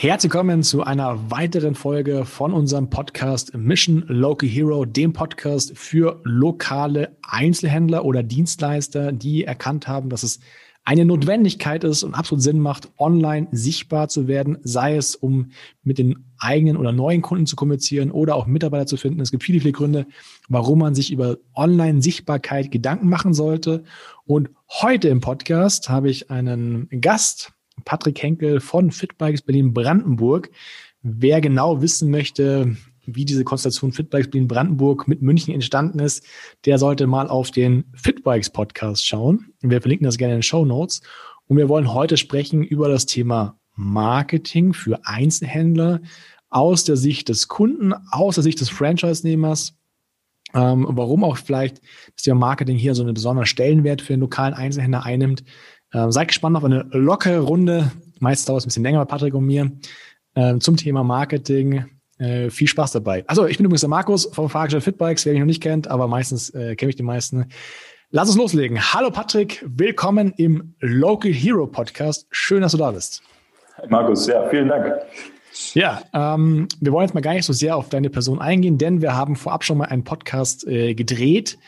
Herzlich 0.00 0.32
willkommen 0.32 0.62
zu 0.62 0.84
einer 0.84 1.28
weiteren 1.28 1.74
Folge 1.74 2.24
von 2.24 2.52
unserem 2.52 2.88
Podcast 2.88 3.52
Mission 3.56 4.04
Local 4.06 4.48
Hero, 4.48 4.84
dem 4.84 5.12
Podcast 5.12 5.76
für 5.76 6.20
lokale 6.22 7.16
Einzelhändler 7.22 8.04
oder 8.04 8.22
Dienstleister, 8.22 9.10
die 9.10 9.42
erkannt 9.42 9.88
haben, 9.88 10.08
dass 10.08 10.22
es 10.22 10.38
eine 10.84 11.04
Notwendigkeit 11.04 11.82
ist 11.82 12.04
und 12.04 12.14
absolut 12.14 12.44
Sinn 12.44 12.60
macht, 12.60 12.92
online 12.96 13.48
sichtbar 13.50 14.08
zu 14.08 14.28
werden, 14.28 14.58
sei 14.62 14.94
es 14.94 15.16
um 15.16 15.50
mit 15.82 15.98
den 15.98 16.26
eigenen 16.38 16.76
oder 16.76 16.92
neuen 16.92 17.20
Kunden 17.20 17.46
zu 17.46 17.56
kommunizieren 17.56 18.12
oder 18.12 18.36
auch 18.36 18.46
Mitarbeiter 18.46 18.86
zu 18.86 18.98
finden. 18.98 19.20
Es 19.20 19.32
gibt 19.32 19.42
viele, 19.42 19.58
viele 19.58 19.72
Gründe, 19.72 20.06
warum 20.48 20.78
man 20.78 20.94
sich 20.94 21.10
über 21.10 21.38
Online-Sichtbarkeit 21.56 22.70
Gedanken 22.70 23.08
machen 23.08 23.34
sollte. 23.34 23.82
Und 24.26 24.50
heute 24.68 25.08
im 25.08 25.20
Podcast 25.20 25.88
habe 25.88 26.08
ich 26.08 26.30
einen 26.30 26.88
Gast, 27.00 27.57
Patrick 27.84 28.22
Henkel 28.22 28.60
von 28.60 28.90
Fitbikes 28.90 29.42
Berlin-Brandenburg. 29.42 30.50
Wer 31.02 31.40
genau 31.40 31.80
wissen 31.80 32.10
möchte, 32.10 32.76
wie 33.06 33.24
diese 33.24 33.44
Konstellation 33.44 33.92
Fitbikes 33.92 34.30
Berlin 34.30 34.48
Brandenburg 34.48 35.08
mit 35.08 35.22
München 35.22 35.54
entstanden 35.54 35.98
ist, 35.98 36.24
der 36.66 36.78
sollte 36.78 37.06
mal 37.06 37.28
auf 37.28 37.50
den 37.50 37.84
Fitbikes 37.94 38.50
Podcast 38.50 39.06
schauen. 39.06 39.52
Wir 39.60 39.80
verlinken 39.80 40.04
das 40.04 40.18
gerne 40.18 40.34
in 40.34 40.38
den 40.38 40.42
Show 40.42 40.64
Notes. 40.64 41.00
Und 41.46 41.56
wir 41.56 41.68
wollen 41.68 41.94
heute 41.94 42.16
sprechen 42.16 42.62
über 42.62 42.88
das 42.88 43.06
Thema 43.06 43.58
Marketing 43.74 44.74
für 44.74 45.00
Einzelhändler 45.04 46.00
aus 46.50 46.84
der 46.84 46.96
Sicht 46.96 47.28
des 47.28 47.48
Kunden, 47.48 47.94
aus 48.10 48.34
der 48.34 48.44
Sicht 48.44 48.60
des 48.60 48.68
Franchise-Nehmers. 48.68 49.74
Ähm, 50.54 50.86
warum 50.88 51.24
auch 51.24 51.36
vielleicht 51.36 51.80
das 52.14 52.24
Thema 52.24 52.40
Marketing 52.40 52.76
hier 52.76 52.94
so 52.94 53.02
einen 53.02 53.14
besonderen 53.14 53.46
Stellenwert 53.46 54.00
für 54.00 54.14
den 54.14 54.20
lokalen 54.20 54.54
Einzelhändler 54.54 55.04
einnimmt. 55.04 55.44
Ähm, 55.92 56.12
seid 56.12 56.28
gespannt 56.28 56.56
auf 56.56 56.64
eine 56.64 56.86
lockere 56.92 57.40
Runde. 57.40 57.90
Meistens 58.20 58.46
dauert 58.46 58.60
es 58.60 58.66
ein 58.66 58.68
bisschen 58.68 58.82
länger 58.82 58.98
bei 58.98 59.04
Patrick 59.06 59.34
und 59.34 59.46
mir 59.46 59.70
ähm, 60.34 60.60
zum 60.60 60.76
Thema 60.76 61.02
Marketing. 61.02 61.86
Äh, 62.18 62.50
viel 62.50 62.66
Spaß 62.66 62.92
dabei. 62.92 63.24
Also 63.28 63.46
ich 63.46 63.58
bin 63.58 63.66
übrigens 63.66 63.82
der 63.82 63.90
Markus 63.90 64.28
vom 64.32 64.50
Fahrgestellt 64.50 64.82
Fitbikes, 64.82 65.24
wer 65.24 65.32
mich 65.32 65.40
noch 65.40 65.46
nicht 65.46 65.62
kennt, 65.62 65.88
aber 65.88 66.08
meistens 66.08 66.50
äh, 66.50 66.74
kenne 66.74 66.90
ich 66.90 66.96
die 66.96 67.04
meisten. 67.04 67.46
Lass 68.10 68.28
uns 68.28 68.36
loslegen. 68.36 68.92
Hallo 68.92 69.10
Patrick, 69.10 69.64
willkommen 69.66 70.32
im 70.36 70.74
Local 70.80 71.30
Hero 71.30 71.66
Podcast. 71.66 72.26
Schön, 72.30 72.62
dass 72.62 72.72
du 72.72 72.78
da 72.78 72.90
bist. 72.90 73.22
Markus, 73.88 74.26
ja, 74.26 74.48
vielen 74.48 74.68
Dank. 74.68 74.94
Ja, 75.74 76.02
ähm, 76.12 76.68
wir 76.80 76.92
wollen 76.92 77.06
jetzt 77.06 77.14
mal 77.14 77.20
gar 77.20 77.34
nicht 77.34 77.44
so 77.44 77.52
sehr 77.52 77.76
auf 77.76 77.88
deine 77.88 78.10
Person 78.10 78.40
eingehen, 78.40 78.78
denn 78.78 79.00
wir 79.00 79.14
haben 79.14 79.36
vorab 79.36 79.64
schon 79.64 79.78
mal 79.78 79.86
einen 79.86 80.04
Podcast 80.04 80.66
äh, 80.66 80.94
gedreht, 80.94 81.58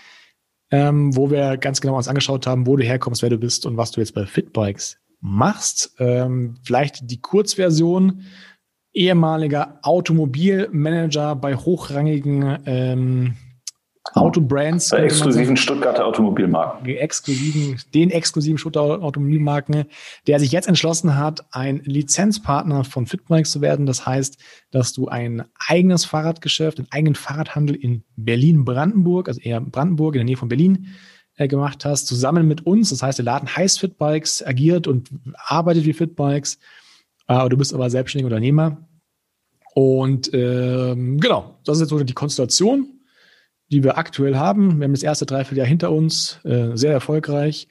ähm, 0.70 1.16
wo 1.16 1.30
wir 1.30 1.56
ganz 1.56 1.80
genau 1.80 1.96
uns 1.96 2.08
angeschaut 2.08 2.46
haben, 2.46 2.66
wo 2.66 2.76
du 2.76 2.84
herkommst, 2.84 3.22
wer 3.22 3.30
du 3.30 3.38
bist 3.38 3.66
und 3.66 3.76
was 3.76 3.90
du 3.90 4.00
jetzt 4.00 4.14
bei 4.14 4.26
Fitbikes 4.26 4.98
machst. 5.20 5.94
Ähm, 5.98 6.56
vielleicht 6.62 7.10
die 7.10 7.20
Kurzversion 7.20 8.22
ehemaliger 8.92 9.78
Automobilmanager 9.82 11.36
bei 11.36 11.54
hochrangigen 11.54 12.58
ähm, 12.66 13.36
Autobrands. 14.14 14.90
Bei 14.90 15.04
exklusiven 15.04 15.56
Stuttgarter 15.56 16.06
Automobilmarken. 16.06 16.86
Exklusiven, 16.86 17.80
den 17.94 18.10
exklusiven 18.10 18.58
Stuttgarter 18.58 19.02
Automobilmarken, 19.02 19.84
der 20.26 20.40
sich 20.40 20.52
jetzt 20.52 20.68
entschlossen 20.68 21.16
hat, 21.16 21.44
ein 21.52 21.80
Lizenzpartner 21.84 22.84
von 22.84 23.06
Fitbikes 23.06 23.50
zu 23.50 23.60
werden. 23.60 23.86
Das 23.86 24.06
heißt, 24.06 24.38
dass 24.70 24.92
du 24.92 25.08
ein 25.08 25.44
eigenes 25.66 26.04
Fahrradgeschäft, 26.04 26.78
einen 26.78 26.88
eigenen 26.90 27.14
Fahrradhandel 27.14 27.76
in 27.76 28.04
Berlin-Brandenburg, 28.16 29.28
also 29.28 29.40
eher 29.40 29.60
Brandenburg 29.60 30.14
in 30.14 30.20
der 30.20 30.24
Nähe 30.24 30.36
von 30.36 30.48
Berlin, 30.48 30.88
äh, 31.36 31.48
gemacht 31.48 31.84
hast, 31.84 32.06
zusammen 32.06 32.48
mit 32.48 32.66
uns. 32.66 32.90
Das 32.90 33.02
heißt, 33.02 33.18
der 33.18 33.24
Laden 33.24 33.48
heißt 33.54 33.80
Fitbikes, 33.80 34.44
agiert 34.44 34.86
und 34.86 35.10
arbeitet 35.46 35.84
wie 35.84 35.92
Fitbikes 35.92 36.58
äh, 37.30 37.48
du 37.48 37.56
bist 37.56 37.72
aber 37.72 37.88
selbstständiger 37.88 38.26
Unternehmer. 38.26 38.88
Und 39.72 40.30
ähm, 40.34 41.20
genau, 41.20 41.58
das 41.64 41.76
ist 41.76 41.82
jetzt 41.82 41.90
so 41.90 42.02
die 42.02 42.12
Konstellation, 42.12 42.99
die 43.70 43.84
wir 43.84 43.98
aktuell 43.98 44.36
haben. 44.36 44.78
Wir 44.78 44.84
haben 44.84 44.92
das 44.92 45.02
erste 45.02 45.26
Dreivierteljahr 45.26 45.66
hinter 45.66 45.92
uns, 45.92 46.40
äh, 46.44 46.76
sehr 46.76 46.92
erfolgreich. 46.92 47.68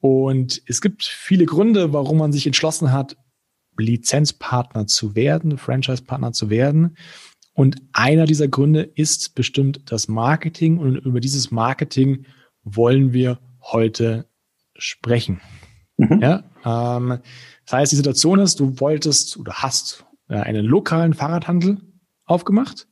Und 0.00 0.62
es 0.66 0.80
gibt 0.80 1.04
viele 1.04 1.46
Gründe, 1.46 1.92
warum 1.92 2.18
man 2.18 2.32
sich 2.32 2.46
entschlossen 2.46 2.92
hat, 2.92 3.16
Lizenzpartner 3.76 4.86
zu 4.86 5.14
werden, 5.14 5.58
Franchise-Partner 5.58 6.32
zu 6.32 6.50
werden. 6.50 6.96
Und 7.54 7.76
einer 7.92 8.26
dieser 8.26 8.48
Gründe 8.48 8.82
ist 8.82 9.34
bestimmt 9.34 9.90
das 9.90 10.08
Marketing. 10.08 10.78
Und 10.78 10.96
über 10.96 11.20
dieses 11.20 11.50
Marketing 11.50 12.26
wollen 12.62 13.12
wir 13.12 13.38
heute 13.62 14.26
sprechen. 14.76 15.40
Mhm. 15.96 16.20
Ja, 16.20 16.44
ähm, 16.64 17.18
das 17.64 17.72
heißt, 17.72 17.92
die 17.92 17.96
Situation 17.96 18.38
ist, 18.38 18.60
du 18.60 18.78
wolltest 18.80 19.36
oder 19.36 19.54
hast 19.54 20.04
äh, 20.28 20.36
einen 20.36 20.64
lokalen 20.64 21.14
Fahrradhandel 21.14 21.78
aufgemacht. 22.24 22.86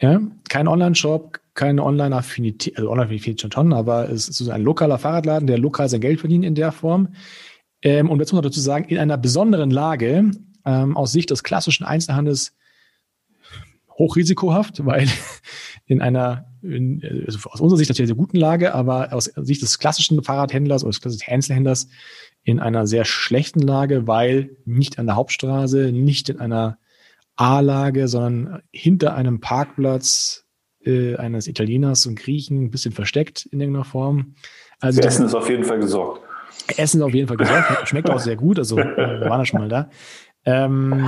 Ja, 0.00 0.20
kein 0.48 0.66
Online-Shop, 0.66 1.39
keine 1.54 1.84
Online-Affinität, 1.84 2.76
also 2.76 2.90
Online-Affinität 2.90 3.40
schon, 3.40 3.72
aber 3.72 4.08
es 4.10 4.28
ist 4.28 4.38
so 4.38 4.50
ein 4.50 4.62
lokaler 4.62 4.98
Fahrradladen, 4.98 5.46
der 5.46 5.58
lokal 5.58 5.88
sein 5.88 6.00
Geld 6.00 6.20
verdient 6.20 6.44
in 6.44 6.54
der 6.54 6.72
Form. 6.72 7.14
Ähm, 7.82 8.10
und 8.10 8.18
jetzt 8.20 8.32
muss 8.32 8.42
man 8.42 8.50
dazu 8.50 8.60
sagen, 8.60 8.84
in 8.86 8.98
einer 8.98 9.18
besonderen 9.18 9.70
Lage, 9.70 10.30
ähm, 10.64 10.96
aus 10.96 11.12
Sicht 11.12 11.30
des 11.30 11.42
klassischen 11.42 11.84
Einzelhandels 11.84 12.54
hochrisikohaft, 13.98 14.84
weil 14.84 15.08
in 15.86 16.00
einer, 16.00 16.46
in, 16.62 17.02
also 17.26 17.50
aus 17.50 17.60
unserer 17.60 17.78
Sicht 17.78 17.90
natürlich 17.90 18.08
sehr 18.08 18.16
guten 18.16 18.36
Lage, 18.36 18.74
aber 18.74 19.12
aus 19.12 19.24
Sicht 19.24 19.62
des 19.62 19.78
klassischen 19.78 20.22
Fahrradhändlers 20.22 20.82
oder 20.82 20.90
des 20.90 21.00
klassischen 21.00 21.32
Einzelhändlers 21.32 21.88
in 22.42 22.60
einer 22.60 22.86
sehr 22.86 23.04
schlechten 23.04 23.60
Lage, 23.60 24.06
weil 24.06 24.56
nicht 24.64 24.98
an 24.98 25.06
der 25.06 25.16
Hauptstraße, 25.16 25.92
nicht 25.92 26.28
in 26.28 26.40
einer 26.40 26.78
A-Lage, 27.36 28.08
sondern 28.08 28.62
hinter 28.70 29.14
einem 29.14 29.40
Parkplatz 29.40 30.46
äh, 30.84 31.16
eines 31.16 31.46
Italieners 31.46 32.06
und 32.06 32.18
Griechen, 32.18 32.64
ein 32.64 32.70
bisschen 32.70 32.92
versteckt 32.92 33.46
in 33.46 33.60
irgendeiner 33.60 33.84
Form. 33.84 34.34
Also 34.80 35.00
Essen 35.00 35.26
ist 35.26 35.34
auf 35.34 35.48
jeden 35.48 35.64
Fall 35.64 35.78
gesorgt. 35.78 36.22
Essen 36.76 37.00
ist 37.00 37.04
auf 37.04 37.14
jeden 37.14 37.28
Fall 37.28 37.36
gesorgt, 37.36 37.66
schmeckt 37.88 38.10
auch 38.10 38.18
sehr 38.18 38.36
gut, 38.36 38.58
also 38.58 38.78
äh, 38.78 39.20
wir 39.20 39.28
waren 39.28 39.40
ja 39.40 39.46
schon 39.46 39.60
mal 39.60 39.68
da. 39.68 39.90
Ähm, 40.44 41.06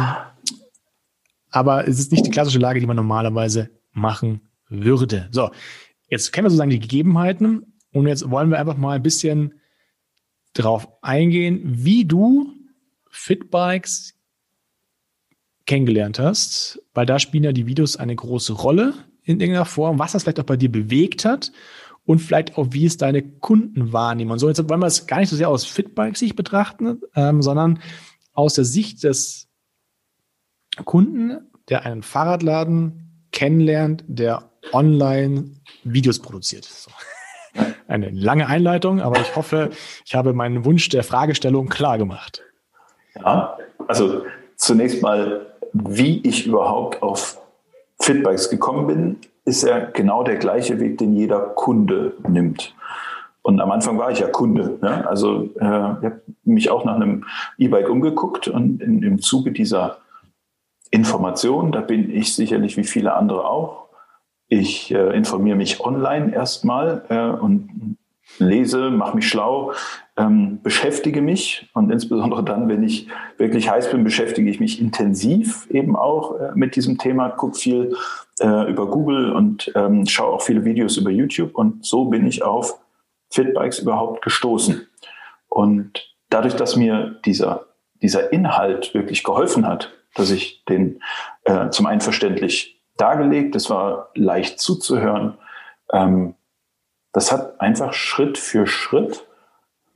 aber 1.50 1.86
es 1.86 1.98
ist 1.98 2.12
nicht 2.12 2.26
die 2.26 2.30
klassische 2.30 2.58
Lage, 2.58 2.80
die 2.80 2.86
man 2.86 2.96
normalerweise 2.96 3.70
machen 3.92 4.40
würde. 4.68 5.28
So, 5.30 5.50
jetzt 6.08 6.32
kennen 6.32 6.46
wir 6.46 6.50
sozusagen 6.50 6.70
die 6.70 6.80
Gegebenheiten 6.80 7.74
und 7.92 8.06
jetzt 8.06 8.30
wollen 8.30 8.50
wir 8.50 8.58
einfach 8.58 8.76
mal 8.76 8.96
ein 8.96 9.02
bisschen 9.02 9.60
darauf 10.54 10.88
eingehen, 11.02 11.60
wie 11.64 12.04
du 12.04 12.52
Fitbikes 13.10 14.14
kennengelernt 15.66 16.18
hast, 16.18 16.82
weil 16.94 17.06
da 17.06 17.18
spielen 17.18 17.44
ja 17.44 17.52
die 17.52 17.66
Videos 17.66 17.96
eine 17.96 18.16
große 18.16 18.54
Rolle 18.54 18.94
in 19.24 19.40
irgendeiner 19.40 19.64
Form, 19.64 19.98
was 19.98 20.12
das 20.12 20.22
vielleicht 20.22 20.40
auch 20.40 20.44
bei 20.44 20.56
dir 20.56 20.70
bewegt 20.70 21.24
hat 21.24 21.52
und 22.04 22.18
vielleicht 22.18 22.56
auch, 22.58 22.68
wie 22.70 22.86
es 22.86 22.96
deine 22.96 23.22
Kunden 23.22 23.92
wahrnehmen. 23.92 24.30
Und 24.30 24.38
so, 24.38 24.48
jetzt 24.48 24.68
wollen 24.68 24.80
wir 24.80 24.86
es 24.86 25.06
gar 25.06 25.18
nicht 25.18 25.28
so 25.28 25.36
sehr 25.36 25.48
aus 25.48 25.64
Fitbikes-Sicht 25.64 26.36
betrachten, 26.36 27.00
ähm, 27.14 27.42
sondern 27.42 27.80
aus 28.32 28.54
der 28.54 28.64
Sicht 28.64 29.04
des 29.04 29.48
Kunden, 30.84 31.50
der 31.68 31.84
einen 31.84 32.02
Fahrradladen 32.02 33.26
kennenlernt, 33.30 34.04
der 34.06 34.50
online 34.72 35.50
Videos 35.84 36.18
produziert. 36.18 36.64
So. 36.64 36.90
Eine 37.86 38.10
lange 38.10 38.46
Einleitung, 38.46 39.00
aber 39.00 39.20
ich 39.20 39.36
hoffe, 39.36 39.70
ich 40.04 40.14
habe 40.14 40.32
meinen 40.32 40.64
Wunsch 40.64 40.88
der 40.88 41.04
Fragestellung 41.04 41.68
klar 41.68 41.98
gemacht. 41.98 42.42
Ja, 43.16 43.58
also 43.86 44.24
zunächst 44.56 45.02
mal, 45.02 45.54
wie 45.72 46.20
ich 46.26 46.46
überhaupt 46.46 47.02
auf 47.02 47.41
Fitbikes 48.02 48.50
gekommen 48.50 48.86
bin, 48.86 49.16
ist 49.44 49.62
ja 49.62 49.78
genau 49.78 50.22
der 50.22 50.36
gleiche 50.36 50.78
Weg, 50.80 50.98
den 50.98 51.14
jeder 51.14 51.40
Kunde 51.40 52.14
nimmt. 52.28 52.74
Und 53.42 53.60
am 53.60 53.72
Anfang 53.72 53.98
war 53.98 54.10
ich 54.10 54.20
ja 54.20 54.28
Kunde. 54.28 54.78
Ne? 54.80 55.08
Also 55.08 55.42
äh, 55.42 55.46
ich 55.56 55.60
habe 55.60 56.22
mich 56.44 56.70
auch 56.70 56.84
nach 56.84 56.94
einem 56.94 57.24
E-Bike 57.58 57.88
umgeguckt 57.88 58.48
und 58.48 58.80
in, 58.80 59.02
im 59.02 59.20
Zuge 59.20 59.50
dieser 59.52 59.98
Information, 60.90 61.72
da 61.72 61.80
bin 61.80 62.14
ich 62.14 62.34
sicherlich 62.34 62.76
wie 62.76 62.84
viele 62.84 63.14
andere 63.14 63.48
auch, 63.48 63.88
ich 64.48 64.92
äh, 64.92 65.16
informiere 65.16 65.56
mich 65.56 65.80
online 65.80 66.32
erstmal 66.34 67.04
äh, 67.08 67.40
und 67.40 67.91
lese, 68.38 68.90
mache 68.90 69.16
mich 69.16 69.28
schlau, 69.28 69.72
ähm, 70.16 70.60
beschäftige 70.62 71.22
mich 71.22 71.70
und 71.74 71.90
insbesondere 71.90 72.44
dann, 72.44 72.68
wenn 72.68 72.82
ich 72.82 73.08
wirklich 73.38 73.70
heiß 73.70 73.90
bin, 73.90 74.04
beschäftige 74.04 74.50
ich 74.50 74.60
mich 74.60 74.80
intensiv 74.80 75.66
eben 75.70 75.96
auch 75.96 76.38
äh, 76.38 76.50
mit 76.54 76.76
diesem 76.76 76.98
Thema, 76.98 77.30
gucke 77.30 77.58
viel 77.58 77.96
äh, 78.40 78.70
über 78.70 78.86
Google 78.86 79.32
und 79.32 79.72
ähm, 79.74 80.06
schaue 80.06 80.32
auch 80.32 80.42
viele 80.42 80.64
Videos 80.64 80.96
über 80.96 81.10
YouTube 81.10 81.54
und 81.54 81.84
so 81.84 82.06
bin 82.06 82.26
ich 82.26 82.42
auf 82.42 82.78
Fitbikes 83.30 83.78
überhaupt 83.78 84.22
gestoßen. 84.22 84.86
Und 85.48 86.14
dadurch, 86.28 86.54
dass 86.54 86.76
mir 86.76 87.16
dieser, 87.24 87.66
dieser 88.02 88.32
Inhalt 88.32 88.94
wirklich 88.94 89.24
geholfen 89.24 89.66
hat, 89.66 89.92
dass 90.14 90.30
ich 90.30 90.64
den 90.66 91.00
äh, 91.44 91.70
zum 91.70 91.86
einen 91.86 92.00
verständlich 92.00 92.80
dargelegt, 92.96 93.56
es 93.56 93.70
war 93.70 94.10
leicht 94.14 94.60
zuzuhören. 94.60 95.38
Ähm, 95.92 96.34
das 97.12 97.32
hat 97.32 97.60
einfach 97.60 97.92
Schritt 97.92 98.38
für 98.38 98.66
Schritt 98.66 99.26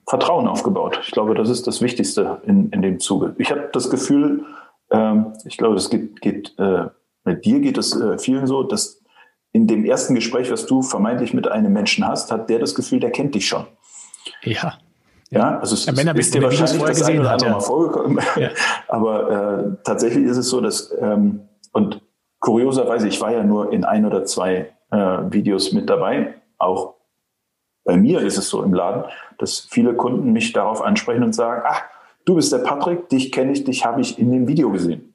Vertrauen 0.08 0.46
aufgebaut. 0.46 1.00
Ich 1.02 1.10
glaube, 1.10 1.34
das 1.34 1.48
ist 1.48 1.66
das 1.66 1.82
Wichtigste 1.82 2.40
in, 2.44 2.70
in 2.70 2.80
dem 2.80 3.00
Zuge. 3.00 3.34
Ich 3.38 3.50
habe 3.50 3.68
das 3.72 3.90
Gefühl, 3.90 4.44
ähm, 4.90 5.32
ich 5.44 5.56
glaube, 5.56 5.74
das 5.74 5.90
geht, 5.90 6.20
geht 6.20 6.54
äh, 6.58 6.86
mit 7.24 7.44
dir 7.44 7.60
geht 7.60 7.76
es 7.76 8.00
äh, 8.00 8.18
vielen 8.18 8.46
so, 8.46 8.62
dass 8.62 9.02
in 9.52 9.66
dem 9.66 9.84
ersten 9.84 10.14
Gespräch, 10.14 10.50
was 10.52 10.66
du 10.66 10.82
vermeintlich 10.82 11.34
mit 11.34 11.48
einem 11.48 11.72
Menschen 11.72 12.06
hast, 12.06 12.30
hat 12.30 12.48
der 12.48 12.60
das 12.60 12.74
Gefühl, 12.74 13.00
der 13.00 13.10
kennt 13.10 13.34
dich 13.34 13.48
schon. 13.48 13.66
Ja. 14.42 14.78
Ja, 15.30 15.58
also 15.58 15.74
es 15.74 15.86
ja, 15.86 15.92
Männer 15.92 16.14
ist 16.14 16.32
dir 16.32 16.42
wahrscheinlich 16.42 16.80
das 16.80 17.02
eine 17.02 17.20
oder 17.20 17.32
andere 17.32 17.48
ja. 17.48 17.54
mal 17.56 17.60
vorgekommen. 17.60 18.20
Ja. 18.36 18.50
Aber 18.88 19.30
äh, 19.30 19.82
tatsächlich 19.82 20.24
ist 20.24 20.36
es 20.36 20.48
so, 20.48 20.60
dass, 20.60 20.94
ähm, 21.00 21.40
und 21.72 22.00
kurioserweise, 22.38 23.08
ich 23.08 23.20
war 23.20 23.32
ja 23.32 23.42
nur 23.42 23.72
in 23.72 23.84
ein 23.84 24.04
oder 24.04 24.24
zwei 24.24 24.70
äh, 24.92 24.96
Videos 24.96 25.72
mit 25.72 25.90
dabei. 25.90 26.34
Auch 26.58 26.94
bei 27.86 27.96
mir 27.96 28.20
ist 28.20 28.36
es 28.36 28.50
so 28.50 28.62
im 28.62 28.74
Laden, 28.74 29.04
dass 29.38 29.60
viele 29.70 29.94
Kunden 29.94 30.32
mich 30.32 30.52
darauf 30.52 30.82
ansprechen 30.82 31.22
und 31.22 31.34
sagen, 31.34 31.62
ach, 31.64 31.82
du 32.26 32.34
bist 32.34 32.52
der 32.52 32.58
Patrick, 32.58 33.08
dich 33.08 33.32
kenne 33.32 33.52
ich, 33.52 33.64
dich 33.64 33.86
habe 33.86 34.00
ich 34.02 34.18
in 34.18 34.30
dem 34.32 34.48
Video 34.48 34.70
gesehen. 34.70 35.14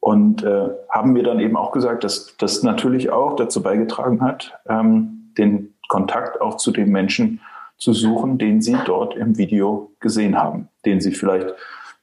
Und 0.00 0.42
äh, 0.42 0.70
haben 0.88 1.12
mir 1.12 1.22
dann 1.22 1.38
eben 1.38 1.56
auch 1.56 1.72
gesagt, 1.72 2.02
dass 2.02 2.36
das 2.38 2.62
natürlich 2.62 3.10
auch 3.10 3.36
dazu 3.36 3.62
beigetragen 3.62 4.22
hat, 4.22 4.58
ähm, 4.68 5.32
den 5.36 5.74
Kontakt 5.88 6.40
auch 6.40 6.56
zu 6.56 6.70
den 6.70 6.90
Menschen 6.90 7.40
zu 7.76 7.92
suchen, 7.92 8.38
den 8.38 8.62
sie 8.62 8.76
dort 8.86 9.14
im 9.14 9.36
Video 9.36 9.92
gesehen 10.00 10.40
haben, 10.40 10.68
den 10.86 11.00
sie 11.00 11.12
vielleicht 11.12 11.54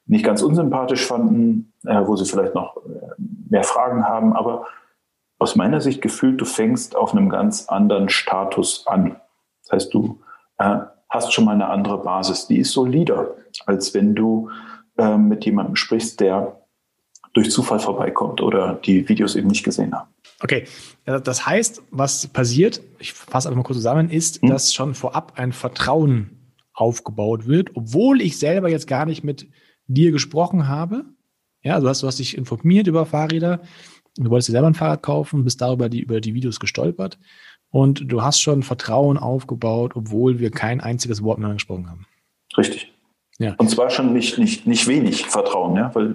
nicht 0.06 0.24
ganz 0.24 0.42
unsympathisch 0.42 1.04
fanden, 1.04 1.72
äh, 1.84 2.00
wo 2.06 2.14
sie 2.14 2.26
vielleicht 2.26 2.54
noch 2.54 2.76
äh, 2.76 2.80
mehr 3.50 3.64
Fragen 3.64 4.04
haben, 4.04 4.34
aber 4.34 4.66
aus 5.38 5.56
meiner 5.56 5.80
Sicht 5.80 6.00
gefühlt, 6.00 6.40
du 6.40 6.44
fängst 6.44 6.94
auf 6.94 7.12
einem 7.12 7.28
ganz 7.28 7.68
anderen 7.68 8.08
Status 8.08 8.86
an. 8.86 9.16
Das 9.74 9.84
heißt, 9.84 9.94
du 9.94 10.20
äh, 10.58 10.78
hast 11.10 11.32
schon 11.32 11.44
mal 11.44 11.52
eine 11.52 11.68
andere 11.68 12.02
Basis, 12.02 12.46
die 12.46 12.58
ist 12.58 12.72
solider, 12.72 13.34
als 13.66 13.92
wenn 13.94 14.14
du 14.14 14.50
äh, 14.98 15.16
mit 15.16 15.44
jemandem 15.44 15.76
sprichst, 15.76 16.20
der 16.20 16.60
durch 17.32 17.50
Zufall 17.50 17.80
vorbeikommt 17.80 18.40
oder 18.40 18.74
die 18.74 19.08
Videos 19.08 19.34
eben 19.34 19.48
nicht 19.48 19.64
gesehen 19.64 19.92
haben. 19.92 20.08
Okay, 20.40 20.66
das 21.04 21.46
heißt, 21.46 21.82
was 21.90 22.28
passiert, 22.28 22.80
ich 22.98 23.12
fasse 23.12 23.48
einfach 23.48 23.56
mal 23.56 23.64
kurz 23.64 23.78
zusammen, 23.78 24.10
ist, 24.10 24.40
hm? 24.42 24.50
dass 24.50 24.74
schon 24.74 24.94
vorab 24.94 25.32
ein 25.36 25.52
Vertrauen 25.52 26.52
aufgebaut 26.72 27.46
wird, 27.46 27.70
obwohl 27.74 28.20
ich 28.20 28.38
selber 28.38 28.68
jetzt 28.68 28.86
gar 28.86 29.06
nicht 29.06 29.24
mit 29.24 29.48
dir 29.86 30.12
gesprochen 30.12 30.68
habe. 30.68 31.04
Ja, 31.62 31.74
also 31.74 31.88
hast, 31.88 32.02
du 32.02 32.06
hast 32.06 32.18
dich 32.18 32.36
informiert 32.36 32.86
über 32.86 33.06
Fahrräder, 33.06 33.60
du 34.16 34.30
wolltest 34.30 34.48
dir 34.48 34.52
selber 34.52 34.68
ein 34.68 34.74
Fahrrad 34.74 35.02
kaufen, 35.02 35.44
bist 35.44 35.60
darüber 35.60 35.88
die, 35.88 36.00
über 36.00 36.20
die 36.20 36.34
Videos 36.34 36.60
gestolpert 36.60 37.18
und 37.74 38.04
du 38.06 38.22
hast 38.22 38.40
schon 38.40 38.62
Vertrauen 38.62 39.18
aufgebaut, 39.18 39.96
obwohl 39.96 40.38
wir 40.38 40.52
kein 40.52 40.80
einziges 40.80 41.24
Wort 41.24 41.38
miteinander 41.38 41.56
gesprochen 41.56 41.90
haben. 41.90 42.06
Richtig. 42.56 42.92
Ja. 43.38 43.56
Und 43.58 43.68
zwar 43.68 43.90
schon 43.90 44.12
nicht, 44.12 44.38
nicht, 44.38 44.64
nicht 44.68 44.86
wenig 44.86 45.26
Vertrauen, 45.26 45.74
ja, 45.74 45.92
weil 45.92 46.14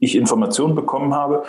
ich 0.00 0.16
Informationen 0.16 0.74
bekommen 0.74 1.14
habe, 1.14 1.44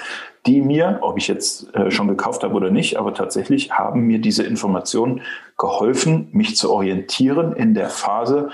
die 0.46 0.62
mir, 0.62 1.00
ob 1.02 1.18
ich 1.18 1.28
jetzt 1.28 1.74
äh, 1.74 1.90
schon 1.90 2.08
gekauft 2.08 2.44
habe 2.44 2.54
oder 2.54 2.70
nicht, 2.70 2.98
aber 2.98 3.16
tatsächlich 3.16 3.72
haben 3.72 4.02
mir 4.02 4.20
diese 4.20 4.44
Informationen 4.44 5.22
geholfen, 5.58 6.30
mich 6.34 6.56
zu 6.56 6.72
orientieren 6.72 7.54
in 7.54 7.74
der 7.74 7.90
Phase, 7.90 8.52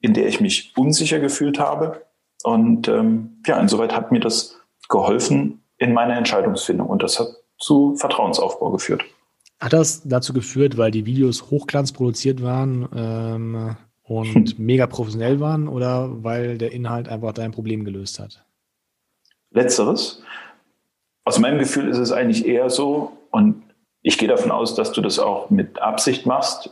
in 0.00 0.14
der 0.14 0.28
ich 0.28 0.40
mich 0.40 0.74
unsicher 0.76 1.18
gefühlt 1.18 1.58
habe. 1.58 2.02
Und 2.44 2.86
ähm, 2.86 3.42
ja, 3.48 3.58
insoweit 3.58 3.96
hat 3.96 4.12
mir 4.12 4.20
das 4.20 4.60
geholfen 4.88 5.64
in 5.76 5.92
meiner 5.92 6.16
Entscheidungsfindung 6.16 6.86
und 6.86 7.02
das 7.02 7.18
hat 7.18 7.26
zu 7.58 7.96
Vertrauensaufbau 7.96 8.70
geführt. 8.70 9.04
Hat 9.64 9.72
das 9.72 10.02
dazu 10.06 10.34
geführt, 10.34 10.76
weil 10.76 10.90
die 10.90 11.06
Videos 11.06 11.50
hochglanz 11.50 11.92
produziert 11.92 12.42
waren 12.42 12.86
ähm, 12.94 13.76
und 14.02 14.50
hm. 14.50 14.54
mega 14.58 14.86
professionell 14.86 15.40
waren 15.40 15.68
oder 15.68 16.22
weil 16.22 16.58
der 16.58 16.72
Inhalt 16.72 17.08
einfach 17.08 17.32
dein 17.32 17.50
Problem 17.50 17.82
gelöst 17.82 18.18
hat? 18.18 18.44
Letzteres. 19.52 20.22
Aus 21.24 21.38
meinem 21.38 21.58
Gefühl 21.58 21.88
ist 21.88 21.96
es 21.96 22.12
eigentlich 22.12 22.44
eher 22.44 22.68
so, 22.68 23.16
und 23.30 23.62
ich 24.02 24.18
gehe 24.18 24.28
davon 24.28 24.50
aus, 24.50 24.74
dass 24.74 24.92
du 24.92 25.00
das 25.00 25.18
auch 25.18 25.48
mit 25.48 25.80
Absicht 25.80 26.26
machst, 26.26 26.68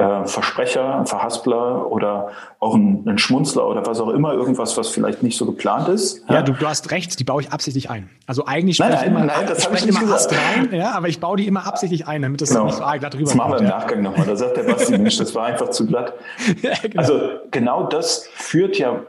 äh, 0.00 0.26
Versprecher, 0.26 1.00
ein 1.00 1.06
Verhaspler 1.06 1.90
oder 1.90 2.30
auch 2.58 2.74
ein, 2.74 3.06
ein, 3.06 3.18
Schmunzler 3.18 3.66
oder 3.68 3.84
was 3.86 4.00
auch 4.00 4.08
immer, 4.08 4.32
irgendwas, 4.32 4.76
was 4.78 4.88
vielleicht 4.88 5.22
nicht 5.22 5.36
so 5.36 5.44
geplant 5.44 5.88
ist. 5.88 6.24
Ja, 6.28 6.36
ja 6.36 6.42
du, 6.42 6.52
du, 6.52 6.66
hast 6.66 6.90
recht, 6.90 7.20
die 7.20 7.24
baue 7.24 7.42
ich 7.42 7.52
absichtlich 7.52 7.90
ein. 7.90 8.08
Also 8.26 8.46
eigentlich 8.46 8.76
spreche 8.76 8.92
nein, 8.92 9.00
ich 9.02 9.08
immer, 9.08 9.24
nein, 9.24 9.46
das 9.46 9.68
ich 9.70 9.86
immer 9.86 10.14
Ast 10.14 10.32
rein, 10.32 10.70
ja, 10.72 10.92
aber 10.92 11.08
ich 11.08 11.20
baue 11.20 11.36
die 11.36 11.46
immer 11.46 11.66
absichtlich 11.66 12.06
ein, 12.08 12.22
damit 12.22 12.40
das 12.40 12.48
genau. 12.48 12.64
nicht 12.64 12.76
so 12.76 12.80
glatt 12.80 13.14
rüberkommt. 13.14 13.28
Das 13.28 13.34
machen 13.34 13.52
wir 13.52 13.58
im 13.58 13.64
ja. 13.64 13.70
Nachgang 13.70 14.02
nochmal. 14.02 14.26
Da 14.26 14.36
sagt 14.36 14.56
der 14.56 14.62
Basti, 14.62 14.96
Mensch, 14.96 15.18
das 15.18 15.34
war 15.34 15.44
einfach 15.44 15.68
zu 15.68 15.86
glatt. 15.86 16.14
ja, 16.62 16.72
genau. 16.82 16.98
Also 16.98 17.20
genau 17.50 17.86
das 17.86 18.26
führt 18.32 18.78
ja 18.78 19.02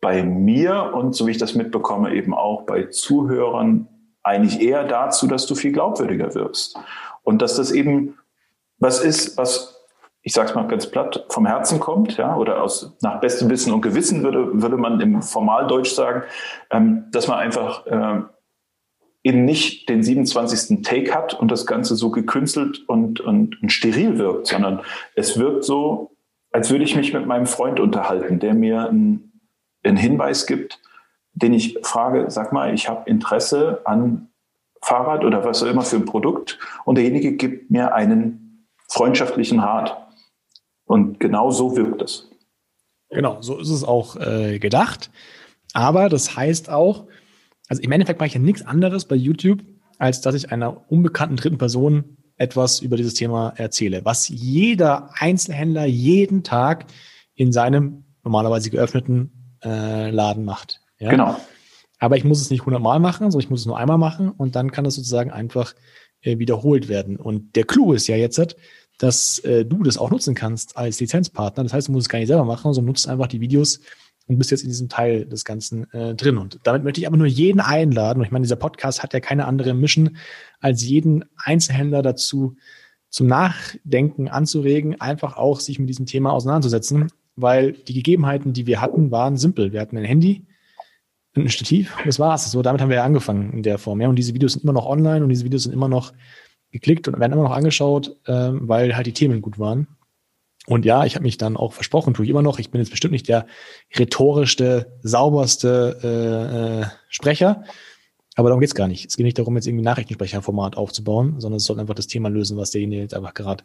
bei 0.00 0.22
mir 0.22 0.92
und 0.94 1.16
so 1.16 1.26
wie 1.26 1.32
ich 1.32 1.38
das 1.38 1.54
mitbekomme, 1.54 2.14
eben 2.14 2.32
auch 2.32 2.62
bei 2.62 2.84
Zuhörern 2.84 3.88
eigentlich 4.22 4.60
eher 4.60 4.84
dazu, 4.84 5.26
dass 5.26 5.46
du 5.46 5.56
viel 5.56 5.72
glaubwürdiger 5.72 6.34
wirst. 6.34 6.78
Und 7.24 7.42
dass 7.42 7.56
das 7.56 7.72
eben 7.72 8.18
was 8.82 8.98
ist, 8.98 9.38
was, 9.38 9.71
ich 10.22 10.32
sage 10.32 10.50
es 10.50 10.54
mal 10.54 10.68
ganz 10.68 10.86
platt, 10.86 11.26
vom 11.28 11.46
Herzen 11.46 11.80
kommt, 11.80 12.16
ja, 12.16 12.36
oder 12.36 12.62
aus 12.62 12.96
nach 13.02 13.20
bestem 13.20 13.50
Wissen 13.50 13.72
und 13.72 13.80
Gewissen 13.80 14.22
würde, 14.22 14.62
würde 14.62 14.76
man 14.76 15.00
im 15.00 15.22
Formaldeutsch 15.22 15.92
sagen, 15.92 16.22
ähm, 16.70 17.06
dass 17.10 17.28
man 17.28 17.38
einfach 17.38 17.86
äh, 17.86 18.20
eben 19.24 19.44
nicht 19.44 19.88
den 19.88 20.02
27. 20.02 20.82
Take 20.82 21.14
hat 21.14 21.34
und 21.34 21.50
das 21.50 21.66
Ganze 21.66 21.96
so 21.96 22.10
gekünstelt 22.10 22.88
und, 22.88 23.20
und, 23.20 23.60
und 23.62 23.70
steril 23.70 24.18
wirkt, 24.18 24.48
sondern 24.48 24.80
es 25.14 25.38
wirkt 25.38 25.64
so, 25.64 26.16
als 26.52 26.70
würde 26.70 26.84
ich 26.84 26.96
mich 26.96 27.12
mit 27.12 27.26
meinem 27.26 27.46
Freund 27.46 27.80
unterhalten, 27.80 28.38
der 28.38 28.54
mir 28.54 28.88
ein 28.88 29.32
einen 29.84 29.96
Hinweis 29.96 30.46
gibt, 30.46 30.80
den 31.34 31.52
ich 31.52 31.78
frage, 31.82 32.26
sag 32.30 32.52
mal, 32.52 32.74
ich 32.74 32.88
habe 32.88 33.08
Interesse 33.08 33.80
an 33.84 34.28
Fahrrad 34.82 35.24
oder 35.24 35.44
was 35.44 35.62
auch 35.62 35.68
immer 35.68 35.82
für 35.82 35.96
ein 35.96 36.04
Produkt 36.04 36.58
und 36.84 36.96
derjenige 36.96 37.32
gibt 37.32 37.70
mir 37.70 37.94
einen 37.94 38.68
freundschaftlichen 38.88 39.60
Rat. 39.60 40.08
Und 40.84 41.20
genau 41.20 41.50
so 41.50 41.76
wirkt 41.76 42.02
es. 42.02 42.30
Genau, 43.10 43.40
so 43.42 43.58
ist 43.58 43.70
es 43.70 43.84
auch 43.84 44.16
äh, 44.16 44.58
gedacht. 44.58 45.10
Aber 45.74 46.08
das 46.08 46.36
heißt 46.36 46.70
auch, 46.70 47.06
also 47.68 47.82
im 47.82 47.92
Endeffekt 47.92 48.20
mache 48.20 48.28
ich 48.28 48.34
ja 48.34 48.40
nichts 48.40 48.62
anderes 48.62 49.06
bei 49.06 49.16
YouTube, 49.16 49.62
als 49.98 50.20
dass 50.20 50.34
ich 50.34 50.50
einer 50.50 50.90
unbekannten 50.90 51.36
dritten 51.36 51.58
Person 51.58 52.16
etwas 52.36 52.80
über 52.80 52.96
dieses 52.96 53.14
Thema 53.14 53.52
erzähle, 53.56 54.04
was 54.04 54.28
jeder 54.28 55.10
Einzelhändler 55.14 55.84
jeden 55.84 56.42
Tag 56.42 56.86
in 57.34 57.52
seinem 57.52 58.04
normalerweise 58.24 58.70
geöffneten 58.70 59.56
äh, 59.62 60.10
Laden 60.10 60.44
macht. 60.44 60.80
Ja? 60.98 61.10
Genau. 61.10 61.36
Aber 61.98 62.16
ich 62.16 62.24
muss 62.24 62.40
es 62.40 62.50
nicht 62.50 62.66
hundertmal 62.66 62.98
machen, 62.98 63.30
sondern 63.30 63.44
ich 63.44 63.50
muss 63.50 63.60
es 63.60 63.66
nur 63.66 63.78
einmal 63.78 63.98
machen 63.98 64.30
und 64.30 64.56
dann 64.56 64.72
kann 64.72 64.86
es 64.86 64.96
sozusagen 64.96 65.30
einfach 65.30 65.74
äh, 66.22 66.38
wiederholt 66.38 66.88
werden. 66.88 67.16
Und 67.16 67.54
der 67.54 67.64
Clou 67.64 67.92
ist 67.92 68.08
ja 68.08 68.16
jetzt, 68.16 68.56
dass 68.98 69.38
äh, 69.40 69.64
du 69.64 69.82
das 69.82 69.98
auch 69.98 70.10
nutzen 70.10 70.34
kannst 70.34 70.76
als 70.76 71.00
Lizenzpartner. 71.00 71.62
Das 71.62 71.72
heißt, 71.72 71.88
du 71.88 71.92
musst 71.92 72.06
es 72.06 72.08
gar 72.08 72.18
nicht 72.18 72.28
selber 72.28 72.44
machen, 72.44 72.72
sondern 72.72 72.90
nutzt 72.90 73.08
einfach 73.08 73.26
die 73.26 73.40
Videos 73.40 73.80
und 74.26 74.38
bist 74.38 74.50
jetzt 74.50 74.62
in 74.62 74.68
diesem 74.68 74.88
Teil 74.88 75.24
des 75.26 75.44
Ganzen 75.44 75.92
äh, 75.92 76.14
drin. 76.14 76.38
Und 76.38 76.60
damit 76.62 76.84
möchte 76.84 77.00
ich 77.00 77.06
aber 77.06 77.16
nur 77.16 77.26
jeden 77.26 77.60
einladen. 77.60 78.20
Und 78.20 78.26
ich 78.26 78.30
meine, 78.30 78.44
dieser 78.44 78.56
Podcast 78.56 79.02
hat 79.02 79.12
ja 79.12 79.20
keine 79.20 79.46
andere 79.46 79.74
Mission, 79.74 80.16
als 80.60 80.84
jeden 80.84 81.24
Einzelhändler 81.36 82.02
dazu 82.02 82.56
zum 83.08 83.26
Nachdenken 83.26 84.28
anzuregen, 84.28 85.00
einfach 85.00 85.36
auch 85.36 85.60
sich 85.60 85.78
mit 85.78 85.88
diesem 85.88 86.06
Thema 86.06 86.32
auseinanderzusetzen 86.32 87.10
weil 87.36 87.72
die 87.72 87.94
Gegebenheiten, 87.94 88.52
die 88.52 88.66
wir 88.66 88.80
hatten, 88.80 89.10
waren 89.10 89.36
simpel. 89.36 89.72
Wir 89.72 89.80
hatten 89.80 89.96
ein 89.96 90.04
Handy, 90.04 90.46
ein 91.34 91.48
Stativ, 91.48 91.96
das 92.04 92.18
war's. 92.18 92.50
So, 92.50 92.62
damit 92.62 92.80
haben 92.80 92.90
wir 92.90 92.96
ja 92.96 93.04
angefangen 93.04 93.52
in 93.52 93.62
der 93.62 93.78
Form. 93.78 94.00
Ja, 94.00 94.08
und 94.08 94.16
diese 94.16 94.34
Videos 94.34 94.52
sind 94.52 94.64
immer 94.64 94.72
noch 94.72 94.86
online 94.86 95.22
und 95.22 95.28
diese 95.30 95.44
Videos 95.44 95.64
sind 95.64 95.72
immer 95.72 95.88
noch 95.88 96.12
geklickt 96.72 97.06
und 97.06 97.20
werden 97.20 97.32
immer 97.32 97.44
noch 97.44 97.56
angeschaut, 97.56 98.16
ähm, 98.26 98.68
weil 98.68 98.96
halt 98.96 99.06
die 99.06 99.12
Themen 99.12 99.42
gut 99.42 99.58
waren. 99.58 99.86
Und 100.66 100.84
ja, 100.84 101.04
ich 101.04 101.14
habe 101.14 101.24
mich 101.24 101.38
dann 101.38 101.56
auch 101.56 101.72
versprochen, 101.72 102.14
tue 102.14 102.24
ich 102.24 102.30
immer 102.30 102.42
noch. 102.42 102.58
Ich 102.58 102.70
bin 102.70 102.80
jetzt 102.80 102.90
bestimmt 102.90 103.12
nicht 103.12 103.28
der 103.28 103.46
rhetorischste, 103.96 104.98
sauberste 105.02 105.98
äh, 106.02 106.82
äh, 106.82 106.86
Sprecher, 107.08 107.64
aber 108.36 108.48
darum 108.48 108.60
geht's 108.60 108.74
gar 108.74 108.88
nicht. 108.88 109.08
Es 109.08 109.16
geht 109.16 109.24
nicht 109.24 109.38
darum, 109.38 109.56
jetzt 109.56 109.66
irgendwie 109.66 109.84
Nachrichtensprecherformat 109.84 110.76
aufzubauen, 110.76 111.40
sondern 111.40 111.56
es 111.56 111.64
soll 111.64 111.80
einfach 111.80 111.94
das 111.94 112.06
Thema 112.06 112.28
lösen, 112.30 112.56
was 112.56 112.70
derjenige 112.70 113.02
jetzt 113.02 113.14
einfach 113.14 113.34
gerade 113.34 113.64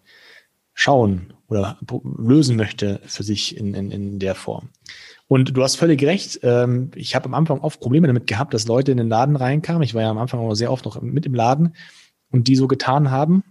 schauen 0.73 1.33
oder 1.47 1.77
lösen 2.17 2.55
möchte 2.55 2.99
für 3.05 3.23
sich 3.23 3.57
in, 3.57 3.73
in, 3.73 3.89
in 3.89 4.19
der 4.19 4.35
Form. 4.35 4.69
Und 5.27 5.55
du 5.55 5.63
hast 5.63 5.75
völlig 5.75 6.03
recht. 6.03 6.39
Ähm, 6.43 6.91
ich 6.95 7.15
habe 7.15 7.25
am 7.25 7.33
Anfang 7.33 7.61
oft 7.61 7.79
Probleme 7.79 8.07
damit 8.07 8.27
gehabt, 8.27 8.53
dass 8.53 8.67
Leute 8.67 8.91
in 8.91 8.97
den 8.97 9.09
Laden 9.09 9.35
reinkamen. 9.35 9.83
Ich 9.83 9.93
war 9.93 10.01
ja 10.01 10.09
am 10.09 10.17
Anfang 10.17 10.39
auch 10.39 10.53
sehr 10.53 10.71
oft 10.71 10.85
noch 10.85 11.01
mit 11.01 11.25
im 11.25 11.33
Laden 11.33 11.75
und 12.31 12.47
die 12.47 12.55
so 12.55 12.67
getan 12.67 13.11
haben, 13.11 13.43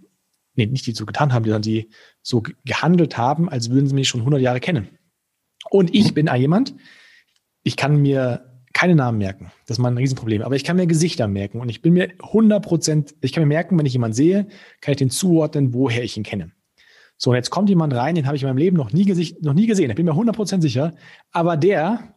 nee, 0.55 0.65
nicht 0.65 0.85
die 0.85 0.93
so 0.93 1.05
getan 1.05 1.33
haben, 1.33 1.45
sondern 1.45 1.61
die 1.61 1.89
so 2.21 2.43
gehandelt 2.65 3.17
haben, 3.17 3.49
als 3.49 3.69
würden 3.69 3.87
sie 3.87 3.95
mich 3.95 4.07
schon 4.07 4.21
100 4.21 4.41
Jahre 4.41 4.59
kennen. 4.59 4.89
Und 5.69 5.93
ich 5.93 6.11
mhm. 6.11 6.13
bin 6.15 6.29
jemand, 6.35 6.75
ich 7.63 7.75
kann 7.77 8.01
mir 8.01 8.47
keine 8.73 8.95
Namen 8.95 9.17
merken. 9.17 9.51
Das 9.65 9.77
ist 9.77 9.81
mal 9.81 9.89
ein 9.89 9.97
Riesenproblem. 9.97 10.43
Aber 10.43 10.55
ich 10.55 10.63
kann 10.63 10.75
mir 10.75 10.85
Gesichter 10.87 11.27
merken 11.27 11.59
und 11.59 11.69
ich 11.69 11.81
bin 11.81 11.93
mir 11.93 12.11
100 12.21 12.63
Prozent, 12.63 13.15
ich 13.21 13.33
kann 13.33 13.41
mir 13.41 13.47
merken, 13.47 13.77
wenn 13.77 13.85
ich 13.85 13.93
jemanden 13.93 14.15
sehe, 14.15 14.47
kann 14.81 14.91
ich 14.91 14.97
den 14.97 15.09
zuordnen, 15.09 15.73
woher 15.73 16.03
ich 16.03 16.15
ihn 16.15 16.23
kenne. 16.23 16.51
So, 17.17 17.31
und 17.31 17.35
jetzt 17.35 17.49
kommt 17.49 17.69
jemand 17.69 17.95
rein, 17.95 18.13
den 18.13 18.27
habe 18.27 18.35
ich 18.35 18.43
in 18.43 18.47
meinem 18.47 18.57
Leben 18.57 18.77
noch 18.77 18.93
nie, 18.93 19.05
gesicht, 19.05 19.41
noch 19.41 19.55
nie 19.55 19.65
gesehen. 19.65 19.89
Ich 19.89 19.95
bin 19.95 20.05
mir 20.05 20.13
100% 20.13 20.61
sicher. 20.61 20.93
Aber 21.31 21.57
der 21.57 22.13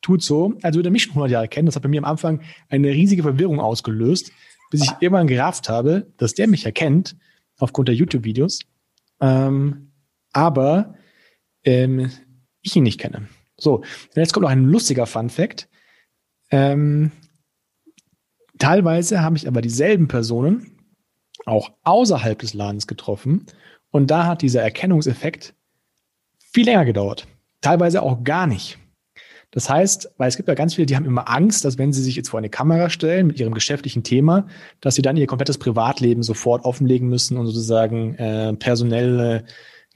tut 0.00 0.22
so, 0.22 0.54
als 0.62 0.76
würde 0.76 0.90
er 0.90 0.92
mich 0.92 1.02
schon 1.02 1.12
100 1.12 1.30
Jahre 1.30 1.48
kennen. 1.48 1.66
Das 1.66 1.74
hat 1.74 1.82
bei 1.82 1.88
mir 1.88 1.98
am 1.98 2.04
Anfang 2.04 2.42
eine 2.68 2.88
riesige 2.90 3.22
Verwirrung 3.22 3.58
ausgelöst, 3.58 4.30
bis 4.70 4.82
ich 4.82 4.92
irgendwann 5.00 5.26
gerafft 5.26 5.68
habe, 5.68 6.12
dass 6.16 6.34
der 6.34 6.48
mich 6.48 6.66
erkennt, 6.66 7.16
aufgrund 7.58 7.88
der 7.88 7.94
YouTube-Videos, 7.94 8.60
ähm, 9.20 9.92
aber 10.32 10.94
ähm, 11.64 12.10
ich 12.62 12.76
ihn 12.76 12.84
nicht 12.84 13.00
kenne. 13.00 13.28
So, 13.56 13.82
jetzt 14.14 14.32
kommt 14.32 14.44
noch 14.44 14.50
ein 14.50 14.64
lustiger 14.64 15.06
Fun-Fact. 15.06 15.68
Ähm, 16.50 17.10
teilweise 18.58 19.22
habe 19.22 19.36
ich 19.36 19.48
aber 19.48 19.60
dieselben 19.60 20.08
Personen 20.08 20.78
auch 21.46 21.72
außerhalb 21.82 22.38
des 22.38 22.54
Ladens 22.54 22.86
getroffen 22.86 23.46
und 23.90 24.10
da 24.10 24.26
hat 24.26 24.42
dieser 24.42 24.62
Erkennungseffekt 24.62 25.54
viel 26.38 26.64
länger 26.64 26.84
gedauert. 26.84 27.26
Teilweise 27.60 28.02
auch 28.02 28.22
gar 28.22 28.46
nicht. 28.46 28.78
Das 29.50 29.70
heißt, 29.70 30.12
weil 30.18 30.28
es 30.28 30.36
gibt 30.36 30.48
ja 30.48 30.54
ganz 30.54 30.74
viele, 30.74 30.86
die 30.86 30.96
haben 30.96 31.06
immer 31.06 31.28
Angst, 31.28 31.64
dass 31.64 31.78
wenn 31.78 31.92
sie 31.92 32.02
sich 32.02 32.16
jetzt 32.16 32.28
vor 32.28 32.38
eine 32.38 32.50
Kamera 32.50 32.90
stellen 32.90 33.26
mit 33.26 33.40
ihrem 33.40 33.54
geschäftlichen 33.54 34.02
Thema, 34.02 34.46
dass 34.80 34.94
sie 34.94 35.02
dann 35.02 35.16
ihr 35.16 35.26
komplettes 35.26 35.58
Privatleben 35.58 36.22
sofort 36.22 36.64
offenlegen 36.64 37.08
müssen 37.08 37.38
und 37.38 37.46
sozusagen 37.46 38.14
äh, 38.16 38.52
personelle 38.54 39.44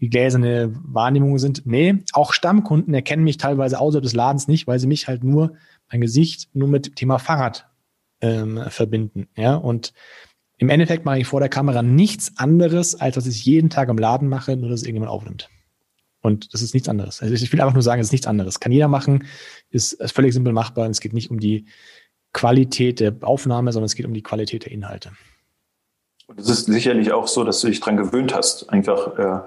gläserne 0.01 0.73
Wahrnehmungen 0.85 1.39
sind. 1.39 1.67
Nee, 1.67 1.99
auch 2.13 2.33
Stammkunden 2.33 2.93
erkennen 2.95 3.25
mich 3.25 3.37
teilweise 3.37 3.79
außerhalb 3.79 4.03
des 4.03 4.15
Ladens 4.15 4.49
nicht, 4.49 4.67
weil 4.67 4.79
sie 4.79 4.87
mich 4.87 5.07
halt 5.07 5.23
nur, 5.23 5.53
mein 5.91 6.01
Gesicht 6.01 6.49
nur 6.55 6.69
mit 6.69 6.87
dem 6.87 6.95
Thema 6.95 7.19
Fahrrad 7.19 7.69
ähm, 8.21 8.61
verbinden. 8.69 9.29
Ja, 9.37 9.55
und 9.55 9.93
im 10.57 10.71
Endeffekt 10.71 11.05
mache 11.05 11.19
ich 11.19 11.27
vor 11.27 11.41
der 11.41 11.49
Kamera 11.49 11.83
nichts 11.83 12.33
anderes, 12.37 12.95
als 13.01 13.17
was 13.17 13.27
ich 13.27 13.45
jeden 13.45 13.71
Tag 13.71 13.89
im 13.89 13.99
Laden 13.99 14.29
mache, 14.29 14.57
nur 14.57 14.71
dass 14.71 14.81
es 14.81 14.87
irgendjemand 14.87 15.13
aufnimmt. 15.13 15.51
Und 16.23 16.55
das 16.55 16.63
ist 16.63 16.73
nichts 16.73 16.89
anderes. 16.89 17.21
Also 17.21 17.35
ich 17.35 17.53
will 17.53 17.61
einfach 17.61 17.75
nur 17.75 17.83
sagen, 17.83 18.01
es 18.01 18.09
ist 18.09 18.13
nichts 18.13 18.27
anderes. 18.27 18.61
Kann 18.61 18.73
jeder 18.73 18.89
machen, 18.89 19.25
ist, 19.71 19.93
ist 19.95 20.13
völlig 20.13 20.33
simpel 20.33 20.53
machbar. 20.53 20.87
Und 20.87 20.93
es 20.93 21.01
geht 21.01 21.13
nicht 21.13 21.31
um 21.31 21.41
die 21.41 21.67
Qualität 22.33 23.01
der 23.01 23.15
Aufnahme, 23.23 23.73
sondern 23.73 23.87
es 23.87 23.95
geht 23.95 24.07
um 24.07 24.15
die 24.15 24.23
Qualität 24.23 24.65
der 24.65 24.73
Inhalte. 24.73 25.11
Und 26.29 26.39
es 26.39 26.49
ist 26.49 26.67
sicherlich 26.67 27.13
auch 27.13 27.27
so, 27.27 27.45
dass 27.45 27.61
du 27.61 27.67
dich 27.67 27.81
daran 27.81 27.97
gewöhnt 27.97 28.35
hast. 28.35 28.71
Einfach, 28.71 29.19
äh, 29.19 29.41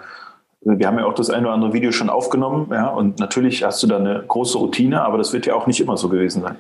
wir 0.62 0.88
haben 0.88 1.00
ja 1.00 1.06
auch 1.06 1.14
das 1.14 1.30
eine 1.30 1.48
oder 1.48 1.56
andere 1.56 1.74
Video 1.74 1.92
schon 1.92 2.10
aufgenommen, 2.10 2.68
ja, 2.72 2.90
und 2.90 3.20
natürlich 3.20 3.64
hast 3.64 3.82
du 3.82 3.88
da 3.88 3.98
eine 3.98 4.24
große 4.28 4.58
Routine, 4.58 5.02
aber 5.02 5.18
das 5.18 5.32
wird 5.32 5.46
ja 5.46 5.56
auch 5.56 5.68
nicht 5.68 5.80
immer 5.80 5.98
so 5.98 6.10
gewesen 6.10 6.42
sein. 6.42 6.58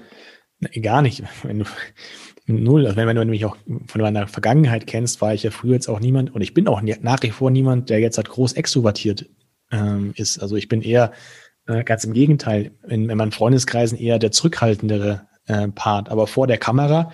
Nee, 0.59 0.79
gar 0.81 1.01
nicht. 1.01 1.23
Wenn 1.43 1.59
du 1.59 1.65
null, 2.47 2.85
also 2.85 2.97
wenn, 2.97 3.07
wenn 3.07 3.15
du 3.15 3.25
mich 3.25 3.45
auch 3.45 3.57
von 3.87 4.01
meiner 4.01 4.27
Vergangenheit 4.27 4.87
kennst, 4.87 5.21
war 5.21 5.33
ich 5.33 5.43
ja 5.43 5.51
früher 5.51 5.73
jetzt 5.73 5.89
auch 5.89 5.99
niemand 5.99 6.33
und 6.33 6.41
ich 6.41 6.53
bin 6.53 6.67
auch 6.67 6.81
nach 6.81 7.21
wie 7.23 7.31
vor 7.31 7.51
niemand, 7.51 7.89
der 7.89 7.99
jetzt 7.99 8.17
halt 8.17 8.29
groß 8.29 8.53
extrovertiert 8.53 9.25
ähm, 9.71 10.13
ist. 10.15 10.39
Also 10.39 10.55
ich 10.55 10.67
bin 10.67 10.81
eher 10.81 11.11
äh, 11.67 11.83
ganz 11.83 12.03
im 12.03 12.13
Gegenteil, 12.13 12.71
in, 12.87 13.09
in 13.09 13.17
meinen 13.17 13.31
Freundeskreisen 13.31 13.97
eher 13.97 14.19
der 14.19 14.31
zurückhaltendere 14.31 15.27
äh, 15.47 15.67
Part. 15.69 16.09
Aber 16.09 16.27
vor 16.27 16.47
der 16.47 16.57
Kamera 16.57 17.11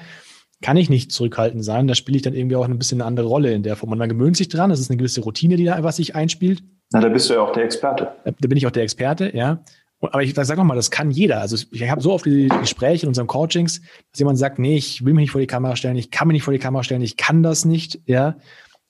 kann 0.62 0.77
ich 0.77 0.89
nicht 0.89 1.12
zurückhaltend 1.12 1.65
sein. 1.65 1.88
Da 1.88 1.96
spiele 1.96 2.17
ich 2.17 2.22
dann 2.22 2.34
irgendwie 2.34 2.55
auch 2.55 2.65
ein 2.65 2.77
bisschen 2.77 3.01
eine 3.01 3.08
andere 3.08 3.27
Rolle 3.27 3.53
in 3.53 3.63
der 3.63 3.75
Form. 3.75 3.91
Und 3.91 3.98
man 3.98 4.10
gewöhnt 4.10 4.38
sich 4.38 4.50
dran. 4.50 4.70
Das 4.70 4.79
ist 4.79 4.89
eine 4.89 4.98
gewisse 4.98 5.22
Routine, 5.22 5.55
die 5.55 5.65
da 5.65 5.75
einfach 5.75 5.91
sich 5.91 6.15
einspielt. 6.15 6.63
Na, 6.91 7.00
da 7.00 7.10
bist 7.10 7.29
du 7.29 7.34
ja 7.34 7.41
auch 7.41 7.53
der 7.53 7.63
Experte. 7.63 8.12
Da, 8.25 8.31
da 8.31 8.48
bin 8.48 8.58
ich 8.58 8.67
auch 8.67 8.72
der 8.72 8.84
Experte, 8.84 9.36
ja. 9.36 9.63
Aber 10.01 10.24
ich 10.24 10.34
sage 10.34 10.63
mal, 10.63 10.75
das 10.75 10.89
kann 10.89 11.12
jeder. 11.12 11.41
Also 11.41 11.55
ich 11.72 11.89
habe 11.89 12.01
so 12.01 12.12
oft 12.12 12.25
die 12.25 12.48
Gespräche 12.48 13.03
in 13.05 13.10
unseren 13.10 13.27
Coachings, 13.27 13.81
dass 14.12 14.20
jemand 14.20 14.39
sagt, 14.39 14.58
nee, 14.58 14.75
ich 14.75 15.05
will 15.05 15.13
mich 15.13 15.24
nicht 15.24 15.31
vor 15.31 15.41
die 15.41 15.48
Kamera 15.48 15.75
stellen, 15.75 15.96
ich 15.96 16.10
kann 16.10 16.27
mich 16.27 16.34
nicht 16.34 16.43
vor 16.43 16.53
die 16.53 16.60
Kamera 16.60 16.84
stellen, 16.84 17.03
ich 17.03 17.17
kann 17.17 17.43
das 17.43 17.65
nicht. 17.65 18.00
Ja, 18.08 18.36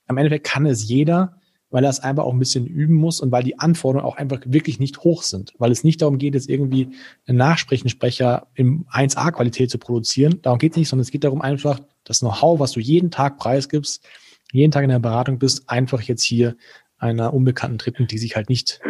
am 0.08 0.18
Endeffekt 0.18 0.48
kann 0.48 0.66
es 0.66 0.88
jeder 0.88 1.41
weil 1.72 1.84
er 1.86 1.90
es 1.90 2.02
einfach 2.02 2.26
auch 2.26 2.34
ein 2.34 2.40
bisschen 2.40 2.68
üben 2.68 2.96
muss 2.96 3.22
und 3.22 3.32
weil 3.32 3.44
die 3.44 3.58
Anforderungen 3.58 4.06
auch 4.06 4.18
einfach 4.18 4.42
wirklich 4.46 4.80
nicht 4.80 5.00
hoch 5.00 5.24
sind. 5.24 5.54
Weil 5.58 5.72
es 5.72 5.84
nicht 5.84 6.02
darum 6.02 6.18
geht, 6.18 6.36
jetzt 6.36 6.50
irgendwie 6.50 6.90
einen 7.26 7.38
Nachsprechensprecher 7.38 8.48
im 8.54 8.86
1A-Qualität 8.92 9.72
zu 9.72 9.80
produzieren. 9.80 10.42
Darum 10.42 10.60
geht 10.60 10.74
es 10.74 10.78
nicht, 10.78 10.90
sondern 10.90 11.04
es 11.04 11.12
geht 11.12 11.24
darum 11.24 11.42
einfach, 11.42 11.80
das 12.04 12.20
Know-how, 12.20 12.60
was 12.60 12.74
du 12.74 12.80
jeden 12.80 13.10
Tag 13.10 13.38
preisgibst, 13.38 14.06
jeden 14.52 14.72
Tag 14.72 14.84
in 14.84 14.90
der 14.90 15.00
Beratung 15.00 15.40
bist, 15.40 15.70
einfach 15.70 16.02
jetzt 16.02 16.24
hier 16.24 16.58
einer 16.98 17.34
unbekannten 17.34 17.78
Dritten, 17.78 18.06
die 18.06 18.18
sich 18.18 18.36
halt 18.36 18.50
nicht 18.50 18.82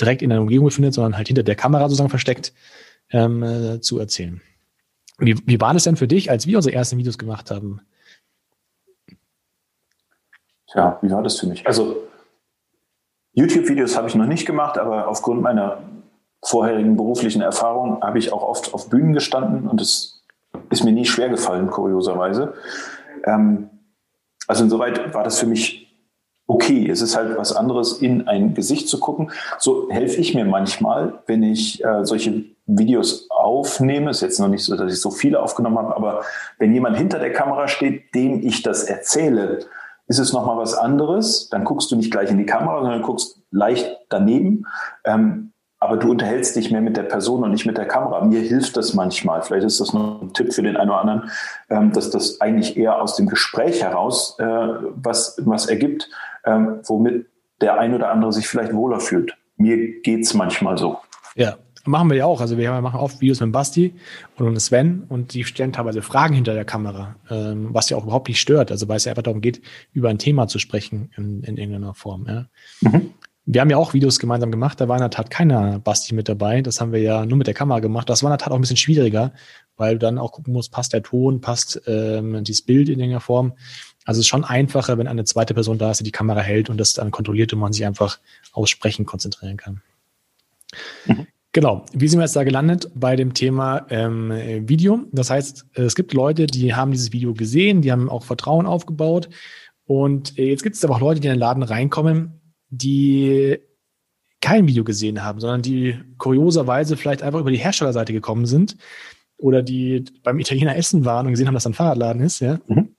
direkt 0.00 0.22
in 0.22 0.30
der 0.30 0.40
Umgebung 0.40 0.66
befindet, 0.66 0.94
sondern 0.94 1.16
halt 1.16 1.28
hinter 1.28 1.42
der 1.42 1.56
Kamera 1.56 1.84
sozusagen 1.84 2.10
versteckt, 2.10 2.54
ähm, 3.10 3.42
äh, 3.42 3.80
zu 3.80 3.98
erzählen. 3.98 4.40
Wie, 5.18 5.36
wie 5.46 5.60
war 5.60 5.74
das 5.74 5.84
denn 5.84 5.96
für 5.96 6.08
dich, 6.08 6.30
als 6.30 6.46
wir 6.46 6.56
unsere 6.56 6.74
ersten 6.74 6.96
Videos 6.96 7.18
gemacht 7.18 7.50
haben? 7.50 7.82
Tja, 10.72 10.98
wie 11.02 11.10
war 11.10 11.22
das 11.22 11.38
für 11.38 11.46
mich? 11.46 11.66
Also 11.66 12.08
YouTube-Videos 13.32 13.96
habe 13.96 14.08
ich 14.08 14.14
noch 14.14 14.26
nicht 14.26 14.46
gemacht, 14.46 14.78
aber 14.78 15.08
aufgrund 15.08 15.42
meiner 15.42 15.78
vorherigen 16.42 16.96
beruflichen 16.96 17.42
Erfahrung 17.42 18.02
habe 18.02 18.18
ich 18.18 18.32
auch 18.32 18.42
oft 18.42 18.74
auf 18.74 18.88
Bühnen 18.88 19.12
gestanden 19.12 19.68
und 19.68 19.80
es 19.80 20.22
ist 20.70 20.84
mir 20.84 20.92
nie 20.92 21.04
schwer 21.04 21.28
gefallen, 21.28 21.68
kurioserweise. 21.68 22.54
Ähm, 23.24 23.70
also 24.46 24.64
insoweit 24.64 25.14
war 25.14 25.22
das 25.22 25.38
für 25.38 25.46
mich 25.46 25.90
okay. 26.46 26.88
Es 26.90 27.02
ist 27.02 27.16
halt 27.16 27.36
was 27.36 27.54
anderes, 27.54 28.00
in 28.00 28.26
ein 28.26 28.54
Gesicht 28.54 28.88
zu 28.88 28.98
gucken. 28.98 29.30
So 29.58 29.88
helfe 29.90 30.20
ich 30.20 30.34
mir 30.34 30.44
manchmal, 30.44 31.22
wenn 31.26 31.42
ich 31.42 31.84
äh, 31.84 32.04
solche 32.04 32.44
Videos 32.66 33.28
aufnehme. 33.30 34.10
Ist 34.10 34.22
jetzt 34.22 34.40
noch 34.40 34.48
nicht 34.48 34.64
so, 34.64 34.76
dass 34.76 34.92
ich 34.92 35.00
so 35.00 35.10
viele 35.10 35.40
aufgenommen 35.40 35.78
habe, 35.78 35.94
aber 35.94 36.24
wenn 36.58 36.74
jemand 36.74 36.96
hinter 36.96 37.18
der 37.18 37.32
Kamera 37.32 37.68
steht, 37.68 38.14
dem 38.14 38.44
ich 38.44 38.62
das 38.62 38.84
erzähle, 38.84 39.60
ist 40.10 40.18
es 40.18 40.32
nochmal 40.32 40.56
was 40.56 40.74
anderes. 40.74 41.48
Dann 41.50 41.64
guckst 41.64 41.92
du 41.92 41.96
nicht 41.96 42.10
gleich 42.10 42.30
in 42.30 42.38
die 42.38 42.44
Kamera, 42.44 42.82
sondern 42.82 43.00
guckst 43.00 43.40
leicht 43.52 43.96
daneben. 44.08 44.66
Ähm, 45.04 45.52
aber 45.78 45.96
du 45.98 46.10
unterhältst 46.10 46.56
dich 46.56 46.72
mehr 46.72 46.80
mit 46.80 46.96
der 46.96 47.04
Person 47.04 47.44
und 47.44 47.52
nicht 47.52 47.64
mit 47.64 47.78
der 47.78 47.86
Kamera. 47.86 48.20
Mir 48.24 48.40
hilft 48.40 48.76
das 48.76 48.92
manchmal. 48.92 49.42
Vielleicht 49.42 49.64
ist 49.64 49.80
das 49.80 49.92
noch 49.92 50.20
ein 50.20 50.32
Tipp 50.32 50.52
für 50.52 50.62
den 50.62 50.76
einen 50.76 50.90
oder 50.90 51.00
anderen, 51.00 51.30
ähm, 51.70 51.92
dass 51.92 52.10
das 52.10 52.40
eigentlich 52.40 52.76
eher 52.76 53.00
aus 53.00 53.14
dem 53.14 53.28
Gespräch 53.28 53.82
heraus 53.84 54.36
äh, 54.40 54.44
was, 54.44 55.40
was 55.44 55.66
ergibt, 55.66 56.10
ähm, 56.44 56.80
womit 56.84 57.26
der 57.60 57.78
ein 57.78 57.94
oder 57.94 58.10
andere 58.10 58.32
sich 58.32 58.48
vielleicht 58.48 58.74
wohler 58.74 58.98
fühlt. 58.98 59.36
Mir 59.58 60.00
geht's 60.00 60.34
manchmal 60.34 60.76
so. 60.76 60.98
Ja, 61.36 61.54
Machen 61.90 62.08
wir 62.08 62.16
ja 62.18 62.24
auch. 62.26 62.40
Also 62.40 62.56
wir 62.56 62.80
machen 62.80 63.00
oft 63.00 63.20
Videos 63.20 63.40
mit 63.40 63.50
Basti 63.50 63.94
und 64.36 64.52
mit 64.52 64.60
Sven 64.60 65.02
und 65.08 65.34
die 65.34 65.42
stellen 65.42 65.72
teilweise 65.72 66.02
Fragen 66.02 66.34
hinter 66.34 66.54
der 66.54 66.64
Kamera, 66.64 67.16
ähm, 67.28 67.74
was 67.74 67.90
ja 67.90 67.96
auch 67.96 68.04
überhaupt 68.04 68.28
nicht 68.28 68.40
stört. 68.40 68.70
Also 68.70 68.86
weil 68.86 68.98
es 68.98 69.06
ja 69.06 69.10
einfach 69.10 69.24
darum 69.24 69.40
geht, 69.40 69.60
über 69.92 70.08
ein 70.08 70.18
Thema 70.18 70.46
zu 70.46 70.60
sprechen 70.60 71.10
in, 71.16 71.42
in 71.42 71.56
irgendeiner 71.56 71.94
Form. 71.94 72.26
Ja. 72.28 72.46
Mhm. 72.80 73.10
Wir 73.44 73.60
haben 73.60 73.70
ja 73.70 73.76
auch 73.76 73.92
Videos 73.92 74.20
gemeinsam 74.20 74.52
gemacht, 74.52 74.80
da 74.80 74.86
war 74.86 74.96
in 74.96 75.00
der 75.00 75.10
Tat 75.10 75.30
keiner 75.30 75.80
Basti 75.80 76.14
mit 76.14 76.28
dabei. 76.28 76.62
Das 76.62 76.80
haben 76.80 76.92
wir 76.92 77.00
ja 77.00 77.26
nur 77.26 77.36
mit 77.36 77.48
der 77.48 77.54
Kamera 77.54 77.80
gemacht. 77.80 78.08
Das 78.08 78.22
war 78.22 78.30
in 78.30 78.32
der 78.32 78.38
Tat 78.38 78.52
auch 78.52 78.56
ein 78.56 78.60
bisschen 78.60 78.76
schwieriger, 78.76 79.32
weil 79.76 79.94
du 79.94 79.98
dann 79.98 80.18
auch 80.18 80.30
gucken 80.30 80.52
musst, 80.52 80.70
passt 80.70 80.92
der 80.92 81.02
Ton, 81.02 81.40
passt 81.40 81.82
ähm, 81.88 82.44
dieses 82.44 82.62
Bild 82.62 82.88
in 82.88 83.00
irgendeiner 83.00 83.20
Form. 83.20 83.54
Also 84.04 84.20
es 84.20 84.26
ist 84.26 84.28
schon 84.28 84.44
einfacher, 84.44 84.96
wenn 84.96 85.08
eine 85.08 85.24
zweite 85.24 85.54
Person 85.54 85.78
da 85.78 85.90
ist, 85.90 85.98
die 85.98 86.04
die 86.04 86.12
Kamera 86.12 86.40
hält 86.40 86.70
und 86.70 86.78
das 86.78 86.92
dann 86.92 87.10
kontrolliert 87.10 87.52
und 87.52 87.58
man 87.58 87.72
sich 87.72 87.84
einfach 87.84 88.20
aufs 88.52 88.70
Sprechen 88.70 89.06
konzentrieren 89.06 89.56
kann. 89.56 89.82
Mhm. 91.06 91.26
Genau. 91.52 91.84
Wie 91.92 92.06
sind 92.06 92.20
wir 92.20 92.24
jetzt 92.24 92.36
da 92.36 92.44
gelandet 92.44 92.90
bei 92.94 93.16
dem 93.16 93.34
Thema 93.34 93.86
ähm, 93.90 94.30
Video? 94.68 95.00
Das 95.10 95.30
heißt, 95.30 95.66
es 95.74 95.96
gibt 95.96 96.14
Leute, 96.14 96.46
die 96.46 96.74
haben 96.74 96.92
dieses 96.92 97.12
Video 97.12 97.34
gesehen, 97.34 97.82
die 97.82 97.90
haben 97.90 98.08
auch 98.08 98.24
Vertrauen 98.24 98.66
aufgebaut. 98.66 99.28
Und 99.84 100.38
äh, 100.38 100.48
jetzt 100.48 100.62
gibt 100.62 100.76
es 100.76 100.84
aber 100.84 100.94
auch 100.94 101.00
Leute, 101.00 101.20
die 101.20 101.26
in 101.26 101.34
den 101.34 101.40
Laden 101.40 101.64
reinkommen, 101.64 102.40
die 102.68 103.58
kein 104.40 104.68
Video 104.68 104.84
gesehen 104.84 105.24
haben, 105.24 105.40
sondern 105.40 105.62
die 105.62 105.96
kurioserweise 106.18 106.96
vielleicht 106.96 107.22
einfach 107.22 107.40
über 107.40 107.50
die 107.50 107.58
Herstellerseite 107.58 108.12
gekommen 108.12 108.46
sind 108.46 108.76
oder 109.36 109.62
die 109.62 110.04
beim 110.22 110.38
Italiener 110.38 110.76
essen 110.76 111.04
waren 111.04 111.26
und 111.26 111.32
gesehen 111.32 111.48
haben, 111.48 111.54
dass 111.54 111.64
da 111.64 111.70
ein 111.70 111.74
Fahrradladen 111.74 112.22
ist. 112.22 112.40
Ja? 112.40 112.60
Mhm. 112.68 112.94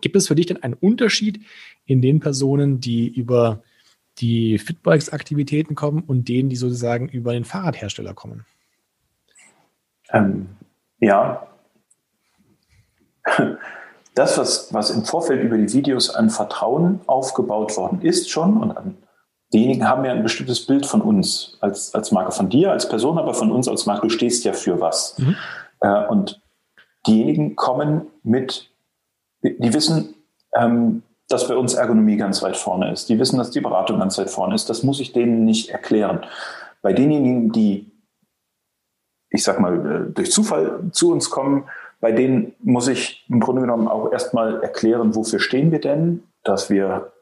Gibt 0.00 0.14
es 0.14 0.28
für 0.28 0.36
dich 0.36 0.46
denn 0.46 0.62
einen 0.62 0.74
Unterschied 0.74 1.40
in 1.84 2.00
den 2.00 2.20
Personen, 2.20 2.80
die 2.80 3.08
über 3.08 3.62
die 4.20 4.58
Fitbikes-Aktivitäten 4.58 5.74
kommen 5.74 6.02
und 6.06 6.28
denen, 6.28 6.48
die 6.48 6.56
sozusagen 6.56 7.08
über 7.08 7.32
den 7.32 7.44
Fahrradhersteller 7.44 8.14
kommen? 8.14 8.44
Ähm, 10.12 10.48
ja. 10.98 11.46
Das, 14.14 14.36
was, 14.36 14.74
was 14.74 14.90
im 14.90 15.04
Vorfeld 15.04 15.44
über 15.44 15.56
die 15.56 15.72
Videos 15.72 16.10
an 16.10 16.30
Vertrauen 16.30 17.00
aufgebaut 17.06 17.76
worden 17.76 18.02
ist 18.02 18.28
schon 18.28 18.56
und 18.56 18.76
an 18.76 18.96
diejenigen 19.52 19.88
haben 19.88 20.04
ja 20.04 20.12
ein 20.12 20.22
bestimmtes 20.22 20.66
Bild 20.66 20.86
von 20.86 21.00
uns 21.00 21.56
als, 21.60 21.94
als 21.94 22.12
Marke, 22.12 22.32
von 22.32 22.48
dir 22.48 22.70
als 22.70 22.88
Person, 22.88 23.18
aber 23.18 23.34
von 23.34 23.50
uns 23.50 23.68
als 23.68 23.86
Marke. 23.86 24.06
Du 24.06 24.10
stehst 24.10 24.44
ja 24.44 24.52
für 24.52 24.80
was. 24.80 25.18
Mhm. 25.18 25.36
Äh, 25.80 26.06
und 26.06 26.40
diejenigen 27.06 27.56
kommen 27.56 28.06
mit, 28.22 28.70
die 29.42 29.72
wissen, 29.72 30.14
ähm, 30.54 31.02
dass 31.30 31.48
bei 31.48 31.56
uns 31.56 31.74
Ergonomie 31.74 32.16
ganz 32.16 32.42
weit 32.42 32.56
vorne 32.56 32.92
ist. 32.92 33.08
Die 33.08 33.18
wissen, 33.18 33.38
dass 33.38 33.50
die 33.50 33.60
Beratung 33.60 33.98
ganz 33.98 34.18
weit 34.18 34.30
vorne 34.30 34.54
ist. 34.54 34.68
Das 34.68 34.82
muss 34.82 35.00
ich 35.00 35.12
denen 35.12 35.44
nicht 35.44 35.70
erklären. 35.70 36.26
Bei 36.82 36.92
denjenigen, 36.92 37.52
die, 37.52 37.90
ich 39.30 39.42
sag 39.42 39.60
mal, 39.60 40.08
äh, 40.08 40.12
durch 40.12 40.30
Zufall 40.30 40.80
zu 40.92 41.12
uns 41.12 41.30
kommen, 41.30 41.64
bei 42.00 42.12
denen 42.12 42.54
muss 42.60 42.88
ich 42.88 43.24
im 43.28 43.40
Grunde 43.40 43.62
genommen 43.62 43.88
auch 43.88 44.12
erstmal 44.12 44.62
erklären, 44.62 45.14
wofür 45.14 45.38
stehen 45.38 45.70
wir 45.70 45.80
denn, 45.80 46.22
dass 46.44 46.68
wir 46.68 47.12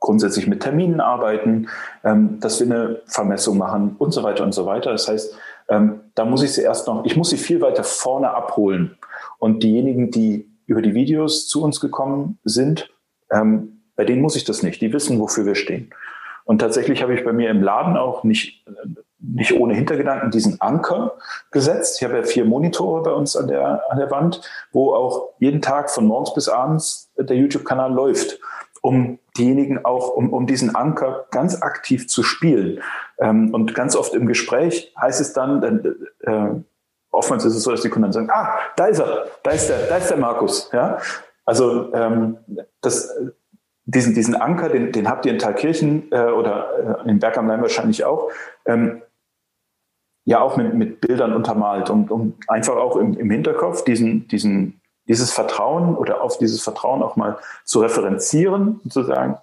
grundsätzlich 0.00 0.46
mit 0.46 0.62
Terminen 0.62 1.00
arbeiten, 1.00 1.68
ähm, 2.04 2.38
dass 2.40 2.60
wir 2.60 2.66
eine 2.66 3.00
Vermessung 3.06 3.58
machen 3.58 3.96
und 3.98 4.12
so 4.12 4.22
weiter 4.22 4.44
und 4.44 4.52
so 4.52 4.66
weiter. 4.66 4.90
Das 4.90 5.08
heißt, 5.08 5.34
Ähm, 5.70 6.00
da 6.14 6.24
muss 6.24 6.42
ich 6.42 6.54
sie 6.54 6.62
erst 6.62 6.86
noch, 6.86 7.04
ich 7.04 7.14
muss 7.14 7.28
sie 7.28 7.36
viel 7.36 7.60
weiter 7.60 7.84
vorne 7.84 8.30
abholen. 8.30 8.96
Und 9.38 9.62
diejenigen, 9.62 10.10
die 10.10 10.48
über 10.64 10.80
die 10.80 10.94
Videos 10.94 11.46
zu 11.46 11.62
uns 11.62 11.78
gekommen 11.78 12.38
sind, 12.42 12.88
ähm, 13.30 13.82
bei 13.96 14.04
denen 14.04 14.22
muss 14.22 14.36
ich 14.36 14.44
das 14.44 14.62
nicht. 14.62 14.80
Die 14.80 14.92
wissen, 14.92 15.18
wofür 15.18 15.44
wir 15.44 15.54
stehen. 15.54 15.90
Und 16.44 16.60
tatsächlich 16.60 17.02
habe 17.02 17.14
ich 17.14 17.24
bei 17.24 17.32
mir 17.32 17.50
im 17.50 17.62
Laden 17.62 17.96
auch 17.96 18.24
nicht, 18.24 18.64
nicht 19.18 19.52
ohne 19.52 19.74
Hintergedanken 19.74 20.30
diesen 20.30 20.60
Anker 20.62 21.16
gesetzt. 21.50 21.98
Ich 21.98 22.04
habe 22.04 22.16
ja 22.16 22.22
vier 22.22 22.46
Monitore 22.46 23.02
bei 23.02 23.12
uns 23.12 23.36
an 23.36 23.48
der, 23.48 23.82
an 23.90 23.98
der 23.98 24.10
Wand, 24.10 24.40
wo 24.72 24.94
auch 24.94 25.34
jeden 25.40 25.60
Tag 25.60 25.90
von 25.90 26.06
morgens 26.06 26.32
bis 26.32 26.48
abends 26.48 27.10
der 27.18 27.36
YouTube-Kanal 27.36 27.92
läuft, 27.92 28.40
um 28.80 29.18
diejenigen 29.36 29.84
auch, 29.84 30.10
um, 30.16 30.32
um 30.32 30.46
diesen 30.46 30.74
Anker 30.74 31.26
ganz 31.30 31.60
aktiv 31.60 32.08
zu 32.08 32.22
spielen. 32.22 32.80
Ähm, 33.18 33.52
und 33.52 33.74
ganz 33.74 33.94
oft 33.94 34.14
im 34.14 34.26
Gespräch 34.26 34.94
heißt 34.98 35.20
es 35.20 35.34
dann, 35.34 35.62
äh, 36.20 36.48
oftmals 37.10 37.44
ist 37.44 37.56
es 37.56 37.62
so, 37.62 37.70
dass 37.70 37.82
die 37.82 37.88
Kunden 37.88 38.10
dann 38.10 38.12
sagen, 38.12 38.30
ah, 38.32 38.58
da 38.76 38.86
ist 38.86 39.00
er, 39.00 39.26
da 39.42 39.50
ist 39.50 39.68
der, 39.68 39.86
da 39.86 39.96
ist 39.96 40.08
der 40.08 40.16
Markus. 40.16 40.70
Ja? 40.72 40.98
Also 41.48 41.94
ähm, 41.94 42.36
das, 42.82 43.10
diesen, 43.86 44.12
diesen 44.12 44.34
Anker, 44.34 44.68
den, 44.68 44.92
den 44.92 45.08
habt 45.08 45.24
ihr 45.24 45.32
in 45.32 45.38
Thalkirchen 45.38 46.12
äh, 46.12 46.26
oder 46.26 47.04
äh, 47.06 47.08
in 47.08 47.20
Berg 47.20 47.38
am 47.38 47.48
Leim 47.48 47.62
wahrscheinlich 47.62 48.04
auch, 48.04 48.30
ähm, 48.66 49.00
ja 50.26 50.42
auch 50.42 50.58
mit, 50.58 50.74
mit 50.74 51.00
Bildern 51.00 51.32
untermalt, 51.32 51.88
um, 51.88 52.04
um 52.10 52.34
einfach 52.48 52.76
auch 52.76 52.96
im, 52.96 53.18
im 53.18 53.30
Hinterkopf 53.30 53.82
diesen, 53.82 54.28
diesen, 54.28 54.82
dieses 55.06 55.32
Vertrauen 55.32 55.96
oder 55.96 56.20
auf 56.20 56.36
dieses 56.36 56.62
Vertrauen 56.62 57.02
auch 57.02 57.16
mal 57.16 57.38
zu 57.64 57.80
referenzieren 57.80 58.82
und 58.84 58.92
zu 58.92 59.04
sagen, 59.04 59.38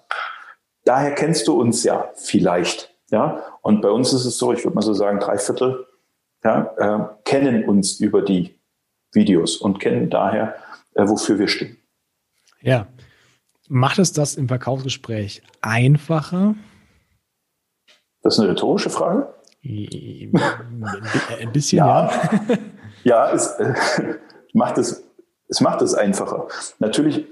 daher 0.84 1.12
kennst 1.12 1.48
du 1.48 1.60
uns 1.60 1.82
ja 1.82 2.08
vielleicht. 2.14 2.94
Ja? 3.10 3.42
Und 3.62 3.82
bei 3.82 3.90
uns 3.90 4.12
ist 4.12 4.26
es 4.26 4.38
so, 4.38 4.52
ich 4.52 4.62
würde 4.64 4.76
mal 4.76 4.82
so 4.82 4.94
sagen, 4.94 5.18
drei 5.18 5.38
Viertel 5.38 5.88
ja, 6.44 6.72
äh, 6.76 7.04
kennen 7.24 7.68
uns 7.68 7.98
über 7.98 8.22
die 8.22 8.60
Videos 9.10 9.56
und 9.56 9.80
kennen 9.80 10.08
daher, 10.08 10.54
äh, 10.94 11.08
wofür 11.08 11.40
wir 11.40 11.48
stehen. 11.48 11.78
Ja. 12.60 12.86
Macht 13.68 13.98
es 13.98 14.12
das 14.12 14.36
im 14.36 14.48
Verkaufsgespräch 14.48 15.42
einfacher? 15.60 16.54
Das 18.22 18.34
ist 18.34 18.40
eine 18.40 18.50
rhetorische 18.50 18.90
Frage. 18.90 19.32
Ein 19.64 21.52
bisschen, 21.52 21.78
ja. 21.78 22.10
Ja, 22.10 22.58
ja 23.04 23.30
es, 23.30 23.48
äh, 23.58 23.74
macht 24.52 24.78
es, 24.78 25.04
es 25.48 25.60
macht 25.60 25.82
es 25.82 25.94
einfacher. 25.94 26.46
Natürlich 26.78 27.26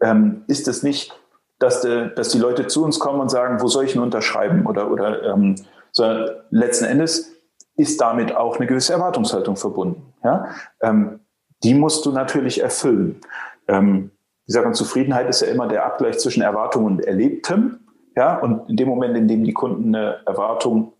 ähm, 0.00 0.44
ist 0.46 0.68
es 0.68 0.82
nicht, 0.82 1.12
dass, 1.58 1.82
de, 1.82 2.14
dass 2.14 2.30
die 2.30 2.38
Leute 2.38 2.66
zu 2.66 2.84
uns 2.84 2.98
kommen 2.98 3.20
und 3.20 3.30
sagen, 3.30 3.60
wo 3.60 3.68
soll 3.68 3.84
ich 3.84 3.92
denn 3.92 4.02
unterschreiben? 4.02 4.66
Oder, 4.66 4.90
oder 4.90 5.34
ähm, 5.34 5.56
sondern 5.92 6.30
letzten 6.50 6.84
Endes 6.84 7.32
ist 7.76 8.00
damit 8.00 8.34
auch 8.34 8.56
eine 8.56 8.66
gewisse 8.66 8.92
Erwartungshaltung 8.92 9.56
verbunden. 9.56 10.12
Ja? 10.22 10.48
Ähm, 10.80 11.20
die 11.62 11.74
musst 11.74 12.06
du 12.06 12.12
natürlich 12.12 12.62
erfüllen. 12.62 13.20
Ähm, 13.68 14.10
ich 14.50 14.54
sage, 14.54 14.72
Zufriedenheit 14.72 15.28
ist 15.28 15.42
ja 15.42 15.46
immer 15.46 15.68
der 15.68 15.86
Abgleich 15.86 16.18
zwischen 16.18 16.42
Erwartung 16.42 16.84
und 16.84 17.04
Erlebtem. 17.04 17.78
Ja? 18.16 18.36
Und 18.36 18.68
in 18.68 18.76
dem 18.76 18.88
Moment, 18.88 19.16
in 19.16 19.28
dem 19.28 19.44
die 19.44 19.52
Kunden 19.52 19.94
eine 19.94 20.26
Erwartung 20.26 20.92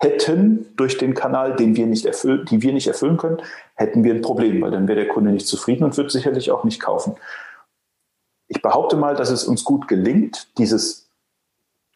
hätten 0.00 0.66
durch 0.76 0.98
den 0.98 1.14
Kanal, 1.14 1.54
den 1.54 1.76
wir 1.76 1.86
nicht 1.86 2.04
erfüllen, 2.04 2.46
die 2.50 2.62
wir 2.62 2.72
nicht 2.72 2.88
erfüllen 2.88 3.16
können, 3.16 3.42
hätten 3.76 4.02
wir 4.02 4.12
ein 4.12 4.22
Problem, 4.22 4.60
weil 4.60 4.72
dann 4.72 4.88
wäre 4.88 5.04
der 5.04 5.08
Kunde 5.08 5.30
nicht 5.30 5.46
zufrieden 5.46 5.84
und 5.84 5.96
wird 5.96 6.10
sicherlich 6.10 6.50
auch 6.50 6.64
nicht 6.64 6.80
kaufen. 6.80 7.14
Ich 8.48 8.60
behaupte 8.60 8.96
mal, 8.96 9.14
dass 9.14 9.30
es 9.30 9.44
uns 9.44 9.62
gut 9.62 9.86
gelingt, 9.86 10.48
dieses, 10.58 11.08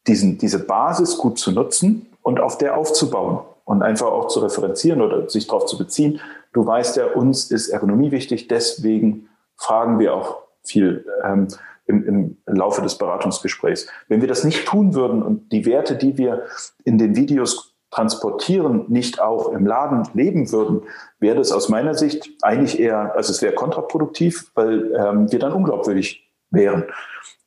diesen, 0.07 0.39
diese 0.39 0.65
Basis 0.65 1.19
gut 1.19 1.41
zu 1.41 1.51
nutzen 1.51 2.07
und 2.23 2.39
auf 2.39 2.57
der 2.57 2.77
aufzubauen 2.77 3.41
und 3.65 3.83
einfach 3.83 4.13
auch 4.13 4.29
zu 4.29 4.39
referenzieren 4.39 5.03
oder 5.03 5.29
sich 5.29 5.49
darauf 5.49 5.67
zu 5.67 5.77
beziehen. 5.77 6.21
Du 6.53 6.65
weißt 6.65 6.97
ja, 6.99 7.07
uns 7.07 7.51
ist 7.51 7.71
Ergonomie 7.71 8.13
wichtig, 8.13 8.47
deswegen 8.47 9.29
fragen 9.57 9.99
wir 9.99 10.15
auch 10.15 10.44
viel 10.65 11.05
ähm, 11.25 11.49
im, 11.87 12.05
im 12.07 12.37
Laufe 12.47 12.83
des 12.83 12.99
Beratungsgesprächs. 12.99 13.89
Wenn 14.09 14.21
wir 14.21 14.29
das 14.29 14.45
nicht 14.45 14.67
tun 14.67 14.95
würden 14.95 15.23
und 15.23 15.53
die 15.53 15.67
Werte, 15.67 15.97
die 15.97 16.17
wir 16.17 16.45
in 16.85 16.99
den 16.99 17.17
Videos 17.17 17.75
transportieren, 17.91 18.87
nicht 18.89 19.21
auch 19.21 19.53
im 19.53 19.67
Laden 19.67 20.09
leben 20.15 20.51
würden, 20.51 20.83
wäre 21.21 21.37
das 21.37 21.53
aus 21.53 21.69
meiner 21.69 21.95
Sicht 21.95 22.29
eigentlich 22.43 22.81
eher, 22.81 23.15
also 23.15 23.31
es 23.31 23.41
wäre 23.41 23.55
kontraproduktiv, 23.55 24.51
weil 24.55 24.93
ähm, 24.95 25.31
wir 25.31 25.39
dann 25.39 25.53
unglaubwürdig 25.53 26.29
wären. 26.51 26.85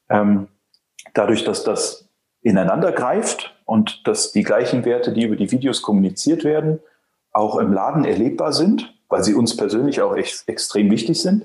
Ähm, 0.09 0.47
dadurch, 1.13 1.43
dass 1.43 1.63
das 1.63 2.07
ineinander 2.41 2.93
greift 2.93 3.55
und 3.65 4.07
dass 4.07 4.31
die 4.31 4.43
gleichen 4.43 4.85
Werte, 4.85 5.11
die 5.11 5.23
über 5.23 5.35
die 5.35 5.51
Videos 5.51 5.81
kommuniziert 5.81 6.45
werden, 6.45 6.79
auch 7.33 7.57
im 7.57 7.73
Laden 7.73 8.05
erlebbar 8.05 8.53
sind, 8.53 8.93
weil 9.09 9.23
sie 9.23 9.33
uns 9.33 9.57
persönlich 9.57 10.01
auch 10.01 10.15
echt 10.15 10.47
extrem 10.47 10.89
wichtig 10.89 11.21
sind, 11.21 11.43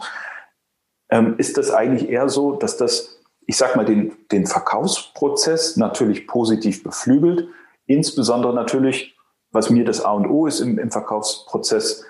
ähm, 1.13 1.35
ist 1.37 1.59
das 1.59 1.71
eigentlich 1.71 2.09
eher 2.09 2.31
so, 2.31 2.57
dass 2.57 2.79
das, 2.79 3.21
ich 3.47 3.59
sag 3.59 3.77
mal, 3.77 3.85
den, 3.85 4.13
den 4.33 4.47
Verkaufsprozess 4.47 5.77
natürlich 5.77 6.27
positiv 6.27 6.83
beflügelt, 6.83 7.49
insbesondere 7.85 8.55
natürlich, 8.55 9.15
was 9.51 9.69
mir 9.69 9.85
das 9.85 10.03
A 10.03 10.13
und 10.13 10.27
O 10.27 10.47
ist 10.47 10.61
im, 10.61 10.79
im 10.79 10.91
Verkaufsprozess. 10.91 12.07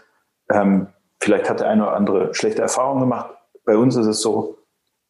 Ähm, 0.48 0.86
vielleicht 1.18 1.50
hat 1.50 1.58
der 1.58 1.68
eine 1.68 1.82
oder 1.82 1.96
andere 1.96 2.32
schlechte 2.32 2.62
Erfahrungen 2.62 3.00
gemacht. 3.00 3.30
Bei 3.64 3.76
uns 3.76 3.96
ist 3.96 4.06
es 4.06 4.20
so, 4.20 4.58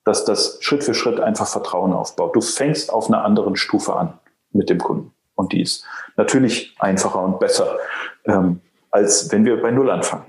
dass 0.05 0.25
das 0.25 0.57
Schritt 0.63 0.83
für 0.83 0.95
Schritt 0.95 1.21
einfach 1.21 1.47
Vertrauen 1.47 1.93
aufbaut. 1.93 2.35
Du 2.35 2.41
fängst 2.41 2.91
auf 2.91 3.09
einer 3.09 3.23
anderen 3.23 3.57
Stufe 3.57 3.95
an 3.95 4.19
mit 4.53 4.71
dem 4.71 4.79
Kunden. 4.79 5.13
Und 5.35 5.53
die 5.53 5.61
ist 5.61 5.85
natürlich 6.17 6.75
einfacher 6.79 7.23
und 7.23 7.39
besser, 7.39 7.77
ähm, 8.25 8.63
als 8.91 9.31
wenn 9.31 9.45
wir 9.45 9.61
bei 9.61 9.71
Null 9.71 9.91
anfangen. 9.91 10.25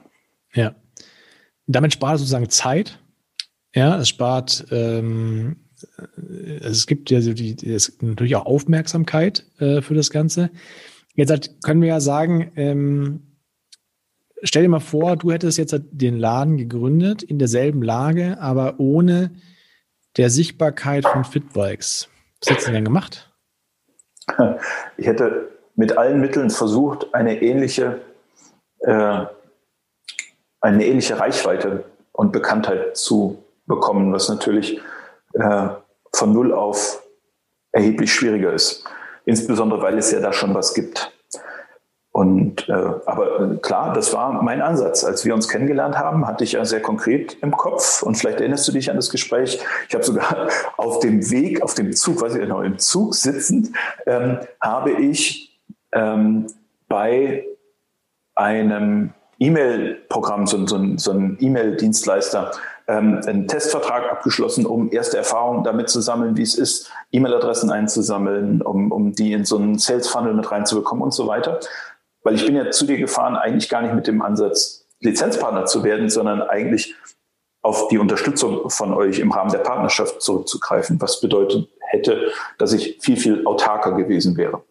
Ja. 0.54 0.76
Damit 1.66 1.94
spart 1.94 2.20
sozusagen 2.20 2.50
Zeit, 2.50 3.00
ja, 3.74 3.98
es 3.98 4.10
spart, 4.10 4.66
ähm, 4.72 5.58
es 6.62 6.88
gibt 6.88 7.10
ja 7.10 7.22
so 7.22 7.34
die, 7.34 7.56
es 7.68 7.98
natürlich 8.02 8.36
auch 8.36 8.46
Aufmerksamkeit 8.46 9.46
äh, 9.60 9.82
für 9.82 9.96
das 9.96 10.12
Ganze. 10.12 10.52
Jetzt 11.16 11.30
halt 11.30 11.64
können 11.64 11.82
wir 11.82 11.90
ja 11.90 12.00
sagen, 12.00 12.52
ähm, 12.56 13.38
stell 14.44 14.64
dir 14.64 14.70
mal 14.70 14.80
vor, 14.80 15.16
du 15.18 15.32
hättest 15.32 15.58
jetzt 15.58 15.76
den 15.92 16.18
Laden 16.18 16.58
gegründet 16.58 17.24
in 17.24 17.40
derselben 17.40 17.82
Lage, 17.82 18.40
aber 18.40 18.80
ohne 18.80 19.32
der 20.18 20.30
Sichtbarkeit 20.30 21.06
von 21.06 21.24
Fitbikes. 21.24 22.10
Was 22.42 22.50
hättest 22.50 22.68
du 22.68 22.72
denn 22.72 22.86
gemacht? 22.86 23.30
Ich 24.98 25.08
hätte 25.08 25.50
mit 25.76 25.98
allen 25.98 26.22
Mitteln 26.22 26.50
versucht, 26.50 27.14
eine 27.14 27.42
ähnliche, 27.42 28.00
äh, 28.80 29.26
eine 30.62 30.86
ähnliche 30.86 31.20
Reichweite 31.20 31.84
und 32.12 32.32
Bekanntheit 32.32 32.96
zu 32.96 33.43
bekommen, 33.66 34.12
was 34.14 34.30
natürlich 34.30 34.82
äh, 35.34 35.68
von 36.14 36.34
Null 36.34 36.54
auf 36.54 37.04
erheblich 37.72 38.14
schwieriger 38.14 38.54
ist. 38.54 38.86
Insbesondere, 39.26 39.82
weil 39.82 39.98
es 39.98 40.12
ja 40.12 40.20
da 40.20 40.34
schon 40.34 40.54
was 40.54 40.74
gibt. 40.74 41.12
Und 42.14 42.70
äh, 42.70 42.74
aber 42.74 43.40
äh, 43.40 43.58
klar, 43.58 43.92
das 43.92 44.14
war 44.14 44.44
mein 44.44 44.62
Ansatz. 44.62 45.04
Als 45.04 45.26
wir 45.26 45.34
uns 45.34 45.50
kennengelernt 45.50 45.98
haben, 45.98 46.28
hatte 46.28 46.44
ich 46.44 46.52
ja 46.52 46.64
sehr 46.64 46.82
konkret 46.82 47.38
im 47.42 47.52
Kopf. 47.52 48.04
Und 48.04 48.16
vielleicht 48.16 48.40
erinnerst 48.40 48.68
du 48.68 48.72
dich 48.72 48.92
an 48.92 48.98
das 48.98 49.10
Gespräch. 49.10 49.60
Ich 49.90 49.96
habe 49.96 50.04
sogar 50.04 50.48
auf 50.78 51.00
dem 51.00 51.32
Weg, 51.32 51.64
auf 51.64 51.74
dem 51.74 51.92
Zug, 51.94 52.22
weiß 52.22 52.36
ich 52.36 52.42
genau, 52.42 52.62
im 52.62 52.78
Zug 52.78 53.16
sitzend, 53.16 53.70
ähm, 54.06 54.38
habe 54.62 54.92
ich 54.92 55.60
ähm, 55.92 56.46
bei 56.88 57.46
einem 58.36 59.14
E-Mail-Programm, 59.40 60.46
so, 60.46 60.68
so, 60.68 60.80
so 60.98 61.12
ein 61.12 61.38
E-Mail-Dienstleister, 61.40 62.52
ähm, 62.88 63.22
einen 63.26 63.48
Testvertrag 63.48 64.12
abgeschlossen, 64.12 64.66
um 64.66 64.92
erste 64.92 65.18
Erfahrungen 65.18 65.64
damit 65.64 65.90
zu 65.90 66.02
sammeln, 66.02 66.38
wie 66.38 66.42
es 66.42 66.56
ist, 66.56 66.92
E-Mail-Adressen 67.12 67.70
einzusammeln, 67.72 68.62
um, 68.62 68.92
um 68.92 69.14
die 69.14 69.34
in 69.34 69.46
so 69.46 69.58
einen 69.58 69.78
Sales-Funnel 69.78 70.34
mit 70.34 70.52
reinzubekommen 70.52 71.04
und 71.04 71.14
so 71.14 71.28
weiter. 71.28 71.60
Weil 72.24 72.36
ich 72.36 72.46
bin 72.46 72.56
ja 72.56 72.72
zu 72.72 72.86
dir 72.86 72.98
gefahren, 72.98 73.36
eigentlich 73.36 73.70
gar 73.70 73.82
nicht 73.82 73.94
mit 73.94 74.08
dem 74.08 74.22
Ansatz, 74.22 74.86
Lizenzpartner 75.00 75.66
zu 75.66 75.84
werden, 75.84 76.10
sondern 76.10 76.42
eigentlich 76.42 76.96
auf 77.62 77.88
die 77.88 77.98
Unterstützung 77.98 78.70
von 78.70 78.94
euch 78.94 79.20
im 79.20 79.32
Rahmen 79.32 79.52
der 79.52 79.60
Partnerschaft 79.60 80.22
zurückzugreifen, 80.22 81.02
was 81.02 81.22
bedeutet 81.22 81.70
hätte, 81.80 82.32
dass 82.58 82.74
ich 82.74 83.00
viel, 83.02 83.18
viel 83.18 83.46
autarker 83.46 83.94
gewesen 83.94 84.36
wäre. 84.36 84.62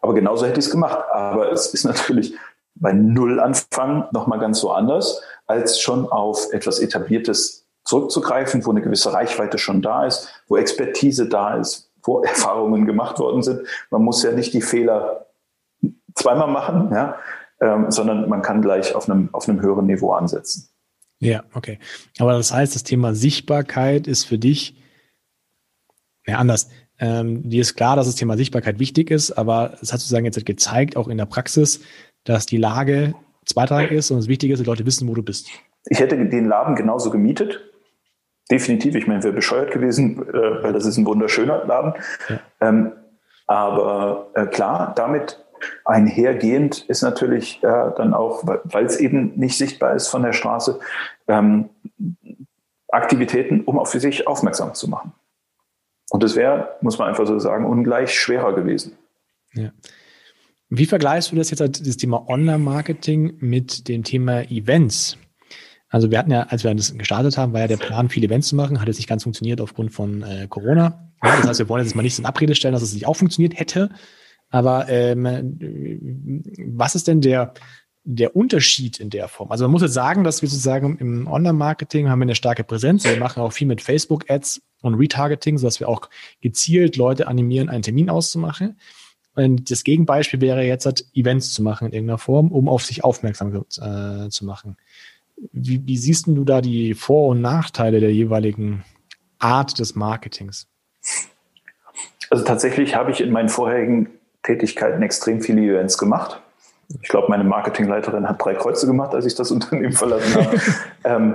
Aber 0.00 0.14
genauso 0.14 0.46
hätte 0.46 0.60
ich 0.60 0.66
es 0.66 0.70
gemacht. 0.70 0.98
Aber 1.12 1.50
es 1.50 1.74
ist 1.74 1.84
natürlich 1.84 2.34
bei 2.76 2.92
Null 2.92 3.40
anfangen 3.40 4.04
nochmal 4.12 4.38
ganz 4.38 4.60
so 4.60 4.70
anders 4.70 5.22
als 5.46 5.80
schon 5.80 6.08
auf 6.08 6.52
etwas 6.52 6.80
Etabliertes 6.80 7.66
zurückzugreifen, 7.84 8.64
wo 8.66 8.70
eine 8.70 8.82
gewisse 8.82 9.12
Reichweite 9.12 9.58
schon 9.58 9.80
da 9.80 10.06
ist, 10.06 10.28
wo 10.48 10.56
Expertise 10.56 11.28
da 11.28 11.56
ist, 11.56 11.90
wo 12.02 12.20
Erfahrungen 12.22 12.86
gemacht 12.86 13.18
worden 13.18 13.42
sind. 13.42 13.66
Man 13.90 14.02
muss 14.02 14.22
ja 14.22 14.32
nicht 14.32 14.52
die 14.52 14.62
Fehler 14.62 15.26
zweimal 16.14 16.48
machen, 16.48 16.90
ja, 16.92 17.16
ähm, 17.60 17.90
sondern 17.90 18.28
man 18.28 18.42
kann 18.42 18.60
gleich 18.60 18.94
auf 18.94 19.08
einem, 19.08 19.28
auf 19.32 19.48
einem 19.48 19.60
höheren 19.60 19.86
Niveau 19.86 20.12
ansetzen. 20.12 20.68
Ja, 21.18 21.44
okay. 21.54 21.78
Aber 22.18 22.32
das 22.32 22.52
heißt, 22.52 22.74
das 22.74 22.82
Thema 22.82 23.14
Sichtbarkeit 23.14 24.06
ist 24.06 24.24
für 24.24 24.38
dich, 24.38 24.76
ja, 26.26 26.38
anders. 26.38 26.68
Ähm, 26.98 27.48
dir 27.48 27.60
ist 27.60 27.76
klar, 27.76 27.94
dass 27.94 28.06
das 28.06 28.16
Thema 28.16 28.36
Sichtbarkeit 28.36 28.78
wichtig 28.78 29.10
ist, 29.10 29.30
aber 29.32 29.74
es 29.82 29.92
hat 29.92 30.00
sozusagen 30.00 30.24
jetzt 30.24 30.44
gezeigt, 30.44 30.96
auch 30.96 31.08
in 31.08 31.18
der 31.18 31.26
Praxis, 31.26 31.80
dass 32.26 32.46
die 32.46 32.58
Lage 32.58 33.14
zweitrangig 33.44 33.92
ist, 33.92 34.08
sondern 34.08 34.22
das 34.22 34.28
Wichtige 34.28 34.52
ist, 34.52 34.60
die 34.60 34.66
Leute 34.66 34.84
wissen, 34.84 35.08
wo 35.08 35.14
du 35.14 35.22
bist. 35.22 35.48
Ich 35.88 36.00
hätte 36.00 36.16
den 36.16 36.46
Laden 36.46 36.74
genauso 36.74 37.10
gemietet. 37.10 37.60
Definitiv. 38.50 38.94
Ich 38.94 39.06
meine, 39.06 39.22
wäre 39.22 39.32
bescheuert 39.32 39.70
gewesen, 39.72 40.22
äh, 40.28 40.62
weil 40.62 40.72
das 40.72 40.84
ist 40.86 40.96
ein 40.96 41.06
wunderschöner 41.06 41.64
Laden. 41.64 41.94
Ja. 42.28 42.40
Ähm, 42.60 42.92
aber 43.46 44.30
äh, 44.34 44.46
klar, 44.46 44.92
damit 44.94 45.44
einhergehend 45.84 46.84
ist 46.88 47.02
natürlich 47.02 47.62
äh, 47.62 47.90
dann 47.96 48.14
auch, 48.14 48.44
weil 48.44 48.84
es 48.84 48.98
eben 48.98 49.32
nicht 49.36 49.56
sichtbar 49.56 49.94
ist 49.94 50.08
von 50.08 50.22
der 50.22 50.32
Straße, 50.32 50.78
ähm, 51.28 51.70
Aktivitäten, 52.88 53.62
um 53.62 53.78
auf 53.78 53.88
sich 53.88 54.26
aufmerksam 54.26 54.74
zu 54.74 54.88
machen. 54.88 55.12
Und 56.10 56.22
das 56.22 56.36
wäre, 56.36 56.76
muss 56.82 56.98
man 56.98 57.08
einfach 57.08 57.26
so 57.26 57.38
sagen, 57.38 57.66
ungleich 57.66 58.18
schwerer 58.18 58.54
gewesen. 58.54 58.96
Ja. 59.54 59.70
Wie 60.68 60.86
vergleichst 60.86 61.30
du 61.30 61.36
das 61.36 61.50
jetzt, 61.50 61.60
das 61.60 61.96
Thema 61.96 62.28
Online-Marketing 62.28 63.34
mit 63.38 63.88
dem 63.88 64.02
Thema 64.02 64.42
Events? 64.50 65.16
Also 65.88 66.10
wir 66.10 66.18
hatten 66.18 66.32
ja, 66.32 66.42
als 66.42 66.64
wir 66.64 66.74
das 66.74 66.96
gestartet 66.98 67.38
haben, 67.38 67.52
war 67.52 67.60
ja 67.60 67.68
der 67.68 67.76
Plan, 67.76 68.08
viele 68.08 68.26
Events 68.26 68.48
zu 68.48 68.56
machen, 68.56 68.80
hat 68.80 68.88
jetzt 68.88 68.96
nicht 68.96 69.08
ganz 69.08 69.22
funktioniert 69.22 69.60
aufgrund 69.60 69.92
von 69.92 70.22
äh, 70.22 70.46
Corona. 70.48 71.12
Ja, 71.22 71.36
das 71.36 71.46
heißt, 71.46 71.58
wir 71.60 71.68
wollen 71.68 71.84
jetzt 71.84 71.94
mal 71.94 72.02
nicht 72.02 72.18
in 72.18 72.26
Abrede 72.26 72.54
stellen, 72.54 72.74
dass 72.74 72.82
es 72.82 72.92
nicht 72.92 73.06
auch 73.06 73.16
funktioniert 73.16 73.58
hätte. 73.58 73.90
Aber 74.50 74.88
ähm, 74.88 76.42
was 76.74 76.94
ist 76.94 77.06
denn 77.06 77.20
der, 77.20 77.54
der 78.04 78.34
Unterschied 78.34 78.98
in 78.98 79.10
der 79.10 79.28
Form? 79.28 79.50
Also 79.50 79.64
man 79.64 79.72
muss 79.72 79.82
jetzt 79.82 79.94
sagen, 79.94 80.24
dass 80.24 80.42
wir 80.42 80.48
sozusagen 80.48 80.98
im 80.98 81.28
Online-Marketing 81.28 82.08
haben 82.08 82.18
wir 82.18 82.24
eine 82.24 82.34
starke 82.34 82.64
Präsenz. 82.64 83.04
Wir 83.04 83.16
machen 83.16 83.40
auch 83.40 83.52
viel 83.52 83.66
mit 83.68 83.80
Facebook-Ads 83.80 84.62
und 84.82 84.94
Retargeting, 84.94 85.58
sodass 85.58 85.80
wir 85.80 85.88
auch 85.88 86.08
gezielt 86.40 86.96
Leute 86.96 87.28
animieren, 87.28 87.68
einen 87.68 87.82
Termin 87.82 88.10
auszumachen. 88.10 88.78
Und 89.36 89.70
das 89.70 89.84
Gegenbeispiel 89.84 90.40
wäre 90.40 90.62
jetzt 90.62 90.86
halt 90.86 91.04
Events 91.14 91.52
zu 91.52 91.62
machen 91.62 91.88
in 91.88 91.92
irgendeiner 91.92 92.18
Form, 92.18 92.50
um 92.50 92.68
auf 92.68 92.84
sich 92.84 93.04
aufmerksam 93.04 93.54
äh, 93.54 94.28
zu 94.30 94.44
machen. 94.46 94.76
Wie, 95.52 95.86
wie 95.86 95.98
siehst 95.98 96.26
du 96.26 96.44
da 96.44 96.62
die 96.62 96.94
Vor- 96.94 97.28
und 97.28 97.42
Nachteile 97.42 98.00
der 98.00 98.12
jeweiligen 98.12 98.82
Art 99.38 99.78
des 99.78 99.94
Marketings? 99.94 100.66
Also 102.30 102.44
tatsächlich 102.44 102.96
habe 102.96 103.10
ich 103.10 103.20
in 103.20 103.30
meinen 103.30 103.50
vorherigen 103.50 104.08
Tätigkeiten 104.42 105.02
extrem 105.02 105.42
viele 105.42 105.60
Events 105.60 105.98
gemacht. 105.98 106.40
Ich 107.02 107.08
glaube, 107.08 107.28
meine 107.28 107.44
Marketingleiterin 107.44 108.28
hat 108.28 108.42
drei 108.42 108.54
Kreuze 108.54 108.86
gemacht, 108.86 109.14
als 109.14 109.26
ich 109.26 109.34
das 109.34 109.50
Unternehmen 109.52 109.92
verlassen 109.92 110.34
habe. 110.34 110.60
ähm, 111.04 111.34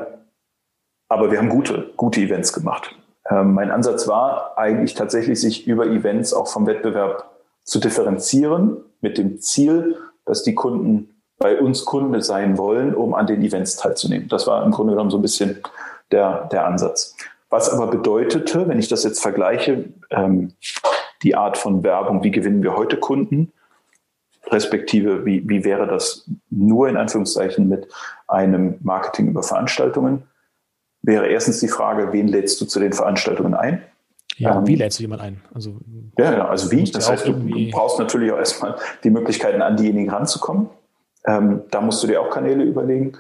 aber 1.08 1.30
wir 1.30 1.38
haben 1.38 1.50
gute, 1.50 1.92
gute 1.98 2.22
Events 2.22 2.52
gemacht. 2.52 2.96
Ähm, 3.30 3.54
mein 3.54 3.70
Ansatz 3.70 4.08
war 4.08 4.58
eigentlich 4.58 4.96
tatsächlich, 4.96 5.40
sich 5.40 5.68
über 5.68 5.86
Events 5.86 6.34
auch 6.34 6.48
vom 6.48 6.66
Wettbewerb 6.66 7.31
zu 7.64 7.80
differenzieren, 7.80 8.78
mit 9.02 9.18
dem 9.18 9.40
Ziel, 9.40 9.98
dass 10.26 10.44
die 10.44 10.56
Kunden 10.56 11.22
bei 11.38 11.60
uns 11.60 11.86
Kunde 11.86 12.22
sein 12.22 12.58
wollen, 12.58 12.94
um 12.94 13.16
an 13.16 13.28
den 13.28 13.42
Events 13.42 13.76
teilzunehmen. 13.76 14.28
Das 14.30 14.46
war 14.46 14.64
im 14.64 14.72
Grunde 14.72 14.94
genommen 14.94 15.10
so 15.10 15.18
ein 15.18 15.24
bisschen 15.24 15.58
der, 16.12 16.46
der 16.46 16.66
Ansatz. 16.68 17.16
Was 17.50 17.70
aber 17.70 17.88
bedeutete, 17.88 18.68
wenn 18.68 18.80
ich 18.80 18.88
das 18.88 19.04
jetzt 19.04 19.22
vergleiche, 19.22 19.90
ähm, 20.12 20.54
die 21.24 21.36
Art 21.36 21.58
von 21.58 21.84
Werbung, 21.84 22.24
wie 22.24 22.32
gewinnen 22.32 22.64
wir 22.64 22.76
heute 22.76 22.98
Kunden, 22.98 23.52
respektive 24.48 25.26
wie, 25.26 25.48
wie 25.48 25.64
wäre 25.64 25.88
das 25.88 26.30
nur 26.50 26.90
in 26.90 26.98
Anführungszeichen 26.98 27.68
mit 27.68 27.88
einem 28.28 28.76
Marketing 28.82 29.28
über 29.28 29.44
Veranstaltungen, 29.44 30.24
wäre 31.02 31.28
erstens 31.28 31.60
die 31.60 31.68
Frage, 31.68 32.14
wen 32.14 32.28
lädst 32.28 32.62
du 32.62 32.66
zu 32.66 32.80
den 32.80 32.94
Veranstaltungen 32.94 33.54
ein? 33.54 33.84
Ja, 34.42 34.58
ähm, 34.58 34.68
wie 34.68 34.76
lädst 34.76 34.98
du 35.00 35.04
jemanden 35.04 35.26
ein? 35.26 35.42
Also, 35.54 35.78
ja, 36.18 36.48
also 36.48 36.72
wie? 36.72 36.84
Das 36.92 37.10
heißt, 37.10 37.28
du 37.28 37.34
brauchst 37.72 38.00
natürlich 38.00 38.32
auch 38.32 38.38
erstmal 38.38 38.76
die 39.04 39.12
Möglichkeiten, 39.12 39.62
an 39.62 39.78
diejenigen 39.78 40.10
ranzukommen. 40.10 40.70
Ähm, 41.26 41.62
da 41.70 41.82
musst 41.82 42.02
du 42.02 42.08
dir 42.08 42.22
auch 42.22 42.32
Kanäle 42.32 42.64
überlegen. 42.64 43.14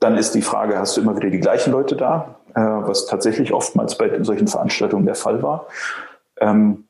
Dann 0.00 0.16
ist 0.16 0.34
die 0.34 0.42
Frage, 0.42 0.78
hast 0.78 0.96
du 0.96 1.00
immer 1.00 1.16
wieder 1.16 1.30
die 1.30 1.38
gleichen 1.38 1.72
Leute 1.72 1.94
da, 1.96 2.36
äh, 2.54 2.60
was 2.60 3.06
tatsächlich 3.06 3.52
oftmals 3.52 3.96
bei 3.96 4.22
solchen 4.22 4.48
Veranstaltungen 4.48 5.06
der 5.06 5.14
Fall 5.14 5.42
war. 5.42 5.66
Ähm, 6.40 6.84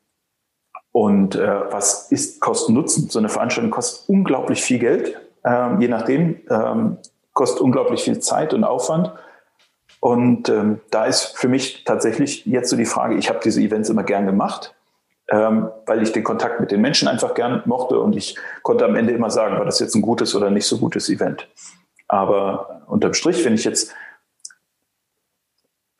und 0.91 1.35
äh, 1.35 1.71
was 1.71 2.11
ist 2.11 2.41
Kosten-Nutzen? 2.41 3.09
So 3.09 3.19
eine 3.19 3.29
Veranstaltung 3.29 3.71
kostet 3.71 4.09
unglaublich 4.09 4.63
viel 4.63 4.79
Geld, 4.79 5.19
ähm, 5.45 5.79
je 5.79 5.87
nachdem, 5.87 6.41
ähm, 6.49 6.97
kostet 7.33 7.61
unglaublich 7.61 8.03
viel 8.03 8.19
Zeit 8.19 8.55
und 8.55 8.63
Aufwand. 8.63 9.11
Und 9.99 10.49
ähm, 10.49 10.79
da 10.91 11.05
ist 11.05 11.37
für 11.37 11.49
mich 11.49 11.83
tatsächlich 11.83 12.45
jetzt 12.45 12.69
so 12.69 12.77
die 12.77 12.85
Frage, 12.85 13.15
ich 13.15 13.29
habe 13.29 13.39
diese 13.43 13.61
Events 13.61 13.89
immer 13.89 14.03
gern 14.03 14.25
gemacht, 14.25 14.73
ähm, 15.29 15.69
weil 15.85 16.01
ich 16.01 16.11
den 16.11 16.23
Kontakt 16.23 16.59
mit 16.59 16.71
den 16.71 16.81
Menschen 16.81 17.07
einfach 17.07 17.33
gern 17.33 17.61
mochte 17.65 17.99
und 17.99 18.15
ich 18.15 18.37
konnte 18.63 18.85
am 18.85 18.95
Ende 18.95 19.13
immer 19.13 19.29
sagen, 19.29 19.57
war 19.57 19.65
das 19.65 19.79
jetzt 19.79 19.95
ein 19.95 20.01
gutes 20.01 20.35
oder 20.35 20.49
nicht 20.49 20.65
so 20.65 20.77
gutes 20.77 21.09
Event. 21.09 21.47
Aber 22.07 22.83
unterm 22.87 23.13
Strich, 23.13 23.43
wenn 23.43 23.53
ich 23.53 23.65
jetzt 23.65 23.93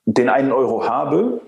den 0.06 0.30
einen 0.30 0.52
Euro 0.52 0.88
habe 0.88 1.42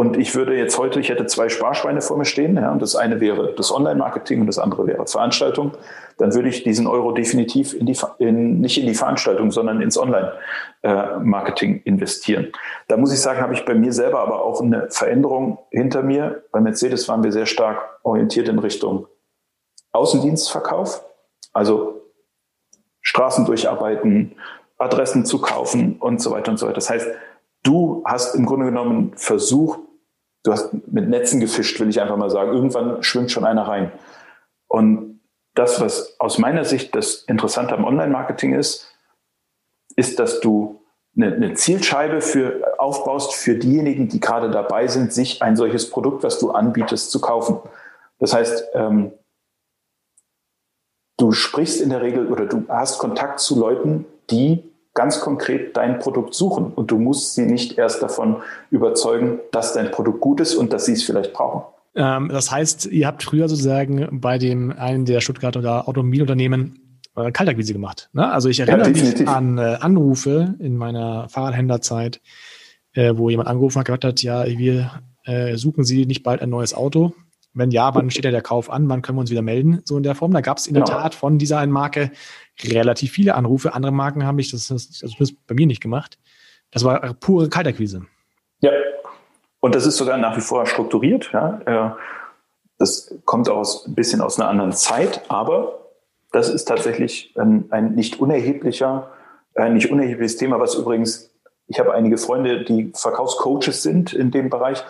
und 0.00 0.16
ich 0.16 0.34
würde 0.34 0.56
jetzt 0.56 0.78
heute, 0.78 0.98
ich 0.98 1.10
hätte 1.10 1.26
zwei 1.26 1.50
Sparschweine 1.50 2.00
vor 2.00 2.16
mir 2.16 2.24
stehen, 2.24 2.56
ja, 2.56 2.72
und 2.72 2.80
das 2.80 2.96
eine 2.96 3.20
wäre 3.20 3.52
das 3.54 3.70
Online-Marketing 3.70 4.40
und 4.40 4.46
das 4.46 4.58
andere 4.58 4.86
wäre 4.86 5.06
Veranstaltung, 5.06 5.72
dann 6.16 6.34
würde 6.34 6.48
ich 6.48 6.62
diesen 6.62 6.86
Euro 6.86 7.12
definitiv 7.12 7.74
in 7.74 7.84
die, 7.84 7.98
in, 8.16 8.62
nicht 8.62 8.80
in 8.80 8.86
die 8.86 8.94
Veranstaltung, 8.94 9.50
sondern 9.50 9.82
ins 9.82 9.98
Online-Marketing 9.98 11.82
investieren. 11.84 12.50
Da 12.88 12.96
muss 12.96 13.12
ich 13.12 13.20
sagen, 13.20 13.42
habe 13.42 13.52
ich 13.52 13.66
bei 13.66 13.74
mir 13.74 13.92
selber 13.92 14.20
aber 14.20 14.42
auch 14.42 14.62
eine 14.62 14.88
Veränderung 14.88 15.58
hinter 15.70 16.02
mir. 16.02 16.44
Bei 16.50 16.62
Mercedes 16.62 17.06
waren 17.06 17.22
wir 17.22 17.30
sehr 17.30 17.44
stark 17.44 17.98
orientiert 18.02 18.48
in 18.48 18.58
Richtung 18.58 19.06
Außendienstverkauf, 19.92 21.04
also 21.52 22.00
Straßen 23.02 23.44
durcharbeiten, 23.44 24.34
Adressen 24.78 25.26
zu 25.26 25.42
kaufen 25.42 25.98
und 26.00 26.22
so 26.22 26.30
weiter 26.30 26.52
und 26.52 26.56
so 26.56 26.64
weiter. 26.64 26.76
Das 26.76 26.88
heißt, 26.88 27.06
du 27.64 28.02
hast 28.06 28.34
im 28.34 28.46
Grunde 28.46 28.64
genommen 28.64 29.12
versucht, 29.14 29.80
du 30.42 30.52
hast 30.52 30.72
mit 30.86 31.08
Netzen 31.08 31.40
gefischt, 31.40 31.78
will 31.80 31.88
ich 31.88 32.00
einfach 32.00 32.16
mal 32.16 32.30
sagen. 32.30 32.52
Irgendwann 32.52 33.02
schwimmt 33.02 33.30
schon 33.30 33.44
einer 33.44 33.66
rein. 33.66 33.92
Und 34.68 35.20
das, 35.54 35.80
was 35.80 36.18
aus 36.18 36.38
meiner 36.38 36.64
Sicht 36.64 36.94
das 36.94 37.24
Interessante 37.24 37.74
am 37.74 37.84
Online-Marketing 37.84 38.54
ist, 38.54 38.94
ist, 39.96 40.18
dass 40.18 40.40
du 40.40 40.80
eine, 41.16 41.34
eine, 41.34 41.54
Zielscheibe 41.54 42.20
für, 42.20 42.78
aufbaust 42.78 43.34
für 43.34 43.56
diejenigen, 43.56 44.08
die 44.08 44.20
gerade 44.20 44.50
dabei 44.50 44.86
sind, 44.86 45.12
sich 45.12 45.42
ein 45.42 45.56
solches 45.56 45.90
Produkt, 45.90 46.22
was 46.22 46.38
du 46.38 46.52
anbietest, 46.52 47.10
zu 47.10 47.20
kaufen. 47.20 47.58
Das 48.18 48.32
heißt, 48.32 48.68
ähm, 48.74 49.12
du 51.18 51.32
sprichst 51.32 51.80
in 51.80 51.90
der 51.90 52.00
Regel 52.00 52.28
oder 52.28 52.46
du 52.46 52.64
hast 52.68 52.98
Kontakt 52.98 53.40
zu 53.40 53.58
Leuten, 53.58 54.06
die 54.30 54.69
ganz 54.94 55.20
konkret 55.20 55.76
dein 55.76 55.98
Produkt 55.98 56.34
suchen 56.34 56.72
und 56.72 56.90
du 56.90 56.98
musst 56.98 57.34
sie 57.34 57.46
nicht 57.46 57.78
erst 57.78 58.02
davon 58.02 58.36
überzeugen, 58.70 59.38
dass 59.52 59.72
dein 59.72 59.90
Produkt 59.90 60.20
gut 60.20 60.40
ist 60.40 60.54
und 60.54 60.72
dass 60.72 60.86
sie 60.86 60.92
es 60.92 61.02
vielleicht 61.02 61.32
brauchen. 61.32 61.62
Ähm, 61.94 62.28
das 62.28 62.50
heißt, 62.50 62.86
ihr 62.86 63.06
habt 63.06 63.22
früher 63.22 63.48
sozusagen 63.48 64.20
bei 64.20 64.38
dem 64.38 64.72
einen 64.72 65.04
der 65.04 65.20
Stuttgarter 65.20 65.88
Automobilunternehmen 65.88 67.02
äh, 67.16 67.32
Kaltakquise 67.32 67.72
gemacht. 67.72 68.10
Ne? 68.12 68.30
Also 68.30 68.48
ich 68.48 68.60
erinnere 68.60 68.90
ja, 68.90 69.02
mich 69.02 69.28
an 69.28 69.58
äh, 69.58 69.78
Anrufe 69.80 70.54
in 70.58 70.76
meiner 70.76 71.28
Fahrradhändlerzeit, 71.28 72.20
äh, 72.92 73.14
wo 73.16 73.30
jemand 73.30 73.48
angerufen 73.48 73.78
hat, 73.78 73.86
gesagt 73.86 74.04
hat, 74.04 74.22
ja, 74.22 74.46
wir 74.46 75.02
äh, 75.24 75.56
suchen 75.56 75.84
Sie 75.84 76.06
nicht 76.06 76.22
bald 76.22 76.42
ein 76.42 76.50
neues 76.50 76.74
Auto? 76.74 77.14
Wenn 77.52 77.70
ja, 77.70 77.94
wann 77.94 78.10
steht 78.10 78.24
ja 78.24 78.30
der 78.30 78.42
Kauf 78.42 78.70
an? 78.70 78.88
Wann 78.88 79.02
können 79.02 79.18
wir 79.18 79.22
uns 79.22 79.30
wieder 79.30 79.42
melden? 79.42 79.80
So 79.84 79.96
in 79.96 80.02
der 80.02 80.14
Form. 80.14 80.32
Da 80.32 80.40
gab 80.40 80.58
es 80.58 80.66
in 80.66 80.74
genau. 80.74 80.86
der 80.86 80.96
Tat 80.96 81.14
von 81.14 81.38
dieser 81.38 81.58
einen 81.58 81.72
Marke 81.72 82.12
relativ 82.62 83.12
viele 83.12 83.34
Anrufe. 83.34 83.74
Andere 83.74 83.92
Marken 83.92 84.24
haben 84.24 84.36
mich 84.36 84.50
das, 84.50 84.70
also 84.70 85.08
das 85.18 85.32
bei 85.32 85.54
mir 85.54 85.66
nicht 85.66 85.80
gemacht. 85.80 86.18
Das 86.70 86.84
war 86.84 87.14
pure 87.14 87.48
Kaltakquise. 87.48 88.06
Ja. 88.60 88.70
Und 89.58 89.74
das 89.74 89.84
ist 89.84 89.96
sogar 89.96 90.16
nach 90.16 90.36
wie 90.36 90.40
vor 90.40 90.66
strukturiert. 90.66 91.30
Ja. 91.32 91.96
Das 92.78 93.14
kommt 93.24 93.48
aus, 93.48 93.86
ein 93.86 93.94
bisschen 93.94 94.20
aus 94.20 94.38
einer 94.38 94.48
anderen 94.48 94.72
Zeit, 94.72 95.22
aber 95.28 95.80
das 96.32 96.48
ist 96.48 96.66
tatsächlich 96.66 97.34
ein, 97.36 97.66
ein 97.70 97.94
nicht 97.94 98.20
unerheblicher, 98.20 99.10
ein 99.54 99.74
nicht 99.74 99.90
unerhebliches 99.90 100.36
Thema, 100.36 100.60
was 100.60 100.76
übrigens, 100.76 101.34
ich 101.66 101.78
habe 101.78 101.92
einige 101.92 102.16
Freunde, 102.16 102.64
die 102.64 102.92
Verkaufscoaches 102.94 103.82
sind 103.82 104.12
in 104.12 104.30
dem 104.30 104.48
Bereich. 104.48 104.82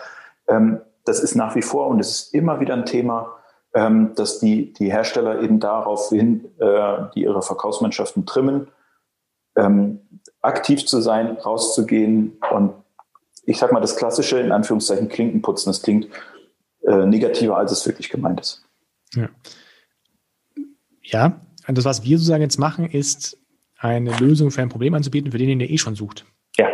Ähm, 0.47 0.79
das 1.05 1.19
ist 1.19 1.35
nach 1.35 1.55
wie 1.55 1.61
vor 1.61 1.87
und 1.87 1.99
es 1.99 2.09
ist 2.09 2.33
immer 2.33 2.59
wieder 2.59 2.73
ein 2.73 2.85
Thema, 2.85 3.35
ähm, 3.73 4.13
dass 4.15 4.39
die, 4.39 4.73
die 4.73 4.91
Hersteller 4.91 5.41
eben 5.41 5.59
daraufhin, 5.59 6.45
äh, 6.59 7.03
die 7.15 7.23
ihre 7.23 7.41
Verkaufsmannschaften 7.41 8.25
trimmen, 8.25 8.67
ähm, 9.55 10.01
aktiv 10.41 10.85
zu 10.85 11.01
sein, 11.01 11.37
rauszugehen 11.37 12.37
und 12.51 12.73
ich 13.45 13.57
sag 13.57 13.71
mal, 13.71 13.79
das 13.79 13.95
klassische, 13.95 14.39
in 14.39 14.51
Anführungszeichen, 14.51 15.09
Klinkenputzen, 15.09 15.71
das 15.71 15.81
klingt 15.81 16.07
äh, 16.83 17.05
negativer, 17.05 17.57
als 17.57 17.71
es 17.71 17.85
wirklich 17.85 18.09
gemeint 18.09 18.39
ist. 18.41 18.63
Ja. 19.15 19.29
ja, 21.01 21.41
das, 21.67 21.85
was 21.85 22.03
wir 22.03 22.17
sozusagen 22.17 22.43
jetzt 22.43 22.59
machen, 22.59 22.89
ist 22.89 23.37
eine 23.77 24.15
Lösung 24.17 24.51
für 24.51 24.61
ein 24.61 24.69
Problem 24.69 24.93
anzubieten, 24.93 25.31
für 25.31 25.37
den, 25.37 25.59
der 25.59 25.69
eh 25.69 25.77
schon 25.77 25.95
sucht. 25.95 26.25
Ja, 26.57 26.67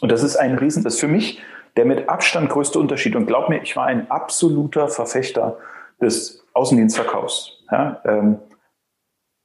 und 0.00 0.12
das 0.12 0.22
ist 0.22 0.36
ein 0.36 0.56
Riesen, 0.56 0.84
das 0.84 0.94
ist 0.94 1.00
für 1.00 1.08
mich 1.08 1.40
der 1.76 1.84
mit 1.84 2.08
Abstand 2.08 2.48
größte 2.48 2.78
Unterschied. 2.78 3.16
Und 3.16 3.26
glaub 3.26 3.48
mir, 3.48 3.62
ich 3.62 3.76
war 3.76 3.86
ein 3.86 4.10
absoluter 4.10 4.88
Verfechter 4.88 5.58
des 6.00 6.44
Außendienstverkaufs. 6.54 7.64
Ja, 7.70 8.00
ähm, 8.04 8.38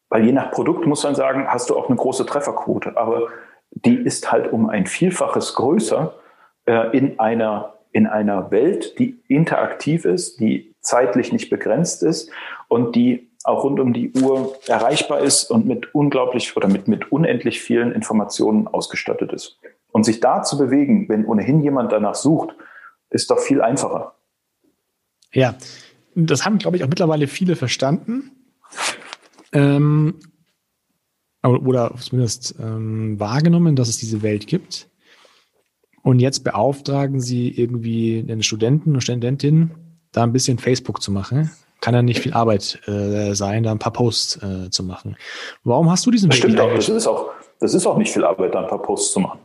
weil 0.10 0.26
je 0.26 0.32
nach 0.32 0.52
Produkt 0.52 0.86
muss 0.86 1.04
man 1.04 1.16
sagen, 1.16 1.48
hast 1.48 1.70
du 1.70 1.78
auch 1.78 1.88
eine 1.88 1.96
große 1.96 2.26
Trefferquote. 2.26 2.98
Aber 2.98 3.30
die 3.72 3.96
ist 3.96 4.32
halt 4.32 4.52
um 4.52 4.70
ein 4.70 4.86
Vielfaches 4.86 5.56
größer 5.56 6.14
äh, 6.66 6.98
in, 6.98 7.20
einer, 7.20 7.76
in 7.92 8.08
einer 8.08 8.52
Welt, 8.52 9.00
die 9.00 9.22
interaktiv 9.28 10.06
ist, 10.06 10.40
die 10.40 10.76
zeitlich 10.82 11.32
nicht 11.32 11.50
begrenzt 11.50 12.04
ist 12.04 12.32
und 12.68 12.96
die 12.96 13.32
auch 13.44 13.64
rund 13.64 13.80
um 13.80 13.94
die 13.94 14.12
Uhr 14.22 14.56
erreichbar 14.68 15.20
ist 15.22 15.50
und 15.50 15.66
mit 15.66 15.96
unglaublich 15.96 16.56
oder 16.56 16.68
mit, 16.68 16.88
mit 16.88 17.12
unendlich 17.12 17.62
vielen 17.62 17.92
Informationen 17.92 18.68
ausgestattet 18.68 19.34
ist. 19.34 19.60
Und 19.92 20.04
sich 20.04 20.20
da 20.20 20.42
zu 20.42 20.58
bewegen, 20.58 21.10
wenn 21.10 21.26
ohnehin 21.26 21.62
jemand 21.62 21.92
danach 21.92 22.16
sucht, 22.16 22.56
ist 23.10 23.30
doch 23.30 23.40
viel 23.40 23.62
einfacher. 23.62 24.16
Ja, 25.34 25.56
das 26.16 26.46
haben, 26.46 26.58
glaube 26.58 26.78
ich, 26.78 26.84
auch 26.84 26.90
mittlerweile 26.90 27.28
viele 27.28 27.56
verstanden. 27.56 28.32
Ähm, 29.54 30.16
oder 31.44 31.94
zumindest 32.00 32.56
ähm, 32.60 33.20
wahrgenommen, 33.20 33.76
dass 33.76 33.90
es 33.90 33.98
diese 33.98 34.22
Welt 34.22 34.48
gibt. 34.48 34.90
Und 36.04 36.20
jetzt 36.20 36.44
beauftragen 36.44 37.20
sie 37.20 37.50
irgendwie 37.50 38.20
einen 38.20 38.44
Studenten 38.44 38.94
und 38.94 39.02
Studentin, 39.02 39.72
da 40.12 40.24
ein 40.24 40.34
bisschen 40.34 40.58
Facebook 40.58 41.02
zu 41.02 41.12
machen. 41.12 41.52
Kann 41.80 41.96
ja 41.96 42.02
nicht 42.02 42.20
viel 42.20 42.34
Arbeit 42.34 42.80
äh, 42.88 43.34
sein, 43.34 43.64
da 43.64 43.72
ein 43.72 43.80
paar 43.80 43.94
Posts 43.94 44.44
äh, 44.44 44.70
zu 44.70 44.84
machen. 44.84 45.18
Warum 45.64 45.90
hast 45.90 46.06
du 46.06 46.12
diesen 46.12 46.32
Weg? 46.32 46.38
Stimmt 46.38 46.60
auch, 46.60 46.74
das 46.74 46.90
ist 46.90 47.08
auch, 47.08 47.32
das 47.60 47.74
ist 47.74 47.86
auch 47.88 47.98
nicht 47.98 48.12
viel 48.12 48.24
Arbeit, 48.24 48.54
da 48.54 48.62
ein 48.62 48.68
paar 48.68 48.82
Posts 48.82 49.14
zu 49.14 49.20
machen. 49.20 49.40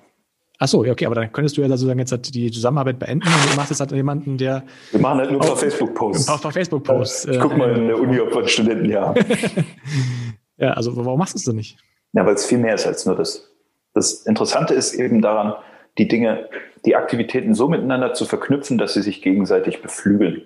Ach 0.59 0.69
so, 0.69 0.81
okay, 0.81 1.05
aber 1.07 1.15
dann 1.15 1.33
könntest 1.33 1.57
du 1.57 1.63
ja 1.63 1.69
sozusagen 1.69 1.99
jetzt 1.99 2.13
halt 2.13 2.35
die 2.35 2.51
Zusammenarbeit 2.51 2.99
beenden 2.99 3.29
und 3.29 3.53
du 3.53 3.57
machst 3.57 3.71
jetzt 3.71 3.81
halt 3.81 3.93
jemanden, 3.93 4.39
der. 4.39 4.63
Wir 4.91 5.01
machen 5.01 5.19
halt 5.19 5.31
nur 5.31 5.43
ein 5.43 5.47
paar 5.47 5.57
Facebook-Posts. 5.57 6.29
Ein 6.29 6.41
paar, 6.41 6.53
Facebook-Posts. 6.53 7.25
Ich 7.27 7.41
guck 7.41 7.57
mal 7.57 7.77
in 7.77 7.89
der 7.89 7.99
Uni, 7.99 8.19
ob 8.21 8.35
wir 8.35 8.49
Studenten 8.49 8.91
ja 8.91 9.15
ja, 10.57 10.73
also 10.73 10.97
warum 10.97 11.19
machst 11.19 11.35
du 11.35 11.39
es 11.39 11.45
denn 11.45 11.57
nicht? 11.57 11.79
Ja, 12.13 12.25
weil 12.25 12.35
es 12.35 12.47
viel 12.47 12.59
mehr 12.59 12.75
ist 12.75 12.87
als 12.87 13.05
nur 13.05 13.17
das. 13.17 13.51
Das 13.93 14.23
Interessante 14.23 14.75
ist 14.75 14.95
eben 14.95 15.21
daran, 15.23 15.55
die 15.99 16.09
Dinge, 16.09 16.49
die 16.85 16.97
Aktivitäten 16.97 17.55
so 17.55 17.69
miteinander 17.69 18.15
zu 18.15 18.25
verknüpfen, 18.25 18.79
dass 18.79 18.95
sie 18.95 19.03
sich 19.03 19.23
gegenseitig 19.23 19.83
beflügeln. 19.83 20.43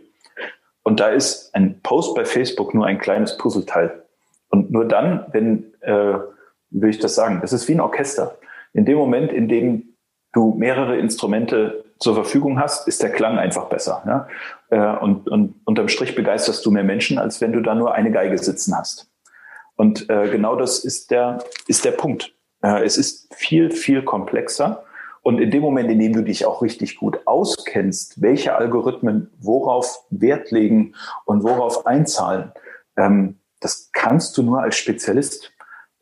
Und 0.83 1.01
da 1.01 1.09
ist 1.09 1.55
ein 1.55 1.81
Post 1.83 2.15
bei 2.15 2.25
Facebook 2.25 2.75
nur 2.75 2.87
ein 2.87 2.99
kleines 2.99 3.37
Puzzleteil. 3.37 4.03
Und 4.49 4.71
nur 4.71 4.87
dann, 4.87 5.27
wenn, 5.33 5.73
äh, 5.81 6.19
will 6.71 6.91
ich 6.91 6.99
das 6.99 7.15
sagen, 7.15 7.41
es 7.45 7.53
ist 7.53 7.69
wie 7.69 7.75
ein 7.75 7.81
Orchester. 7.81 8.39
In 8.73 8.85
dem 8.85 8.97
Moment, 8.97 9.33
in 9.33 9.49
dem 9.49 9.90
du 10.33 10.55
mehrere 10.55 10.97
Instrumente 10.97 11.85
zur 11.99 12.15
Verfügung 12.15 12.59
hast, 12.59 12.89
ist 12.89 13.03
der 13.03 13.13
Klang 13.13 13.39
einfach 13.39 13.67
besser. 13.67 14.03
Ja? 14.07 14.29
Äh, 14.71 14.99
und, 14.99 15.29
und 15.29 15.61
unterm 15.65 15.89
Strich 15.89 16.15
begeisterst 16.15 16.65
du 16.65 16.71
mehr 16.71 16.85
Menschen, 16.85 17.19
als 17.19 17.41
wenn 17.41 17.53
du 17.53 17.61
da 17.61 17.75
nur 17.75 17.95
eine 17.95 18.11
Geige 18.11 18.39
sitzen 18.39 18.77
hast. 18.77 19.11
Und 19.77 20.09
äh, 20.11 20.29
genau 20.31 20.57
das 20.57 20.85
ist 20.85 21.11
der, 21.11 21.45
ist 21.67 21.85
der 21.85 21.93
Punkt. 21.93 22.35
Äh, 22.63 22.85
es 22.85 22.97
ist 22.97 23.35
viel, 23.35 23.71
viel 23.71 24.03
komplexer. 24.03 24.85
Und 25.23 25.39
in 25.39 25.51
dem 25.51 25.63
Moment, 25.63 25.91
in 25.91 25.99
dem 25.99 26.13
du 26.15 26.23
dich 26.23 26.47
auch 26.47 26.63
richtig 26.63 26.97
gut 26.97 27.21
auskennst, 27.27 28.23
welche 28.23 28.55
Algorithmen 28.55 29.31
worauf 29.39 30.05
Wert 30.11 30.51
legen 30.51 30.95
und 31.27 31.43
worauf 31.43 31.87
einzahlen, 31.87 32.53
ähm, 32.97 33.39
das 33.61 33.91
kannst 33.93 34.37
du 34.39 34.43
nur 34.43 34.63
als 34.63 34.77
Spezialist. 34.77 35.53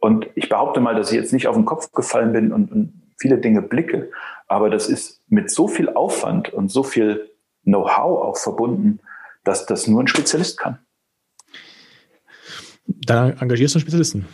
Und 0.01 0.29
ich 0.37 0.49
behaupte 0.49 0.81
mal, 0.81 0.95
dass 0.95 1.11
ich 1.11 1.17
jetzt 1.17 1.33
nicht 1.33 1.49
auf 1.49 1.57
den 1.57 1.65
Kopf 1.65 1.91
gefallen 1.91 2.33
bin 2.33 2.53
und, 2.53 2.71
und 2.71 3.08
viele 3.19 3.39
Dinge 3.39 3.63
blicke. 3.63 4.11
Aber 4.47 4.71
das 4.71 4.89
ist 4.89 5.23
mit 5.29 5.51
so 5.51 5.69
viel 5.69 5.91
Aufwand 5.91 6.53
und 6.53 6.71
so 6.71 6.83
viel 6.83 7.31
Know-how 7.65 8.23
auch 8.25 8.37
verbunden, 8.39 9.01
dass 9.45 9.67
das 9.67 9.87
nur 9.87 10.03
ein 10.03 10.09
Spezialist 10.09 10.59
kann. 10.59 10.79
Da 12.87 13.31
engagierst 13.31 13.75
du 13.75 13.79
einen 13.79 13.83
Spezialisten. 13.83 14.27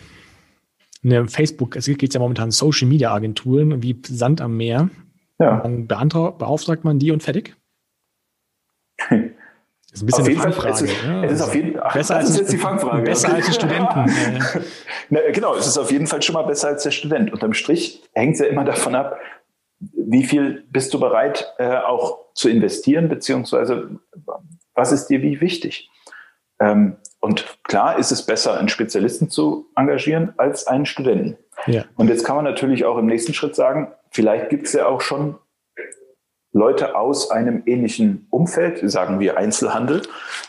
In 1.03 1.11
der 1.11 1.27
Facebook, 1.27 1.77
es 1.77 1.87
gibt 1.87 2.14
ja 2.14 2.20
momentan 2.20 2.51
Social 2.51 2.88
Media 2.88 3.12
Agenturen 3.12 3.83
wie 3.83 4.01
Sand 4.07 4.40
am 4.40 4.57
Meer. 4.57 4.88
Ja. 5.38 5.61
Dann 5.61 5.87
beauftragt 5.88 6.85
man 6.85 6.99
die 6.99 7.11
und 7.11 7.23
fertig. 7.23 7.57
Das 9.94 10.02
ist 10.02 10.20
ein 10.20 10.24
bisschen 10.24 10.40
auf 10.40 10.44
eine 10.44 10.52
Fangfrage. 10.52 10.61
Fall, 10.61 10.70
es 10.72 10.83
ist, 10.83 11.04
ja. 11.04 11.24
es 11.24 11.33
ist 11.33 11.40
auf 11.40 11.54
jeden, 11.54 11.80
ach, 11.80 11.94
besser 11.94 12.16
als, 12.16 12.37
jetzt 12.37 12.52
die 12.52 12.59
Fangfrage. 12.59 13.02
Besser 13.02 13.33
als 13.33 13.46
die 13.46 13.52
Studenten. 13.52 14.12
Na, 15.09 15.20
genau, 15.30 15.54
es 15.54 15.68
ist 15.68 15.78
auf 15.78 15.92
jeden 15.92 16.09
Fall 16.09 16.20
schon 16.20 16.33
mal 16.33 16.42
besser 16.42 16.66
als 16.66 16.83
der 16.83 16.90
Student. 16.90 17.33
Unterm 17.33 17.52
Strich 17.52 18.02
hängt 18.12 18.35
es 18.35 18.40
ja 18.40 18.46
immer 18.46 18.64
davon 18.64 18.96
ab, 18.96 19.20
wie 19.78 20.24
viel 20.24 20.64
bist 20.68 20.92
du 20.94 20.98
bereit 20.98 21.54
äh, 21.59 21.76
auch 21.76 22.18
zu 22.35 22.48
investieren, 22.48 23.09
beziehungsweise 23.09 24.00
was 24.74 24.90
ist 24.90 25.07
dir 25.07 25.22
wie 25.22 25.40
wichtig? 25.40 25.88
Ähm, 26.59 26.96
und 27.20 27.46
klar 27.62 27.96
ist 27.96 28.11
es 28.11 28.26
besser, 28.26 28.59
einen 28.59 28.68
Spezialisten 28.68 29.30
zu 29.30 29.70
engagieren 29.76 30.35
als 30.38 30.66
einen 30.66 30.87
Studenten. 30.87 31.38
Ja. 31.66 31.85
Und 31.94 32.09
jetzt 32.09 32.24
kann 32.24 32.35
man 32.35 32.44
natürlich 32.44 32.85
auch 32.85 32.98
im 32.98 33.07
nächsten 33.07 33.33
Schritt 33.33 33.54
sagen, 33.54 33.92
vielleicht 34.11 34.50
gibt 34.50 34.66
es 34.66 34.72
ja 34.72 34.87
auch 34.87 35.00
schon 35.00 35.37
Leute 36.54 36.94
aus 36.94 37.32
einem 37.32 37.64
ähnlichen 37.66 38.28
Umfeld, 38.30 38.88
sagen 38.88 39.18
wir 39.18 39.36
Einzelhandel, 39.36 40.02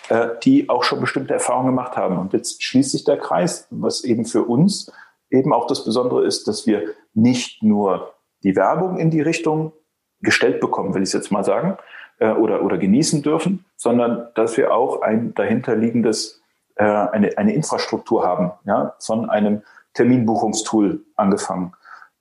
äh, 0.10 0.28
die 0.44 0.70
auch 0.70 0.84
schon 0.84 1.02
bestimmte 1.02 1.34
Erfahrungen 1.34 1.70
gemacht 1.70 1.98
haben. 1.98 2.20
Und 2.20 2.32
jetzt 2.32 2.64
schließt 2.64 2.92
sich 2.92 3.04
der 3.04 3.18
Kreis, 3.18 3.68
was 3.72 4.04
eben 4.04 4.26
für 4.26 4.44
uns 4.44 4.92
eben 5.32 5.52
auch 5.52 5.66
das 5.66 5.84
Besondere 5.84 6.24
ist, 6.24 6.48
dass 6.48 6.68
wir 6.68 6.84
nicht 7.16 7.64
nur 7.64 8.14
die 8.44 8.56
Werbung 8.56 8.98
in 8.98 9.10
die 9.10 9.22
Richtung 9.22 9.74
gestellt 10.22 10.60
bekommen, 10.60 10.94
will 10.94 11.02
ich 11.02 11.12
jetzt 11.12 11.32
mal 11.32 11.44
sagen, 11.44 11.76
äh, 12.20 12.32
oder, 12.32 12.64
oder 12.64 12.78
genießen 12.78 13.24
dürfen, 13.24 13.66
sondern 13.76 14.28
dass 14.36 14.58
wir 14.58 14.76
auch 14.76 15.02
ein 15.02 15.34
dahinterliegendes, 15.34 16.40
äh, 16.76 16.84
eine, 16.84 17.36
eine 17.40 17.56
Infrastruktur 17.56 18.24
haben, 18.24 18.52
ja, 18.66 18.96
von 19.00 19.28
einem 19.28 19.64
Terminbuchungstool 19.96 21.04
angefangen, 21.16 21.74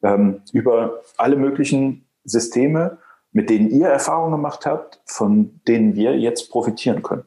ähm, 0.03 0.41
über 0.55 1.03
alle 1.19 1.37
möglichen 1.37 2.07
Systeme, 2.25 2.97
mit 3.35 3.51
denen 3.51 3.69
ihr 3.71 3.89
Erfahrungen 3.89 4.31
gemacht 4.31 4.65
habt, 4.65 5.01
von 5.05 5.61
denen 5.69 5.97
wir 5.97 6.17
jetzt 6.17 6.51
profitieren 6.51 7.03
können. 7.03 7.25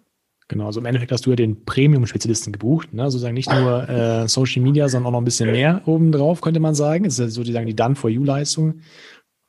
Genau, 0.48 0.68
also 0.68 0.80
im 0.80 0.86
Endeffekt 0.86 1.12
hast 1.12 1.26
du 1.26 1.32
ja 1.32 1.36
den 1.36 1.66
Premium-Spezialisten 1.66 2.54
gebucht, 2.54 2.94
ne? 2.94 3.12
sozusagen 3.12 3.34
nicht 3.34 3.52
nur 3.52 3.90
äh, 3.90 4.28
Social 4.30 4.64
Media, 4.64 4.88
sondern 4.88 5.08
auch 5.08 5.12
noch 5.12 5.22
ein 5.22 5.26
bisschen 5.26 5.52
mehr 5.52 5.82
obendrauf, 5.86 6.40
könnte 6.40 6.62
man 6.62 6.74
sagen. 6.74 7.04
Das 7.04 7.14
ist 7.14 7.20
ja 7.20 7.28
sozusagen 7.28 7.68
die 7.68 7.76
Done-for-You-Leistung, 7.76 8.80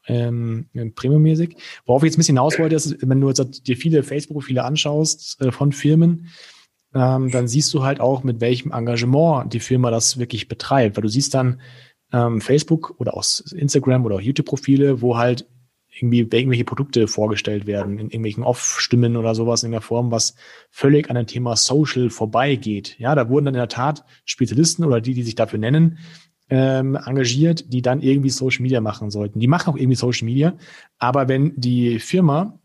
ähm, 0.09 0.67
Premium-mäßig. 0.97 1.57
Worauf 1.87 2.03
ich 2.03 2.09
jetzt 2.09 2.17
ein 2.17 2.19
bisschen 2.19 2.35
hinaus 2.35 2.59
wollte, 2.59 2.75
ist, 2.75 2.97
wenn 3.09 3.21
du 3.21 3.29
jetzt 3.29 3.69
dir 3.69 3.77
viele 3.77 4.03
Facebook-Profile 4.03 4.65
anschaust 4.65 5.41
äh, 5.41 5.53
von 5.53 5.71
Firmen, 5.71 6.27
ähm, 6.93 7.31
dann 7.31 7.47
siehst 7.47 7.73
du 7.73 7.85
halt 7.85 8.01
auch, 8.01 8.25
mit 8.25 8.41
welchem 8.41 8.73
Engagement 8.73 9.53
die 9.53 9.61
Firma 9.61 9.93
das 9.93 10.19
wirklich 10.19 10.49
betreibt, 10.49 10.97
weil 10.97 11.03
du 11.03 11.09
siehst 11.09 11.33
dann 11.35 11.61
ähm, 12.13 12.41
Facebook 12.41 12.97
oder 12.99 13.17
auch 13.17 13.25
Instagram 13.55 14.05
oder 14.05 14.19
YouTube-Profile, 14.19 15.01
wo 15.01 15.17
halt 15.17 15.47
irgendwie 15.99 16.21
irgendwelche 16.21 16.65
Produkte 16.65 17.09
vorgestellt 17.09 17.67
werden, 17.67 17.99
in 17.99 18.07
irgendwelchen 18.07 18.45
Off-Stimmen 18.45 19.17
oder 19.17 19.35
sowas 19.35 19.63
in 19.63 19.73
der 19.73 19.81
Form, 19.81 20.11
was 20.11 20.35
völlig 20.71 21.11
an 21.11 21.17
dem 21.17 21.27
Thema 21.27 21.57
Social 21.57 22.11
vorbeigeht. 22.11 22.99
Ja, 22.99 23.15
da 23.15 23.29
wurden 23.29 23.47
dann 23.47 23.55
in 23.55 23.61
der 23.61 23.69
Tat 23.69 24.05
Spezialisten 24.25 24.85
oder 24.85 25.01
die, 25.01 25.15
die 25.15 25.23
sich 25.23 25.35
dafür 25.35 25.59
nennen, 25.59 25.99
ähm, 26.51 26.97
engagiert, 26.97 27.73
die 27.73 27.83
dann 27.83 28.01
irgendwie 28.01 28.31
Social 28.31 28.63
Media 28.63 28.81
machen 28.81 29.11
sollten. 29.11 29.41
Die 29.41 29.49
machen 29.49 29.73
auch 29.73 29.77
irgendwie 29.77 29.97
Social 29.97 30.25
Media, 30.25 30.55
aber 30.99 31.29
wenn 31.29 31.53
die 31.57 31.99
Firma 31.99 32.59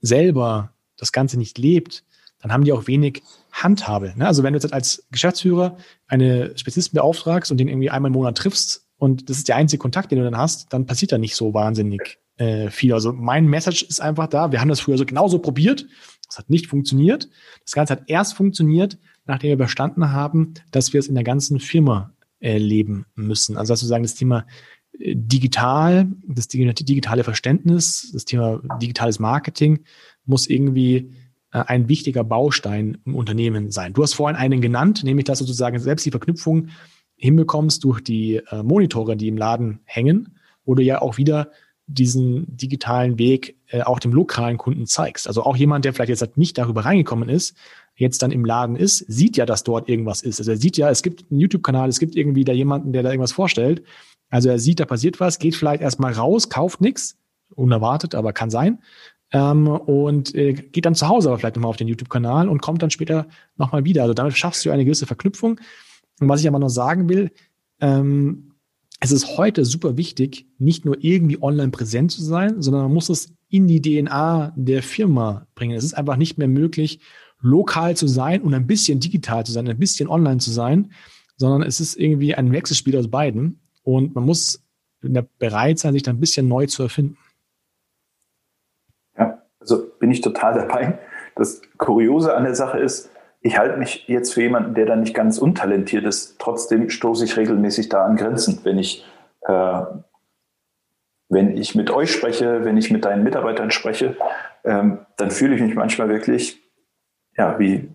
selber 0.00 0.72
das 0.96 1.12
Ganze 1.12 1.38
nicht 1.38 1.58
lebt, 1.58 2.04
dann 2.40 2.52
haben 2.52 2.64
die 2.64 2.72
auch 2.72 2.86
wenig 2.86 3.22
Handhabe. 3.52 4.14
Ne? 4.16 4.26
Also 4.26 4.42
wenn 4.42 4.52
du 4.52 4.58
jetzt 4.58 4.72
als 4.72 5.06
Geschäftsführer 5.10 5.76
eine 6.06 6.56
Spezialisten 6.56 6.96
beauftragst 6.96 7.50
und 7.50 7.58
den 7.58 7.68
irgendwie 7.68 7.90
einmal 7.90 8.08
im 8.10 8.14
Monat 8.14 8.38
triffst 8.38 8.86
und 9.00 9.30
das 9.30 9.38
ist 9.38 9.48
der 9.48 9.56
einzige 9.56 9.80
Kontakt, 9.80 10.12
den 10.12 10.18
du 10.18 10.24
dann 10.24 10.36
hast, 10.36 10.74
dann 10.74 10.84
passiert 10.84 11.10
da 11.10 11.16
nicht 11.16 11.34
so 11.34 11.54
wahnsinnig 11.54 12.18
äh, 12.36 12.68
viel. 12.68 12.92
Also 12.92 13.14
mein 13.14 13.46
Message 13.46 13.82
ist 13.82 13.98
einfach 13.98 14.26
da. 14.26 14.52
Wir 14.52 14.60
haben 14.60 14.68
das 14.68 14.80
früher 14.80 14.98
so 14.98 15.06
genauso 15.06 15.38
probiert. 15.38 15.86
Das 16.28 16.36
hat 16.36 16.50
nicht 16.50 16.66
funktioniert. 16.66 17.30
Das 17.64 17.72
Ganze 17.72 17.94
hat 17.94 18.02
erst 18.08 18.34
funktioniert, 18.34 18.98
nachdem 19.24 19.48
wir 19.48 19.56
verstanden 19.56 20.12
haben, 20.12 20.52
dass 20.70 20.92
wir 20.92 21.00
es 21.00 21.08
in 21.08 21.14
der 21.14 21.24
ganzen 21.24 21.60
Firma 21.60 22.12
erleben 22.40 23.06
müssen. 23.14 23.56
Also 23.56 23.74
sozusagen 23.74 24.02
das 24.02 24.16
Thema 24.16 24.46
äh, 24.98 25.14
digital, 25.16 26.06
das 26.26 26.48
digitale 26.48 27.24
Verständnis, 27.24 28.10
das 28.12 28.26
Thema 28.26 28.60
digitales 28.82 29.18
Marketing 29.18 29.80
muss 30.26 30.46
irgendwie 30.46 31.14
äh, 31.52 31.64
ein 31.66 31.88
wichtiger 31.88 32.22
Baustein 32.22 32.98
im 33.06 33.14
Unternehmen 33.14 33.70
sein. 33.70 33.94
Du 33.94 34.02
hast 34.02 34.12
vorhin 34.12 34.36
einen 34.36 34.60
genannt, 34.60 35.04
nämlich 35.04 35.24
dass 35.24 35.38
sozusagen 35.38 35.78
selbst 35.78 36.04
die 36.04 36.10
Verknüpfung 36.10 36.68
hinbekommst 37.20 37.84
durch 37.84 38.00
die 38.00 38.36
äh, 38.50 38.62
Monitore, 38.62 39.16
die 39.16 39.28
im 39.28 39.36
Laden 39.36 39.80
hängen, 39.84 40.36
wo 40.64 40.74
du 40.74 40.82
ja 40.82 41.02
auch 41.02 41.18
wieder 41.18 41.50
diesen 41.86 42.56
digitalen 42.56 43.18
Weg 43.18 43.56
äh, 43.68 43.82
auch 43.82 43.98
dem 43.98 44.12
lokalen 44.12 44.56
Kunden 44.56 44.86
zeigst. 44.86 45.28
Also 45.28 45.42
auch 45.42 45.56
jemand, 45.56 45.84
der 45.84 45.92
vielleicht 45.92 46.08
jetzt 46.08 46.22
halt 46.22 46.38
nicht 46.38 46.56
darüber 46.56 46.84
reingekommen 46.84 47.28
ist, 47.28 47.56
jetzt 47.94 48.22
dann 48.22 48.30
im 48.30 48.44
Laden 48.44 48.76
ist, 48.76 48.98
sieht 48.98 49.36
ja, 49.36 49.44
dass 49.44 49.64
dort 49.64 49.88
irgendwas 49.88 50.22
ist. 50.22 50.40
Also 50.40 50.52
er 50.52 50.56
sieht 50.56 50.78
ja, 50.78 50.88
es 50.88 51.02
gibt 51.02 51.30
einen 51.30 51.40
YouTube-Kanal, 51.40 51.88
es 51.88 51.98
gibt 51.98 52.16
irgendwie 52.16 52.44
da 52.44 52.52
jemanden, 52.52 52.92
der 52.92 53.02
da 53.02 53.10
irgendwas 53.10 53.32
vorstellt. 53.32 53.82
Also 54.30 54.48
er 54.48 54.58
sieht, 54.58 54.80
da 54.80 54.86
passiert 54.86 55.20
was, 55.20 55.38
geht 55.38 55.56
vielleicht 55.56 55.82
erstmal 55.82 56.12
raus, 56.12 56.48
kauft 56.48 56.80
nichts, 56.80 57.18
unerwartet, 57.54 58.14
aber 58.14 58.32
kann 58.32 58.48
sein. 58.48 58.78
Ähm, 59.32 59.66
und 59.68 60.34
äh, 60.34 60.54
geht 60.54 60.86
dann 60.86 60.94
zu 60.94 61.08
Hause 61.08 61.28
aber 61.28 61.38
vielleicht 61.38 61.56
nochmal 61.56 61.70
auf 61.70 61.76
den 61.76 61.88
YouTube-Kanal 61.88 62.48
und 62.48 62.62
kommt 62.62 62.82
dann 62.82 62.90
später 62.90 63.26
nochmal 63.56 63.84
wieder. 63.84 64.02
Also 64.02 64.14
damit 64.14 64.36
schaffst 64.36 64.64
du 64.64 64.70
eine 64.70 64.84
gewisse 64.84 65.06
Verknüpfung 65.06 65.60
Und 66.20 66.28
was 66.28 66.40
ich 66.40 66.48
aber 66.48 66.58
noch 66.58 66.68
sagen 66.68 67.08
will, 67.08 67.32
ähm, 67.80 68.52
es 69.00 69.10
ist 69.10 69.38
heute 69.38 69.64
super 69.64 69.96
wichtig, 69.96 70.46
nicht 70.58 70.84
nur 70.84 71.02
irgendwie 71.02 71.42
online 71.42 71.70
präsent 71.70 72.12
zu 72.12 72.22
sein, 72.22 72.60
sondern 72.60 72.82
man 72.82 72.92
muss 72.92 73.08
es 73.08 73.32
in 73.48 73.66
die 73.66 73.80
DNA 73.80 74.52
der 74.54 74.82
Firma 74.82 75.46
bringen. 75.54 75.76
Es 75.76 75.84
ist 75.84 75.94
einfach 75.94 76.16
nicht 76.16 76.36
mehr 76.36 76.48
möglich, 76.48 77.00
lokal 77.40 77.96
zu 77.96 78.06
sein 78.06 78.42
und 78.42 78.52
ein 78.52 78.66
bisschen 78.66 79.00
digital 79.00 79.44
zu 79.46 79.52
sein, 79.52 79.66
ein 79.66 79.78
bisschen 79.78 80.08
online 80.08 80.38
zu 80.38 80.50
sein, 80.50 80.92
sondern 81.36 81.62
es 81.62 81.80
ist 81.80 81.96
irgendwie 81.96 82.34
ein 82.34 82.52
Wechselspiel 82.52 82.96
aus 82.98 83.08
beiden 83.08 83.60
und 83.82 84.14
man 84.14 84.24
muss 84.24 84.62
bereit 85.38 85.78
sein, 85.78 85.94
sich 85.94 86.02
da 86.02 86.10
ein 86.10 86.20
bisschen 86.20 86.46
neu 86.46 86.66
zu 86.66 86.82
erfinden. 86.82 87.16
Ja, 89.16 89.42
also 89.58 89.86
bin 89.98 90.10
ich 90.10 90.20
total 90.20 90.52
dabei. 90.54 90.98
Das 91.36 91.62
Kuriose 91.78 92.36
an 92.36 92.44
der 92.44 92.54
Sache 92.54 92.78
ist, 92.78 93.08
ich 93.42 93.58
halte 93.58 93.78
mich 93.78 94.06
jetzt 94.06 94.34
für 94.34 94.42
jemanden, 94.42 94.74
der 94.74 94.86
da 94.86 94.96
nicht 94.96 95.14
ganz 95.14 95.38
untalentiert 95.38 96.04
ist. 96.04 96.38
Trotzdem 96.38 96.90
stoße 96.90 97.24
ich 97.24 97.36
regelmäßig 97.36 97.88
da 97.88 98.04
an 98.04 98.16
Grenzen, 98.16 98.60
wenn 98.64 98.78
ich, 98.78 99.06
äh, 99.42 99.82
wenn 101.28 101.56
ich 101.56 101.74
mit 101.74 101.90
euch 101.90 102.12
spreche, 102.12 102.64
wenn 102.64 102.76
ich 102.76 102.90
mit 102.90 103.04
deinen 103.04 103.24
Mitarbeitern 103.24 103.70
spreche, 103.70 104.16
ähm, 104.64 104.98
dann 105.16 105.30
fühle 105.30 105.54
ich 105.54 105.62
mich 105.62 105.74
manchmal 105.74 106.10
wirklich, 106.10 106.60
ja, 107.36 107.58
wie, 107.58 107.88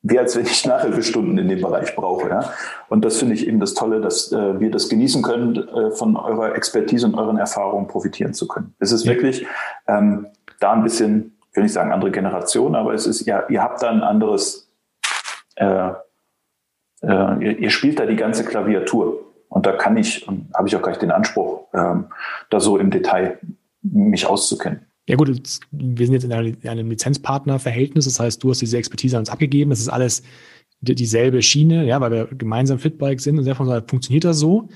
wie 0.00 0.18
als 0.18 0.36
wenn 0.36 0.46
ich 0.46 0.64
Nachhilfestunden 0.64 1.36
in 1.36 1.48
dem 1.48 1.60
Bereich 1.60 1.94
brauche. 1.94 2.30
Ja? 2.30 2.52
Und 2.88 3.04
das 3.04 3.18
finde 3.18 3.34
ich 3.34 3.46
eben 3.46 3.60
das 3.60 3.74
Tolle, 3.74 4.00
dass 4.00 4.32
äh, 4.32 4.58
wir 4.58 4.70
das 4.70 4.88
genießen 4.88 5.22
können, 5.22 5.56
äh, 5.68 5.90
von 5.90 6.16
eurer 6.16 6.54
Expertise 6.54 7.06
und 7.06 7.14
euren 7.14 7.36
Erfahrungen 7.36 7.88
profitieren 7.88 8.32
zu 8.32 8.48
können. 8.48 8.74
Es 8.78 8.92
ist 8.92 9.04
wirklich 9.06 9.46
ähm, 9.86 10.28
da 10.60 10.72
ein 10.72 10.82
bisschen, 10.82 11.36
ich 11.50 11.56
will 11.56 11.64
nicht 11.64 11.74
sagen 11.74 11.92
andere 11.92 12.10
Generation, 12.10 12.74
aber 12.74 12.94
es 12.94 13.06
ist, 13.06 13.26
ja, 13.26 13.44
ihr 13.48 13.62
habt 13.62 13.82
da 13.82 13.90
ein 13.90 14.02
anderes 14.02 14.67
äh, 15.58 15.92
äh, 17.02 17.44
ihr, 17.44 17.58
ihr, 17.58 17.70
spielt 17.70 17.98
da 17.98 18.06
die 18.06 18.16
ganze 18.16 18.44
Klaviatur. 18.44 19.24
Und 19.48 19.66
da 19.66 19.72
kann 19.72 19.96
ich 19.96 20.26
und 20.28 20.52
habe 20.54 20.68
ich 20.68 20.76
auch 20.76 20.82
gleich 20.82 20.98
den 20.98 21.10
Anspruch, 21.10 21.68
ähm, 21.72 22.06
da 22.50 22.60
so 22.60 22.76
im 22.76 22.90
Detail 22.90 23.38
mich 23.82 24.26
auszukennen. 24.26 24.80
Ja 25.08 25.16
gut, 25.16 25.28
wir 25.70 26.06
sind 26.06 26.14
jetzt 26.14 26.24
in 26.24 26.68
einem 26.68 26.90
Lizenzpartnerverhältnis, 26.90 28.04
das 28.04 28.20
heißt, 28.20 28.42
du 28.42 28.50
hast 28.50 28.60
diese 28.60 28.76
Expertise 28.76 29.16
an 29.16 29.22
uns 29.22 29.30
abgegeben, 29.30 29.70
das 29.70 29.80
ist 29.80 29.88
alles 29.88 30.22
dieselbe 30.80 31.40
Schiene, 31.40 31.86
ja, 31.86 31.98
weil 32.00 32.10
wir 32.10 32.26
gemeinsam 32.26 32.78
Fitbike 32.78 33.20
sind 33.20 33.38
und 33.38 33.44
sehr 33.44 33.54
von 33.54 33.66
funktioniert 33.88 34.24
das 34.24 34.38
so. 34.38 34.68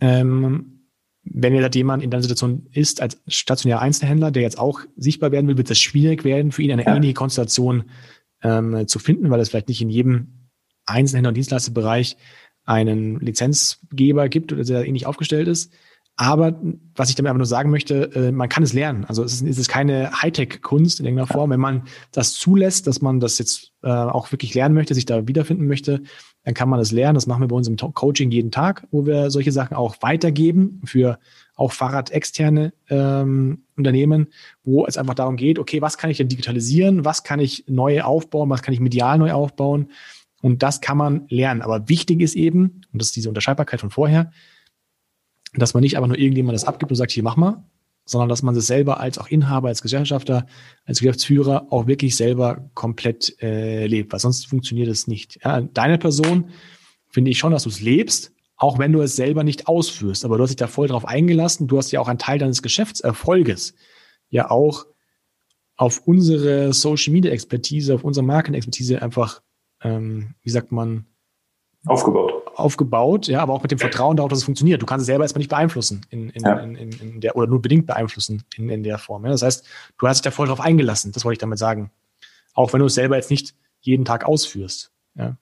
Ähm, 0.00 0.88
wenn 1.24 1.54
jetzt 1.54 1.76
jemand 1.76 2.02
in 2.02 2.10
der 2.10 2.22
Situation 2.22 2.66
ist, 2.72 3.00
als 3.00 3.22
stationärer 3.28 3.80
Einzelhändler, 3.80 4.32
der 4.32 4.42
jetzt 4.42 4.58
auch 4.58 4.80
sichtbar 4.96 5.30
werden 5.30 5.46
will, 5.46 5.56
wird 5.56 5.70
es 5.70 5.78
schwierig 5.78 6.24
werden, 6.24 6.50
für 6.50 6.62
ihn 6.62 6.72
eine 6.72 6.84
ja. 6.84 6.96
ähnliche 6.96 7.14
Konstellation 7.14 7.84
ähm, 8.42 8.86
zu 8.86 8.98
finden, 8.98 9.30
weil 9.30 9.40
es 9.40 9.48
vielleicht 9.48 9.68
nicht 9.68 9.82
in 9.82 9.90
jedem 9.90 10.48
Einzelhändler- 10.86 11.28
und 11.28 11.36
Dienstleisterbereich 11.36 12.16
einen 12.64 13.18
Lizenzgeber 13.20 14.28
gibt 14.28 14.52
oder 14.52 14.64
der 14.64 14.86
ähnlich 14.86 15.06
aufgestellt 15.06 15.48
ist. 15.48 15.72
Aber 16.16 16.60
was 16.94 17.08
ich 17.08 17.14
damit 17.14 17.30
einfach 17.30 17.38
nur 17.38 17.46
sagen 17.46 17.70
möchte, 17.70 18.14
äh, 18.14 18.32
man 18.32 18.48
kann 18.48 18.62
es 18.62 18.74
lernen. 18.74 19.06
Also 19.06 19.24
es 19.24 19.34
ist, 19.34 19.42
es 19.42 19.58
ist 19.58 19.68
keine 19.68 20.12
Hightech-Kunst 20.12 21.00
in 21.00 21.06
irgendeiner 21.06 21.26
Form. 21.26 21.50
Wenn 21.50 21.60
man 21.60 21.84
das 22.12 22.34
zulässt, 22.34 22.86
dass 22.86 23.00
man 23.00 23.18
das 23.18 23.38
jetzt 23.38 23.72
äh, 23.82 23.88
auch 23.88 24.30
wirklich 24.30 24.54
lernen 24.54 24.74
möchte, 24.74 24.94
sich 24.94 25.06
da 25.06 25.26
wiederfinden 25.26 25.66
möchte, 25.66 26.02
dann 26.44 26.54
kann 26.54 26.68
man 26.68 26.78
das 26.78 26.92
lernen. 26.92 27.14
Das 27.14 27.26
machen 27.26 27.40
wir 27.40 27.48
bei 27.48 27.56
uns 27.56 27.66
im 27.66 27.76
Coaching 27.76 28.30
jeden 28.30 28.50
Tag, 28.50 28.86
wo 28.90 29.06
wir 29.06 29.30
solche 29.30 29.52
Sachen 29.52 29.74
auch 29.74 29.96
weitergeben 30.00 30.82
für 30.84 31.18
auch 31.62 31.72
Fahrradexterne 31.72 32.72
ähm, 32.90 33.62
Unternehmen, 33.76 34.26
wo 34.64 34.84
es 34.84 34.98
einfach 34.98 35.14
darum 35.14 35.36
geht, 35.36 35.60
okay, 35.60 35.80
was 35.80 35.96
kann 35.96 36.10
ich 36.10 36.16
denn 36.16 36.28
digitalisieren, 36.28 37.04
was 37.04 37.22
kann 37.22 37.38
ich 37.38 37.64
neu 37.68 38.02
aufbauen, 38.02 38.50
was 38.50 38.62
kann 38.62 38.74
ich 38.74 38.80
medial 38.80 39.16
neu 39.16 39.32
aufbauen. 39.32 39.92
Und 40.42 40.64
das 40.64 40.80
kann 40.80 40.96
man 40.98 41.26
lernen. 41.28 41.62
Aber 41.62 41.88
wichtig 41.88 42.20
ist 42.20 42.34
eben, 42.34 42.82
und 42.92 43.00
das 43.00 43.08
ist 43.08 43.16
diese 43.16 43.28
Unterscheidbarkeit 43.28 43.80
von 43.80 43.90
vorher, 43.90 44.32
dass 45.54 45.72
man 45.72 45.82
nicht 45.82 45.96
einfach 45.96 46.08
nur 46.08 46.18
irgendjemand 46.18 46.56
das 46.56 46.64
abgibt 46.64 46.90
und 46.90 46.96
sagt, 46.96 47.12
hier 47.12 47.22
mach 47.22 47.36
mal, 47.36 47.62
sondern 48.04 48.28
dass 48.28 48.42
man 48.42 48.56
es 48.56 48.66
selber 48.66 48.98
als 48.98 49.18
auch 49.18 49.28
Inhaber, 49.28 49.68
als 49.68 49.82
Gesellschafter, 49.82 50.46
als 50.84 50.98
Geschäftsführer 50.98 51.68
auch 51.70 51.86
wirklich 51.86 52.16
selber 52.16 52.68
komplett 52.74 53.40
äh, 53.40 53.86
lebt, 53.86 54.12
weil 54.12 54.18
sonst 54.18 54.48
funktioniert 54.48 54.88
es 54.88 55.06
nicht. 55.06 55.38
Ja, 55.44 55.60
deine 55.60 55.98
Person 55.98 56.46
finde 57.08 57.30
ich 57.30 57.38
schon, 57.38 57.52
dass 57.52 57.62
du 57.62 57.68
es 57.68 57.80
lebst, 57.80 58.32
auch 58.62 58.78
wenn 58.78 58.92
du 58.92 59.00
es 59.00 59.16
selber 59.16 59.42
nicht 59.42 59.66
ausführst. 59.66 60.24
Aber 60.24 60.36
du 60.36 60.44
hast 60.44 60.50
dich 60.50 60.56
da 60.56 60.68
voll 60.68 60.86
drauf 60.86 61.04
eingelassen. 61.04 61.66
Du 61.66 61.78
hast 61.78 61.90
ja 61.90 61.98
auch 61.98 62.06
einen 62.06 62.20
Teil 62.20 62.38
deines 62.38 62.62
Geschäftserfolges 62.62 63.74
ja 64.30 64.52
auch 64.52 64.86
auf 65.76 66.06
unsere 66.06 66.72
Social 66.72 67.12
Media 67.12 67.32
Expertise, 67.32 67.92
auf 67.92 68.04
unsere 68.04 68.24
Markenexpertise 68.24 69.02
einfach, 69.02 69.42
ähm, 69.82 70.36
wie 70.42 70.50
sagt 70.50 70.70
man, 70.70 71.06
aufgebaut. 71.86 72.34
Aufgebaut, 72.54 73.26
ja, 73.26 73.40
aber 73.40 73.52
auch 73.52 73.62
mit 73.62 73.72
dem 73.72 73.80
Vertrauen 73.80 74.16
darauf, 74.16 74.30
dass 74.30 74.38
es 74.38 74.44
funktioniert. 74.44 74.80
Du 74.80 74.86
kannst 74.86 75.02
es 75.02 75.06
selber 75.06 75.24
erstmal 75.24 75.40
nicht 75.40 75.50
beeinflussen 75.50 76.06
in, 76.10 76.30
in, 76.30 76.42
ja. 76.42 76.58
in, 76.60 76.76
in, 76.76 77.20
der 77.20 77.34
oder 77.34 77.48
nur 77.48 77.60
bedingt 77.60 77.88
beeinflussen 77.88 78.44
in, 78.56 78.68
in 78.68 78.84
der 78.84 78.98
Form. 78.98 79.24
Ja. 79.24 79.32
Das 79.32 79.42
heißt, 79.42 79.66
du 79.98 80.06
hast 80.06 80.18
dich 80.18 80.22
da 80.22 80.30
voll 80.30 80.46
drauf 80.46 80.60
eingelassen. 80.60 81.10
Das 81.10 81.24
wollte 81.24 81.34
ich 81.34 81.40
damit 81.40 81.58
sagen. 81.58 81.90
Auch 82.54 82.72
wenn 82.72 82.78
du 82.78 82.86
es 82.86 82.94
selber 82.94 83.16
jetzt 83.16 83.30
nicht 83.30 83.56
jeden 83.80 84.04
Tag 84.04 84.24
ausführst. 84.24 84.92
Ja. 85.16 85.36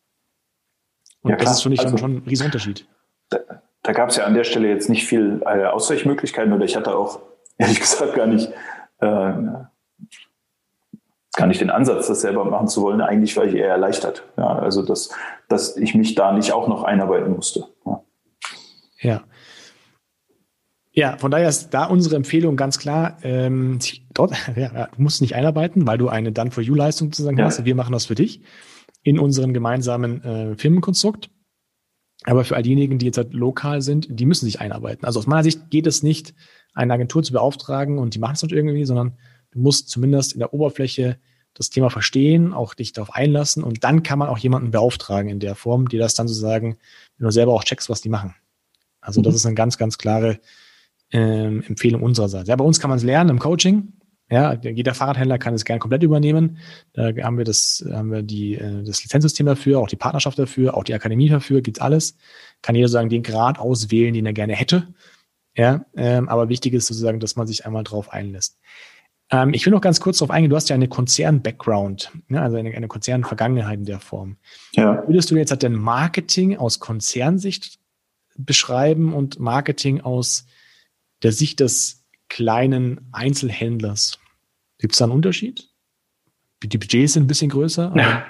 Und 1.21 1.33
ja, 1.33 1.37
das 1.37 1.51
ist 1.51 1.63
für 1.63 1.69
mich 1.69 1.81
also, 1.81 1.99
schon 1.99 2.17
ein 2.17 2.23
Riesenunterschied 2.27 2.87
da, 3.31 3.39
da 3.83 3.93
gab 3.93 4.11
es 4.11 4.17
ja 4.17 4.25
an 4.25 4.35
der 4.35 4.45
Stelle 4.45 4.69
jetzt 4.69 4.89
nicht 4.89 5.07
viel 5.07 5.43
äh, 5.45 5.65
Ausweichmöglichkeiten 5.65 6.53
oder 6.53 6.65
ich 6.65 6.77
hatte 6.77 6.95
auch 6.95 7.21
ehrlich 7.59 7.81
gesagt 7.81 8.15
gar 8.15 8.27
nicht, 8.27 8.53
äh, 9.01 9.33
gar 11.37 11.47
nicht 11.47 11.61
den 11.61 11.71
Ansatz, 11.71 12.09
das 12.09 12.21
selber 12.21 12.45
machen 12.45 12.69
zu 12.69 12.83
wollen. 12.83 13.01
Eigentlich 13.01 13.37
war 13.37 13.45
ich 13.45 13.55
eher 13.55 13.69
erleichtert. 13.69 14.25
Ja, 14.37 14.59
also 14.59 14.83
dass, 14.83 15.11
dass 15.49 15.77
ich 15.77 15.95
mich 15.95 16.15
da 16.15 16.33
nicht 16.33 16.53
auch 16.53 16.69
noch 16.69 16.85
einarbeiten 16.85 17.33
musste. 17.33 17.67
Ja. 17.87 18.03
ja. 19.01 19.21
Ja, 20.93 21.17
von 21.19 21.31
daher 21.31 21.49
ist 21.49 21.71
da 21.71 21.85
unsere 21.85 22.17
Empfehlung 22.17 22.57
ganz 22.57 22.79
klar, 22.79 23.17
ähm, 23.23 23.79
dort, 24.13 24.33
ja, 24.57 24.89
du 24.89 25.03
musst 25.03 25.21
nicht 25.21 25.37
einarbeiten, 25.37 25.87
weil 25.87 25.99
du 25.99 26.09
eine 26.09 26.33
Done-for-You-Leistung 26.33 27.09
sozusagen 27.09 27.39
ja. 27.39 27.45
hast. 27.45 27.65
Wir 27.65 27.75
machen 27.77 27.93
das 27.93 28.07
für 28.07 28.17
dich 28.17 28.43
in 29.03 29.19
unserem 29.19 29.55
gemeinsamen 29.55 30.23
äh, 30.25 30.57
Firmenkonstrukt. 30.57 31.31
Aber 32.25 32.45
für 32.45 32.57
all 32.57 32.63
diejenigen, 32.63 32.99
die 32.99 33.07
jetzt 33.07 33.17
halt 33.17 33.33
lokal 33.33 33.81
sind, 33.83 34.07
die 34.11 34.27
müssen 34.27 34.45
sich 34.45 34.61
einarbeiten. 34.61 35.07
Also 35.07 35.19
aus 35.19 35.27
meiner 35.27 35.43
Sicht 35.43 35.71
geht 35.71 35.87
es 35.87 36.03
nicht, 36.03 36.35
eine 36.75 36.93
Agentur 36.93 37.23
zu 37.23 37.33
beauftragen 37.33 37.99
und 37.99 38.15
die 38.15 38.19
machen 38.19 38.35
es 38.35 38.43
nicht 38.43 38.53
irgendwie, 38.53 38.85
sondern 38.85 39.17
du 39.53 39.59
musst 39.59 39.89
zumindest 39.89 40.35
in 40.35 40.39
der 40.39 40.53
Oberfläche 40.53 41.19
das 41.55 41.71
Thema 41.71 41.91
verstehen, 41.91 42.53
auch 42.53 42.75
dich 42.75 42.93
darauf 42.93 43.15
einlassen 43.15 43.65
und 43.65 43.83
dann 43.83 44.03
kann 44.03 44.19
man 44.19 44.29
auch 44.29 44.39
jemanden 44.39 44.71
beauftragen 44.71 45.31
in 45.31 45.41
der 45.41 45.55
Form, 45.55 45.89
die 45.89 45.99
das 45.99 46.15
dann 46.15 46.29
sozusagen, 46.29 46.77
wenn 47.19 47.25
du 47.25 47.33
selber 47.33 47.53
auch 47.53 47.65
checkst, 47.65 47.91
was 47.91 48.01
die 48.01 48.09
machen. 48.09 48.35
Also 49.01 49.21
das 49.21 49.33
mhm. 49.33 49.37
ist 49.37 49.47
eine 49.47 49.55
ganz, 49.55 49.79
ganz 49.79 49.99
klare 49.99 50.39
ähm, 51.11 51.63
Empfehlung 51.67 52.03
unsererseits. 52.03 52.49
Ja, 52.49 52.57
bei 52.57 52.65
uns 52.65 52.79
kann 52.79 52.91
man 52.91 52.99
es 52.99 53.05
lernen 53.05 53.31
im 53.31 53.39
Coaching. 53.39 53.95
Ja, 54.31 54.55
jeder 54.55 54.95
Fahrradhändler 54.95 55.39
kann 55.39 55.55
es 55.55 55.65
gerne 55.65 55.81
komplett 55.81 56.05
übernehmen. 56.05 56.59
Da 56.93 57.11
haben 57.23 57.37
wir 57.37 57.45
das, 57.45 57.85
haben 57.91 58.13
wir 58.13 58.23
die, 58.23 58.55
äh, 58.55 58.85
das 58.85 59.03
Lizenzsystem 59.03 59.47
dafür, 59.47 59.81
auch 59.81 59.89
die 59.89 59.97
Partnerschaft 59.97 60.39
dafür, 60.39 60.77
auch 60.77 60.85
die 60.85 60.95
Akademie 60.95 61.29
dafür, 61.29 61.63
gibt's 61.63 61.81
alles. 61.81 62.17
Kann 62.63 62.77
jeder 62.77 62.87
sozusagen 62.87 63.09
den 63.09 63.25
Grad 63.25 63.59
auswählen, 63.59 64.15
den 64.15 64.27
er 64.27 64.33
gerne 64.33 64.55
hätte. 64.55 64.95
Ja, 65.57 65.85
ähm, 65.97 66.29
aber 66.29 66.49
wichtig 66.49 66.75
ist 66.75 66.87
sozusagen, 66.87 67.19
dass 67.19 67.35
man 67.35 67.49
sich 67.49 67.67
einmal 67.67 67.83
drauf 67.83 68.13
einlässt. 68.13 68.61
Ähm, 69.31 69.53
ich 69.53 69.67
will 69.67 69.73
noch 69.73 69.81
ganz 69.81 70.01
kurz 70.01 70.19
darauf 70.19 70.31
eingehen, 70.31 70.51
du 70.51 70.57
hast 70.57 70.69
ja 70.69 70.77
eine 70.77 70.89
Konzern-Background, 70.89 72.13
ne, 72.29 72.41
also 72.41 72.57
eine, 72.57 72.71
eine 72.71 72.89
Konzern-Vergangenheit 72.89 73.81
in 73.81 73.85
der 73.85 73.99
Form. 73.99 74.37
Ja. 74.75 75.03
Würdest 75.09 75.31
du 75.33 75.37
jetzt 75.37 75.51
halt 75.51 75.65
denn 75.65 75.75
Marketing 75.75 76.57
aus 76.57 76.79
Konzernsicht 76.79 77.81
beschreiben 78.37 79.13
und 79.13 79.41
Marketing 79.41 80.01
aus 80.01 80.47
der 81.23 81.33
Sicht 81.33 81.59
des 81.59 82.01
kleinen 82.31 83.09
Einzelhändlers. 83.13 84.19
Gibt 84.81 84.95
es 84.95 84.99
da 84.99 85.05
einen 85.05 85.13
Unterschied? 85.13 85.69
Die 86.63 86.79
Budgets 86.79 87.13
sind 87.15 87.25
ein 87.25 87.27
bisschen 87.27 87.51
größer. 87.51 87.95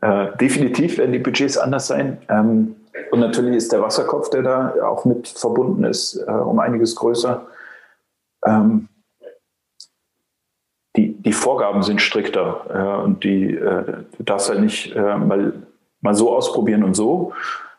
äh, 0.00 0.36
definitiv 0.36 0.98
werden 0.98 1.12
die 1.12 1.18
Budgets 1.18 1.56
anders 1.56 1.86
sein. 1.86 2.18
Ähm, 2.28 2.76
und 3.10 3.20
natürlich 3.20 3.56
ist 3.56 3.72
der 3.72 3.80
Wasserkopf, 3.80 4.30
der 4.30 4.42
da 4.42 4.74
auch 4.84 5.04
mit 5.04 5.28
verbunden 5.28 5.84
ist, 5.84 6.16
äh, 6.16 6.30
um 6.30 6.58
einiges 6.58 6.96
größer. 6.96 7.46
Ähm, 8.44 8.88
die, 10.96 11.14
die 11.14 11.32
Vorgaben 11.32 11.82
sind 11.82 12.02
strikter 12.02 12.66
äh, 12.68 13.04
und 13.04 13.22
die, 13.22 13.54
äh, 13.54 14.04
du 14.16 14.22
darfst 14.24 14.48
halt 14.48 14.60
nicht 14.60 14.94
äh, 14.94 15.16
mal, 15.16 15.52
mal 16.00 16.14
so 16.14 16.34
ausprobieren 16.34 16.82
und 16.82 16.94
so, 16.94 17.32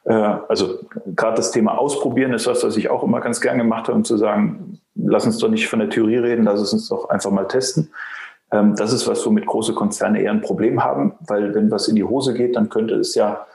äh, 0.06 0.14
also 0.14 0.80
gerade 1.06 1.38
das 1.38 1.52
Thema 1.52 1.78
Ausprobieren 1.78 2.34
ist 2.34 2.48
was, 2.48 2.64
was 2.64 2.78
ich 2.78 2.90
auch 2.90 3.04
immer 3.04 3.22
ganz 3.22 3.42
gern 3.42 3.58
gemacht 3.58 3.88
habe, 3.88 3.98
um 3.98 4.04
zu 4.04 4.18
sagen, 4.18 4.80
lass 5.04 5.26
uns 5.26 5.38
doch 5.38 5.50
nicht 5.50 5.68
von 5.68 5.80
der 5.80 5.90
Theorie 5.90 6.18
reden, 6.18 6.46
lass 6.46 6.60
es 6.60 6.74
uns 6.74 6.88
doch 6.90 7.10
einfach 7.10 7.32
mal 7.32 7.48
testen. 7.48 7.92
Ähm, 8.52 8.76
das 8.76 8.94
ist 8.94 9.08
was, 9.08 9.26
womit 9.26 9.46
große 9.46 9.74
Konzerne 9.74 10.22
eher 10.22 10.32
ein 10.32 10.42
Problem 10.42 10.84
haben, 10.84 11.14
weil 11.22 11.54
wenn 11.54 11.72
was 11.72 11.88
in 11.88 11.96
die 11.96 12.04
Hose 12.04 12.34
geht, 12.34 12.56
dann 12.56 12.70
könnte 12.70 12.96
es 12.96 13.16
ja, 13.16 13.46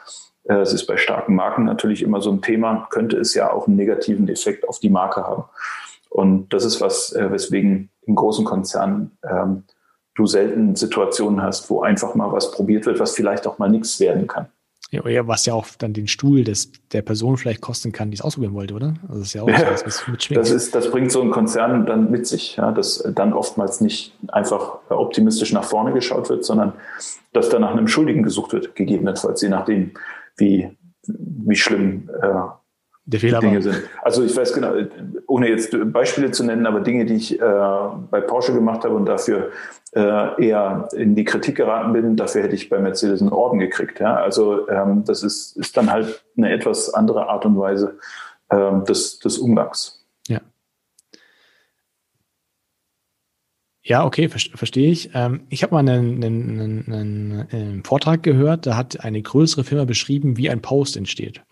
äh, 0.44 0.56
es 0.56 0.72
ist 0.72 0.86
bei 0.86 0.96
starken 0.96 1.34
Marken 1.34 1.64
natürlich 1.64 2.02
immer 2.02 2.20
so 2.20 2.30
ein 2.30 2.42
Thema, 2.42 2.86
könnte 2.90 3.18
es 3.18 3.34
ja 3.34 3.52
auch 3.52 3.66
einen 3.66 3.76
negativen 3.76 4.28
Effekt 4.28 4.68
auf 4.68 4.78
die 4.78 4.90
Marke 4.90 5.24
haben. 5.24 5.44
Und 6.10 6.52
das 6.52 6.64
ist 6.64 6.80
was, 6.80 7.12
äh, 7.12 7.30
weswegen 7.30 7.90
in 8.02 8.14
großen 8.14 8.44
Konzernen 8.44 9.18
ähm, 9.28 9.64
du 10.14 10.26
selten 10.26 10.76
Situationen 10.76 11.42
hast, 11.42 11.68
wo 11.70 11.82
einfach 11.82 12.14
mal 12.14 12.30
was 12.30 12.52
probiert 12.52 12.86
wird, 12.86 13.00
was 13.00 13.14
vielleicht 13.14 13.46
auch 13.46 13.58
mal 13.58 13.68
nichts 13.68 13.98
werden 13.98 14.26
kann. 14.26 14.46
Ja, 14.94 15.26
was 15.26 15.46
ja 15.46 15.54
auch 15.54 15.66
dann 15.78 15.92
den 15.92 16.08
Stuhl 16.08 16.44
des, 16.44 16.72
der 16.92 17.02
Person 17.02 17.36
vielleicht 17.36 17.60
kosten 17.60 17.92
kann, 17.92 18.10
die 18.10 18.16
es 18.16 18.20
ausprobieren 18.20 18.54
wollte, 18.54 18.74
oder? 18.74 18.94
Also 19.08 19.20
das 19.20 19.28
ist 19.28 19.34
ja 19.34 19.42
auch 19.42 19.48
ja, 19.48 19.70
was, 19.70 19.86
was 19.86 20.08
mitschwingt. 20.08 20.40
Das, 20.40 20.50
ist, 20.50 20.74
das 20.74 20.90
bringt 20.90 21.12
so 21.12 21.22
ein 21.22 21.30
Konzern 21.30 21.86
dann 21.86 22.10
mit 22.10 22.26
sich, 22.26 22.56
ja, 22.56 22.72
dass 22.72 23.02
dann 23.14 23.32
oftmals 23.32 23.80
nicht 23.80 24.16
einfach 24.28 24.78
optimistisch 24.88 25.52
nach 25.52 25.64
vorne 25.64 25.92
geschaut 25.92 26.28
wird, 26.28 26.44
sondern 26.44 26.72
dass 27.32 27.48
da 27.48 27.58
nach 27.58 27.72
einem 27.72 27.88
Schuldigen 27.88 28.22
gesucht 28.22 28.52
wird, 28.52 28.74
gegebenenfalls, 28.74 29.42
je 29.42 29.48
nachdem, 29.48 29.92
wie, 30.36 30.70
wie 31.06 31.56
schlimm 31.56 32.10
äh, 32.22 32.28
der 33.06 33.20
Fehler 33.20 33.40
Dinge 33.40 33.56
war. 33.56 33.62
sind. 33.62 33.82
Also 34.02 34.24
ich 34.24 34.34
weiß 34.34 34.52
genau, 34.54 34.72
ohne 35.26 35.48
jetzt 35.48 35.76
Beispiele 35.92 36.30
zu 36.30 36.44
nennen, 36.44 36.66
aber 36.66 36.80
Dinge, 36.80 37.04
die 37.04 37.14
ich 37.14 37.40
äh, 37.40 37.44
bei 38.10 38.20
Porsche 38.20 38.54
gemacht 38.54 38.84
habe 38.84 38.94
und 38.94 39.06
dafür 39.06 39.50
äh, 39.94 40.46
eher 40.46 40.88
in 40.92 41.14
die 41.14 41.24
Kritik 41.24 41.56
geraten 41.56 41.92
bin, 41.92 42.16
dafür 42.16 42.42
hätte 42.42 42.54
ich 42.54 42.68
bei 42.68 42.78
Mercedes 42.78 43.20
einen 43.20 43.32
Orden 43.32 43.58
gekriegt. 43.58 44.00
Ja? 44.00 44.16
Also 44.16 44.68
ähm, 44.68 45.04
das 45.04 45.22
ist, 45.22 45.56
ist 45.56 45.76
dann 45.76 45.90
halt 45.90 46.24
eine 46.36 46.52
etwas 46.52 46.92
andere 46.92 47.28
Art 47.28 47.46
und 47.46 47.58
Weise 47.58 47.98
ähm, 48.50 48.84
des, 48.84 49.18
des 49.20 49.38
Umgangs. 49.38 50.04
Ja. 50.28 50.40
Ja, 53.86 54.04
okay, 54.06 54.28
verstehe 54.28 54.90
ich. 54.90 55.10
Ähm, 55.14 55.42
ich 55.50 55.62
habe 55.62 55.74
mal 55.74 55.80
einen, 55.80 56.24
einen, 56.24 56.84
einen, 56.90 57.48
einen 57.52 57.84
Vortrag 57.84 58.22
gehört, 58.22 58.66
da 58.66 58.76
hat 58.76 59.04
eine 59.04 59.20
größere 59.20 59.62
Firma 59.62 59.84
beschrieben, 59.84 60.36
wie 60.38 60.48
ein 60.48 60.62
Post 60.62 60.96
entsteht. 60.96 61.42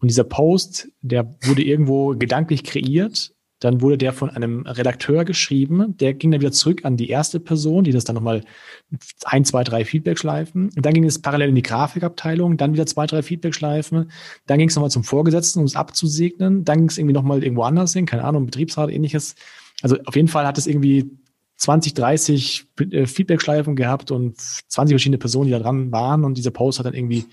Und 0.00 0.08
dieser 0.08 0.24
Post, 0.24 0.88
der 1.02 1.36
wurde 1.42 1.62
irgendwo 1.62 2.16
gedanklich 2.16 2.64
kreiert. 2.64 3.32
Dann 3.62 3.80
wurde 3.80 3.96
der 3.96 4.12
von 4.12 4.28
einem 4.28 4.66
Redakteur 4.66 5.24
geschrieben. 5.24 5.96
Der 5.98 6.14
ging 6.14 6.32
dann 6.32 6.40
wieder 6.40 6.50
zurück 6.50 6.84
an 6.84 6.96
die 6.96 7.08
erste 7.08 7.38
Person, 7.38 7.84
die 7.84 7.92
das 7.92 8.02
dann 8.02 8.16
nochmal 8.16 8.42
ein, 9.24 9.44
zwei, 9.44 9.62
drei 9.62 9.84
Feedback-Schleifen. 9.84 10.70
Dann 10.74 10.92
ging 10.92 11.04
es 11.04 11.22
parallel 11.22 11.50
in 11.50 11.54
die 11.54 11.62
Grafikabteilung, 11.62 12.56
dann 12.56 12.72
wieder 12.72 12.86
zwei, 12.86 13.06
drei 13.06 13.22
Feedback-Schleifen. 13.22 14.10
Dann 14.46 14.58
ging 14.58 14.68
es 14.68 14.74
nochmal 14.74 14.90
zum 14.90 15.04
Vorgesetzten, 15.04 15.60
um 15.60 15.66
es 15.66 15.76
abzusegnen. 15.76 16.64
Dann 16.64 16.78
ging 16.78 16.88
es 16.88 16.98
irgendwie 16.98 17.14
nochmal 17.14 17.44
irgendwo 17.44 17.62
anders 17.62 17.92
hin, 17.92 18.04
keine 18.04 18.24
Ahnung, 18.24 18.46
Betriebsrat, 18.46 18.90
ähnliches. 18.90 19.36
Also 19.80 19.96
auf 20.06 20.16
jeden 20.16 20.28
Fall 20.28 20.44
hat 20.44 20.58
es 20.58 20.66
irgendwie 20.66 21.12
20, 21.58 21.94
30 21.94 22.64
äh, 22.90 23.06
Feedback-Schleifen 23.06 23.76
gehabt 23.76 24.10
und 24.10 24.40
20 24.40 24.94
verschiedene 24.94 25.18
Personen, 25.18 25.46
die 25.46 25.52
da 25.52 25.60
dran 25.60 25.92
waren. 25.92 26.24
Und 26.24 26.36
dieser 26.36 26.50
Post 26.50 26.80
hat 26.80 26.86
dann 26.86 26.94
irgendwie 26.94 27.26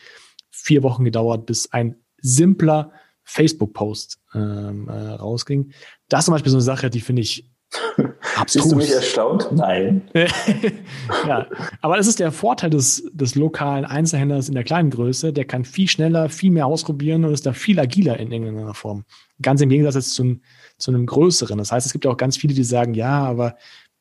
vier 0.51 0.84
Wochen 0.84 1.05
gedauert, 1.05 1.47
bis 1.47 1.73
ein 1.73 1.95
simpler 2.21 2.91
Facebook-Post 3.30 4.19
ähm, 4.34 4.88
äh, 4.89 4.91
rausging. 4.91 5.71
Das 6.07 6.21
ist 6.21 6.25
zum 6.25 6.34
Beispiel 6.34 6.51
so 6.51 6.57
eine 6.57 6.63
Sache, 6.63 6.89
die 6.89 6.99
finde 6.99 7.21
ich 7.21 7.49
abstrus. 8.36 8.63
Bist 8.63 8.71
du 8.71 8.75
mich 8.75 8.91
erstaunt? 8.91 9.49
Nein. 9.51 10.01
ja, 11.27 11.47
aber 11.82 11.97
das 11.97 12.07
ist 12.07 12.19
der 12.19 12.32
Vorteil 12.32 12.71
des, 12.71 13.03
des 13.13 13.36
lokalen 13.36 13.86
Einzelhändlers 13.86 14.49
in 14.49 14.55
der 14.55 14.63
kleinen 14.63 14.89
Größe. 14.89 15.32
Der 15.32 15.45
kann 15.45 15.63
viel 15.63 15.88
schneller, 15.88 16.30
viel 16.30 16.49
mehr 16.49 16.65
ausprobieren 16.65 17.23
und 17.23 17.34
ist 17.34 17.45
da 17.45 17.53
viel 17.53 17.80
agiler 17.80 18.19
in 18.19 18.32
irgendeiner 18.32 18.73
Form. 18.73 19.05
Ganz 19.41 19.61
im 19.61 19.69
Gegensatz 19.69 19.95
jetzt 19.95 20.13
zu, 20.15 20.39
zu 20.77 20.91
einem 20.91 21.05
größeren. 21.05 21.59
Das 21.59 21.71
heißt, 21.71 21.86
es 21.86 21.93
gibt 21.93 22.05
ja 22.05 22.11
auch 22.11 22.17
ganz 22.17 22.38
viele, 22.38 22.55
die 22.55 22.63
sagen, 22.63 22.95
ja, 22.95 23.23
aber 23.23 23.55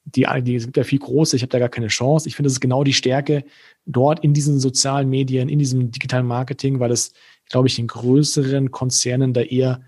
die, 0.07 0.27
die 0.43 0.57
es 0.57 0.65
gibt 0.65 0.79
ja 0.79 0.85
viel 0.85 1.01
große, 1.01 1.37
ich 1.37 1.43
habe 1.43 1.51
da 1.51 1.59
gar 1.59 1.69
keine 1.69 1.89
Chance. 1.89 2.29
Ich 2.29 2.37
finde, 2.37 2.47
das 2.47 2.55
ist 2.55 2.61
genau 2.61 2.83
die 2.83 2.95
Stärke 2.95 3.45
dort 3.85 4.21
in 4.25 4.33
diesen 4.33 4.59
sozialen 4.59 5.11
Medien, 5.11 5.51
in 5.51 5.59
diesem 5.59 5.91
digitalen 5.91 6.27
Marketing, 6.27 6.81
weil 6.81 6.91
es 6.91 7.13
glaube 7.49 7.69
ich, 7.69 7.79
in 7.79 7.87
größeren 7.87 8.71
Konzernen 8.71 9.33
da 9.33 9.41
eher, 9.41 9.81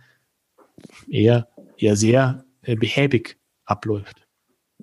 eher, 1.08 1.48
eher 1.76 1.96
sehr 1.96 2.44
äh, 2.62 2.76
behäbig 2.76 3.38
abläuft. 3.64 4.26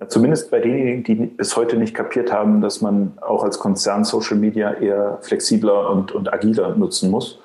Ja, 0.00 0.08
zumindest 0.08 0.50
bei 0.50 0.60
denjenigen, 0.60 1.02
die 1.02 1.34
es 1.38 1.56
heute 1.56 1.76
nicht 1.76 1.94
kapiert 1.94 2.32
haben, 2.32 2.60
dass 2.60 2.80
man 2.80 3.18
auch 3.18 3.42
als 3.42 3.58
Konzern 3.58 4.04
Social 4.04 4.36
Media 4.36 4.74
eher 4.74 5.18
flexibler 5.22 5.90
und, 5.90 6.12
und 6.12 6.32
agiler 6.32 6.76
nutzen 6.76 7.10
muss. 7.10 7.40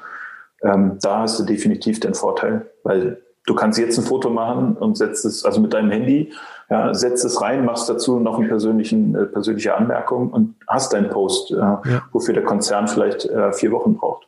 Ähm, 0.62 0.98
da 1.02 1.22
hast 1.22 1.40
du 1.40 1.44
definitiv 1.44 2.00
den 2.00 2.14
Vorteil, 2.14 2.70
weil 2.84 3.22
du 3.46 3.56
kannst 3.56 3.80
jetzt 3.80 3.98
ein 3.98 4.06
Foto 4.06 4.30
machen 4.30 4.78
und 4.78 4.98
setzt 4.98 5.26
es, 5.26 5.44
also 5.44 5.60
mit 5.60 5.74
deinem 5.74 5.92
Handy, 5.92 6.32
ja, 6.70 6.94
setzt 6.94 7.26
es 7.26 7.42
rein, 7.42 7.66
machst 7.66 7.90
dazu 7.90 8.20
noch 8.20 8.38
eine 8.38 8.48
persönlichen, 8.48 9.16
äh, 9.16 9.26
persönliche 9.26 9.76
Anmerkung 9.76 10.32
und 10.32 10.56
hast 10.68 10.94
deinen 10.94 11.10
Post, 11.10 11.52
äh, 11.52 11.56
ja. 11.56 11.82
wofür 12.12 12.34
der 12.34 12.44
Konzern 12.44 12.88
vielleicht 12.88 13.26
äh, 13.26 13.52
vier 13.52 13.72
Wochen 13.72 13.98
braucht. 13.98 14.28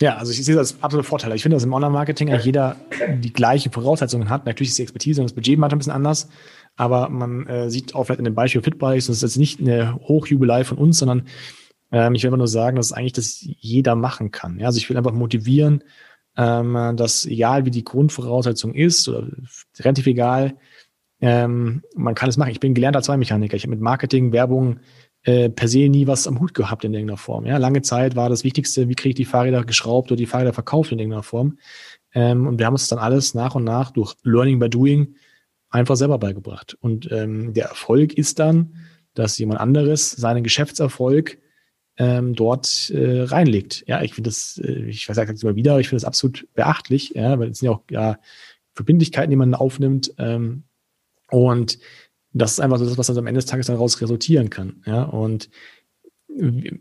Ja, 0.00 0.16
also 0.16 0.30
ich 0.30 0.44
sehe 0.44 0.54
das 0.54 0.74
als 0.74 0.82
absolute 0.82 1.08
Vorteil. 1.08 1.34
Ich 1.34 1.42
finde, 1.42 1.56
dass 1.56 1.64
im 1.64 1.72
Online-Marketing 1.72 2.30
eigentlich 2.30 2.44
jeder 2.44 2.76
die 3.18 3.32
gleichen 3.32 3.72
Voraussetzungen 3.72 4.30
hat. 4.30 4.46
Natürlich 4.46 4.70
ist 4.70 4.78
die 4.78 4.82
Expertise 4.82 5.20
und 5.20 5.28
das 5.28 5.34
Budget 5.34 5.58
manchmal 5.58 5.76
ein 5.76 5.78
bisschen 5.78 5.92
anders, 5.92 6.28
aber 6.76 7.08
man 7.08 7.46
äh, 7.48 7.68
sieht 7.68 7.94
auch 7.94 8.04
vielleicht 8.04 8.20
in 8.20 8.24
dem 8.24 8.34
Beispiel 8.36 8.62
Fitbikes, 8.62 9.06
das 9.06 9.16
ist 9.16 9.22
jetzt 9.22 9.36
nicht 9.38 9.60
eine 9.60 9.96
Hochjubelei 9.96 10.62
von 10.62 10.78
uns, 10.78 10.98
sondern 10.98 11.26
ähm, 11.90 12.14
ich 12.14 12.22
will 12.22 12.28
einfach 12.28 12.38
nur 12.38 12.48
sagen, 12.48 12.76
dass 12.76 12.92
eigentlich 12.92 13.14
das 13.14 13.38
jeder 13.40 13.96
machen 13.96 14.30
kann. 14.30 14.60
Ja, 14.60 14.66
also 14.66 14.78
ich 14.78 14.88
will 14.88 14.96
einfach 14.96 15.12
motivieren, 15.12 15.82
ähm, 16.36 16.94
dass 16.96 17.26
egal 17.26 17.64
wie 17.64 17.72
die 17.72 17.84
Grundvoraussetzung 17.84 18.74
ist 18.74 19.08
oder 19.08 19.26
relativ 19.80 20.06
egal, 20.06 20.54
ähm, 21.20 21.82
man 21.96 22.14
kann 22.14 22.28
es 22.28 22.36
machen. 22.36 22.52
Ich 22.52 22.60
bin 22.60 22.74
gelernter 22.74 23.02
Zweimechaniker. 23.02 23.56
Ich 23.56 23.64
habe 23.64 23.72
mit 23.72 23.80
Marketing, 23.80 24.32
Werbung, 24.32 24.78
äh, 25.28 25.50
per 25.50 25.68
se 25.68 25.90
nie 25.90 26.06
was 26.06 26.26
am 26.26 26.40
Hut 26.40 26.54
gehabt 26.54 26.84
in 26.84 26.94
irgendeiner 26.94 27.18
Form. 27.18 27.44
Ja, 27.44 27.58
lange 27.58 27.82
Zeit 27.82 28.16
war 28.16 28.30
das 28.30 28.44
Wichtigste, 28.44 28.88
wie 28.88 28.94
kriege 28.94 29.10
ich 29.10 29.16
die 29.16 29.24
Fahrräder 29.26 29.62
geschraubt 29.62 30.10
oder 30.10 30.16
die 30.16 30.24
Fahrräder 30.24 30.54
verkauft 30.54 30.90
in 30.90 30.98
irgendeiner 30.98 31.22
Form. 31.22 31.58
Ähm, 32.14 32.46
und 32.46 32.58
wir 32.58 32.64
haben 32.64 32.72
uns 32.72 32.88
dann 32.88 32.98
alles 32.98 33.34
nach 33.34 33.54
und 33.54 33.64
nach 33.64 33.90
durch 33.90 34.14
Learning 34.22 34.58
by 34.58 34.70
Doing 34.70 35.16
einfach 35.68 35.96
selber 35.96 36.16
beigebracht. 36.16 36.78
Und 36.80 37.12
ähm, 37.12 37.52
der 37.52 37.66
Erfolg 37.66 38.14
ist 38.14 38.38
dann, 38.38 38.74
dass 39.12 39.36
jemand 39.36 39.60
anderes 39.60 40.12
seinen 40.12 40.42
Geschäftserfolg 40.42 41.36
ähm, 41.98 42.34
dort 42.34 42.88
äh, 42.88 43.24
reinlegt. 43.24 43.84
Ja, 43.86 44.00
ich 44.00 44.14
finde 44.14 44.30
das, 44.30 44.58
äh, 44.64 44.86
ich 44.86 45.04
sage 45.04 45.30
das 45.30 45.42
immer 45.42 45.56
wieder, 45.56 45.78
ich 45.78 45.90
finde 45.90 46.00
das 46.00 46.08
absolut 46.08 46.48
beachtlich, 46.54 47.10
ja, 47.14 47.38
weil 47.38 47.50
es 47.50 47.58
sind 47.58 47.66
ja 47.66 47.72
auch 47.72 47.82
ja, 47.90 48.18
Verbindlichkeiten, 48.72 49.28
die 49.28 49.36
man 49.36 49.52
aufnimmt. 49.52 50.14
Ähm, 50.16 50.62
und 51.30 51.78
das 52.32 52.52
ist 52.52 52.60
einfach 52.60 52.78
so 52.78 52.84
das, 52.84 52.98
was 52.98 53.06
dann 53.06 53.18
am 53.18 53.26
Ende 53.26 53.38
des 53.38 53.46
Tages 53.46 53.66
daraus 53.66 54.00
resultieren 54.00 54.50
kann. 54.50 54.82
Ja, 54.86 55.04
und 55.04 55.50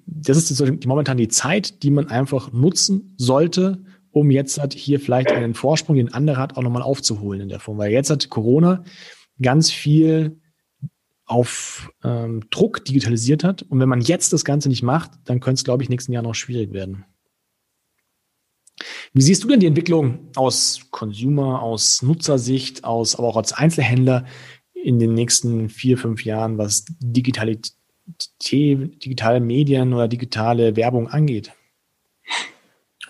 das 0.05 0.37
ist 0.37 0.85
momentan 0.85 1.17
die 1.17 1.29
Zeit, 1.29 1.81
die 1.83 1.91
man 1.91 2.07
einfach 2.09 2.51
nutzen 2.53 3.15
sollte, 3.17 3.83
um 4.11 4.29
jetzt 4.29 4.59
halt 4.59 4.73
hier 4.73 4.99
vielleicht 4.99 5.31
einen 5.31 5.53
Vorsprung, 5.53 5.95
den 5.95 6.13
andere 6.13 6.37
hat, 6.37 6.57
auch 6.57 6.61
nochmal 6.61 6.81
aufzuholen 6.81 7.41
in 7.41 7.49
der 7.49 7.59
Form. 7.59 7.77
Weil 7.77 7.91
jetzt 7.91 8.09
hat 8.09 8.29
Corona 8.29 8.83
ganz 9.41 9.71
viel 9.71 10.39
auf 11.25 11.91
ähm, 12.03 12.43
Druck 12.49 12.85
digitalisiert 12.85 13.43
hat. 13.43 13.63
Und 13.63 13.79
wenn 13.79 13.89
man 13.89 14.01
jetzt 14.01 14.31
das 14.33 14.45
Ganze 14.45 14.69
nicht 14.69 14.83
macht, 14.83 15.11
dann 15.25 15.39
könnte 15.39 15.59
es, 15.59 15.63
glaube 15.63 15.83
ich, 15.83 15.89
nächsten 15.89 16.13
Jahr 16.13 16.23
noch 16.23 16.35
schwierig 16.35 16.71
werden. 16.71 17.05
Wie 19.13 19.21
siehst 19.21 19.43
du 19.43 19.47
denn 19.47 19.59
die 19.59 19.65
Entwicklung 19.65 20.29
aus 20.35 20.81
Consumer, 20.91 21.61
aus 21.61 22.01
Nutzersicht, 22.01 22.83
aus, 22.83 23.15
aber 23.15 23.27
auch 23.27 23.37
als 23.37 23.53
Einzelhändler 23.53 24.25
in 24.83 24.99
den 24.99 25.13
nächsten 25.13 25.69
vier, 25.69 25.97
fünf 25.97 26.23
Jahren, 26.23 26.57
was 26.57 26.85
Digitalität, 26.99 27.73
digitale 28.41 29.39
Medien 29.39 29.93
oder 29.93 30.07
digitale 30.07 30.75
Werbung 30.75 31.07
angeht? 31.09 31.51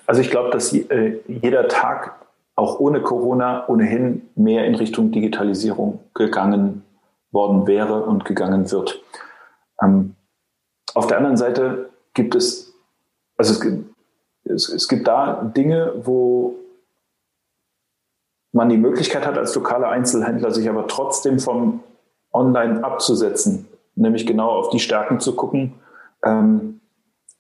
Also 0.06 0.22
ich 0.22 0.30
glaube, 0.32 0.50
dass 0.52 0.74
äh, 0.74 1.20
jeder 1.28 1.68
Tag 1.68 2.16
auch 2.56 2.80
ohne 2.80 3.02
Corona 3.02 3.68
ohnehin 3.68 4.24
mehr 4.36 4.66
in 4.66 4.76
Richtung 4.76 5.12
Digitalisierung 5.12 6.00
gegangen 6.16 6.84
worden 7.32 7.68
wäre 7.68 8.04
und 8.04 8.26
gegangen 8.26 8.72
wird. 8.72 9.02
Ähm, 9.82 10.16
auf 10.96 11.08
der 11.08 11.18
anderen 11.18 11.38
Seite 11.38 11.90
gibt 12.14 12.34
es, 12.34 12.74
also 13.38 13.54
es 13.54 13.84
es, 14.50 14.70
es 14.70 14.88
gibt 14.88 15.08
da 15.08 15.44
Dinge, 15.56 15.94
wo 16.04 16.56
man 18.58 18.70
die 18.70 18.78
Möglichkeit 18.78 19.26
hat, 19.26 19.38
als 19.38 19.56
lokaler 19.56 19.90
Einzelhändler 19.90 20.52
sich 20.52 20.68
aber 20.68 20.88
trotzdem 20.88 21.40
vom 21.40 21.82
Online 22.34 22.84
abzusetzen, 22.84 23.68
nämlich 23.96 24.26
genau 24.26 24.50
auf 24.50 24.70
die 24.72 24.80
Stärken 24.80 25.20
zu 25.20 25.36
gucken, 25.36 25.76
ähm, 26.26 26.82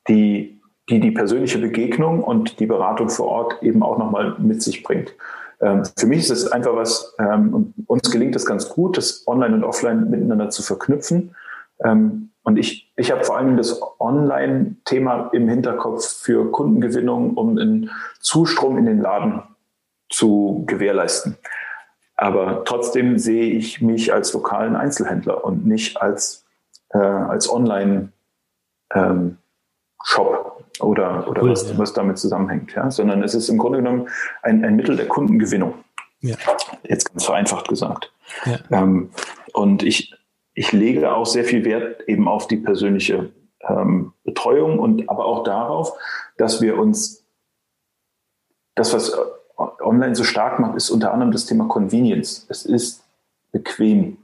die, 0.07 0.61
die 0.89 0.99
die 0.99 1.11
persönliche 1.11 1.57
Begegnung 1.57 2.23
und 2.23 2.59
die 2.59 2.67
Beratung 2.67 3.09
vor 3.09 3.27
Ort 3.27 3.63
eben 3.63 3.83
auch 3.83 3.97
nochmal 3.97 4.35
mit 4.37 4.61
sich 4.61 4.83
bringt. 4.83 5.13
Ähm, 5.59 5.83
für 5.97 6.05
mich 6.05 6.19
ist 6.19 6.29
es 6.29 6.51
einfach 6.51 6.75
was, 6.75 7.15
ähm, 7.19 7.73
uns 7.87 8.11
gelingt 8.11 8.35
es 8.35 8.45
ganz 8.45 8.69
gut, 8.69 8.97
das 8.97 9.27
Online 9.27 9.55
und 9.55 9.63
Offline 9.63 10.09
miteinander 10.09 10.49
zu 10.51 10.61
verknüpfen. 10.61 11.35
Ähm, 11.83 12.29
und 12.43 12.57
ich, 12.57 12.93
ich 12.95 13.11
habe 13.11 13.23
vor 13.23 13.37
allem 13.37 13.57
das 13.57 13.81
Online-Thema 13.99 15.31
im 15.33 15.49
Hinterkopf 15.49 16.05
für 16.05 16.51
Kundengewinnung, 16.51 17.33
um 17.33 17.57
einen 17.57 17.89
Zustrom 18.21 18.77
in 18.77 18.85
den 18.85 19.01
Laden 19.01 19.41
zu 20.09 20.63
gewährleisten. 20.67 21.37
Aber 22.15 22.63
trotzdem 22.65 23.19
sehe 23.19 23.51
ich 23.51 23.81
mich 23.81 24.11
als 24.11 24.33
lokalen 24.33 24.75
Einzelhändler 24.75 25.45
und 25.45 25.67
nicht 25.67 26.01
als, 26.01 26.45
äh, 26.89 26.97
als 26.97 27.51
Online-Shop 27.51 28.11
ähm, 28.95 29.37
oder, 30.79 31.27
oder 31.27 31.43
cool, 31.43 31.51
was, 31.51 31.69
ja. 31.69 31.77
was 31.77 31.93
damit 31.93 32.17
zusammenhängt. 32.17 32.73
Ja? 32.73 32.89
Sondern 32.89 33.21
es 33.21 33.35
ist 33.35 33.49
im 33.49 33.59
Grunde 33.59 33.79
genommen 33.79 34.09
ein, 34.41 34.65
ein 34.65 34.75
Mittel 34.75 34.95
der 34.95 35.07
Kundengewinnung. 35.07 35.75
Ja. 36.21 36.35
Jetzt 36.83 37.11
ganz 37.11 37.25
vereinfacht 37.25 37.67
gesagt. 37.67 38.11
Ja. 38.45 38.57
Ähm, 38.71 39.11
und 39.53 39.83
ich, 39.83 40.15
ich 40.55 40.71
lege 40.71 41.13
auch 41.13 41.27
sehr 41.27 41.43
viel 41.43 41.63
Wert 41.65 42.01
eben 42.07 42.27
auf 42.27 42.47
die 42.47 42.57
persönliche 42.57 43.31
ähm, 43.61 44.13
Betreuung 44.23 44.79
und 44.79 45.07
aber 45.09 45.25
auch 45.25 45.43
darauf, 45.43 45.93
dass 46.37 46.61
wir 46.61 46.79
uns 46.79 47.23
das, 48.73 48.93
was 48.93 49.15
online 49.57 50.15
so 50.15 50.23
stark 50.23 50.59
macht, 50.59 50.75
ist 50.75 50.89
unter 50.89 51.13
anderem 51.13 51.31
das 51.31 51.45
Thema 51.45 51.65
Convenience. 51.65 52.45
Es 52.49 52.65
ist 52.65 53.03
bequem. 53.51 54.17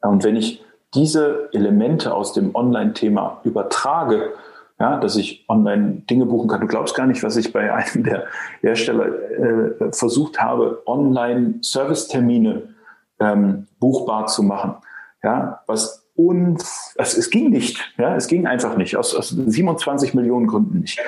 Und 0.00 0.24
wenn 0.24 0.36
ich 0.36 0.64
diese 0.94 1.48
Elemente 1.52 2.14
aus 2.14 2.32
dem 2.32 2.54
Online-Thema 2.54 3.40
übertrage, 3.44 4.32
ja, 4.80 4.98
dass 4.98 5.16
ich 5.16 5.44
online 5.48 6.02
Dinge 6.08 6.24
buchen 6.24 6.48
kann. 6.48 6.62
Du 6.62 6.66
glaubst 6.66 6.94
gar 6.94 7.06
nicht, 7.06 7.22
was 7.22 7.36
ich 7.36 7.52
bei 7.52 7.72
einem 7.72 8.02
der 8.02 8.24
Hersteller 8.62 9.06
äh, 9.06 9.92
versucht 9.92 10.40
habe, 10.40 10.82
online 10.86 11.56
Servicetermine 11.60 12.74
ähm, 13.20 13.66
buchbar 13.78 14.26
zu 14.26 14.42
machen. 14.42 14.76
Ja, 15.22 15.60
was 15.66 16.06
uns, 16.16 16.94
also 16.96 17.18
es 17.18 17.28
ging 17.28 17.50
nicht, 17.50 17.92
ja, 17.98 18.16
es 18.16 18.26
ging 18.26 18.46
einfach 18.46 18.76
nicht, 18.76 18.96
aus, 18.96 19.14
aus 19.14 19.28
27 19.28 20.14
Millionen 20.14 20.46
Gründen 20.46 20.80
nicht. 20.80 20.98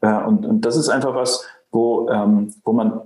Äh, 0.00 0.22
und, 0.22 0.46
und 0.46 0.60
das 0.60 0.76
ist 0.76 0.88
einfach 0.88 1.14
was, 1.14 1.44
wo, 1.72 2.08
ähm, 2.08 2.54
wo 2.64 2.72
man, 2.72 3.00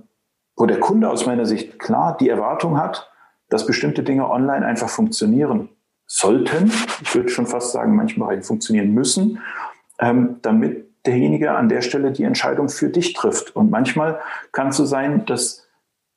wo 0.61 0.67
der 0.67 0.79
Kunde 0.79 1.09
aus 1.09 1.25
meiner 1.25 1.47
Sicht 1.47 1.79
klar 1.79 2.15
die 2.15 2.29
Erwartung 2.29 2.77
hat, 2.77 3.09
dass 3.49 3.65
bestimmte 3.65 4.03
Dinge 4.03 4.29
online 4.29 4.63
einfach 4.63 4.89
funktionieren 4.89 5.69
sollten. 6.05 6.71
Ich 7.01 7.15
würde 7.15 7.29
schon 7.29 7.47
fast 7.47 7.71
sagen, 7.71 7.95
manchmal 7.95 8.43
funktionieren 8.43 8.93
müssen, 8.93 9.39
ähm, 9.97 10.35
damit 10.43 10.85
derjenige 11.07 11.53
an 11.53 11.67
der 11.67 11.81
Stelle 11.81 12.11
die 12.11 12.25
Entscheidung 12.25 12.69
für 12.69 12.89
dich 12.89 13.13
trifft. 13.13 13.55
Und 13.55 13.71
manchmal 13.71 14.19
kann 14.51 14.67
es 14.67 14.77
so 14.77 14.85
sein, 14.85 15.25
dass 15.25 15.67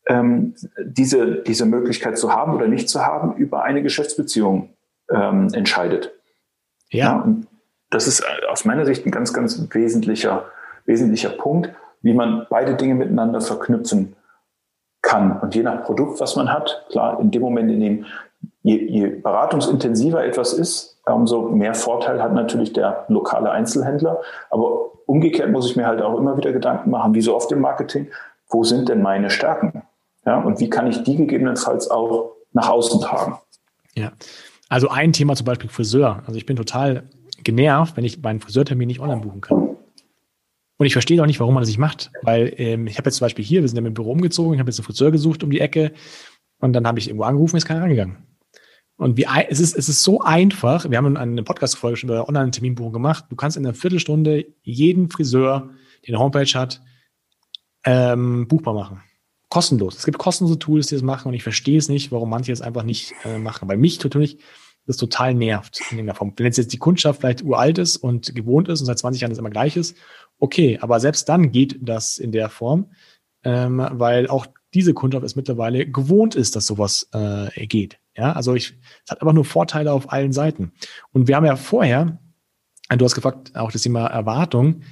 ähm, 0.08 0.54
diese, 0.78 1.36
diese 1.36 1.64
Möglichkeit 1.64 2.18
zu 2.18 2.30
haben 2.30 2.52
oder 2.52 2.68
nicht 2.68 2.90
zu 2.90 3.02
haben 3.02 3.36
über 3.36 3.62
eine 3.62 3.82
Geschäftsbeziehung 3.82 4.74
ähm, 5.10 5.48
entscheidet. 5.54 6.12
Ja. 6.90 7.04
ja. 7.06 7.20
Und 7.22 7.46
das 7.88 8.08
ist 8.08 8.22
aus 8.50 8.66
meiner 8.66 8.84
Sicht 8.84 9.06
ein 9.06 9.10
ganz, 9.10 9.32
ganz 9.32 9.66
wesentlicher, 9.72 10.44
wesentlicher 10.84 11.30
Punkt, 11.30 11.70
wie 12.02 12.12
man 12.12 12.46
beide 12.50 12.74
Dinge 12.74 12.94
miteinander 12.94 13.40
verknüpfen 13.40 14.16
kann. 15.04 15.38
Und 15.40 15.54
je 15.54 15.62
nach 15.62 15.84
Produkt, 15.84 16.20
was 16.20 16.34
man 16.36 16.52
hat, 16.52 16.84
klar, 16.90 17.20
in 17.20 17.30
dem 17.30 17.42
Moment, 17.42 17.70
in 17.70 17.80
dem 17.80 18.06
je, 18.62 18.76
je 18.76 19.06
beratungsintensiver 19.08 20.24
etwas 20.24 20.52
ist, 20.52 20.98
umso 21.06 21.42
mehr 21.42 21.74
Vorteil 21.74 22.22
hat 22.22 22.32
natürlich 22.32 22.72
der 22.72 23.04
lokale 23.08 23.50
Einzelhändler. 23.50 24.20
Aber 24.50 24.90
umgekehrt 25.06 25.50
muss 25.50 25.70
ich 25.70 25.76
mir 25.76 25.86
halt 25.86 26.02
auch 26.02 26.18
immer 26.18 26.36
wieder 26.36 26.52
Gedanken 26.52 26.90
machen, 26.90 27.14
wie 27.14 27.20
so 27.20 27.36
oft 27.36 27.52
im 27.52 27.60
Marketing, 27.60 28.08
wo 28.48 28.64
sind 28.64 28.88
denn 28.88 29.02
meine 29.02 29.30
Stärken? 29.30 29.82
Ja, 30.26 30.40
und 30.40 30.60
wie 30.60 30.70
kann 30.70 30.86
ich 30.86 31.02
die 31.02 31.16
gegebenenfalls 31.16 31.90
auch 31.90 32.32
nach 32.52 32.70
außen 32.70 33.00
tragen? 33.00 33.38
Ja, 33.94 34.12
also 34.68 34.88
ein 34.88 35.12
Thema 35.12 35.34
zum 35.34 35.44
Beispiel 35.44 35.68
Friseur. 35.68 36.22
Also 36.26 36.38
ich 36.38 36.46
bin 36.46 36.56
total 36.56 37.04
genervt, 37.42 37.96
wenn 37.96 38.04
ich 38.04 38.22
meinen 38.22 38.40
Friseurtermin 38.40 38.86
nicht 38.86 39.00
online 39.00 39.20
buchen 39.20 39.40
kann. 39.42 39.73
Und 40.76 40.86
ich 40.86 40.92
verstehe 40.92 41.22
auch 41.22 41.26
nicht, 41.26 41.40
warum 41.40 41.54
man 41.54 41.62
das 41.62 41.68
nicht 41.68 41.78
macht. 41.78 42.10
Weil 42.22 42.52
ähm, 42.56 42.86
ich 42.86 42.98
habe 42.98 43.08
jetzt 43.08 43.16
zum 43.16 43.24
Beispiel 43.26 43.44
hier, 43.44 43.62
wir 43.62 43.68
sind 43.68 43.76
ja 43.76 43.82
mit 43.82 43.92
dem 43.92 43.94
Büro 43.94 44.12
umgezogen, 44.12 44.54
ich 44.54 44.60
habe 44.60 44.70
jetzt 44.70 44.78
einen 44.80 44.86
Friseur 44.86 45.10
gesucht 45.10 45.44
um 45.44 45.50
die 45.50 45.60
Ecke 45.60 45.92
und 46.58 46.72
dann 46.72 46.86
habe 46.86 46.98
ich 46.98 47.08
irgendwo 47.08 47.24
angerufen, 47.24 47.56
ist 47.56 47.66
keiner 47.66 47.82
rangegangen. 47.82 48.18
Und 48.96 49.16
wie, 49.16 49.26
es 49.48 49.60
ist, 49.60 49.76
es 49.76 49.88
ist 49.88 50.02
so 50.04 50.20
einfach. 50.20 50.88
Wir 50.88 50.98
haben 50.98 51.16
eine 51.16 51.42
Podcast-Folge 51.42 51.96
schon 51.96 52.10
über 52.10 52.28
Online-Terminbuchung 52.28 52.92
gemacht. 52.92 53.24
Du 53.28 53.36
kannst 53.36 53.56
in 53.56 53.66
einer 53.66 53.74
Viertelstunde 53.74 54.46
jeden 54.62 55.10
Friseur, 55.10 55.70
der 56.06 56.14
eine 56.14 56.18
Homepage 56.22 56.46
hat, 56.54 56.80
ähm, 57.84 58.46
buchbar 58.46 58.74
machen. 58.74 59.02
Kostenlos. 59.48 59.96
Es 59.96 60.04
gibt 60.04 60.18
kostenlose 60.18 60.58
Tools, 60.58 60.86
die 60.86 60.94
das 60.94 61.02
machen 61.02 61.28
und 61.28 61.34
ich 61.34 61.42
verstehe 61.42 61.78
es 61.78 61.88
nicht, 61.88 62.12
warum 62.12 62.30
manche 62.30 62.52
es 62.52 62.60
einfach 62.60 62.82
nicht 62.82 63.14
äh, 63.24 63.38
machen. 63.38 63.68
Bei 63.68 63.76
mich 63.76 64.02
natürlich 64.02 64.38
das 64.86 64.96
total 64.96 65.34
nervt 65.34 65.80
in 65.90 65.98
irgendeiner 65.98 66.16
Form. 66.16 66.32
Wenn 66.36 66.46
jetzt, 66.46 66.72
die 66.72 66.78
Kundschaft 66.78 67.20
vielleicht 67.20 67.42
uralt 67.42 67.78
ist 67.78 67.96
und 67.96 68.34
gewohnt 68.34 68.68
ist 68.68 68.80
und 68.80 68.86
seit 68.86 68.98
20 68.98 69.22
Jahren 69.22 69.30
das 69.30 69.38
immer 69.38 69.50
gleich 69.50 69.76
ist, 69.76 69.96
okay, 70.38 70.78
aber 70.80 71.00
selbst 71.00 71.28
dann 71.28 71.52
geht 71.52 71.78
das 71.80 72.18
in 72.18 72.32
der 72.32 72.48
Form, 72.50 72.92
ähm, 73.44 73.86
weil 73.92 74.28
auch 74.28 74.46
diese 74.74 74.94
Kundschaft 74.94 75.24
es 75.24 75.36
mittlerweile 75.36 75.86
gewohnt 75.86 76.34
ist, 76.34 76.56
dass 76.56 76.66
sowas 76.66 77.08
äh, 77.12 77.66
geht. 77.66 77.98
Ja, 78.16 78.32
also 78.32 78.54
ich, 78.54 78.76
es 79.04 79.10
hat 79.10 79.22
einfach 79.22 79.32
nur 79.32 79.44
Vorteile 79.44 79.92
auf 79.92 80.12
allen 80.12 80.32
Seiten. 80.32 80.72
Und 81.12 81.28
wir 81.28 81.36
haben 81.36 81.46
ja 81.46 81.56
vorher, 81.56 82.18
du 82.88 83.04
hast 83.04 83.14
gefragt, 83.14 83.56
auch 83.56 83.72
das 83.72 83.82
Thema 83.82 84.06
Erwartung 84.06 84.82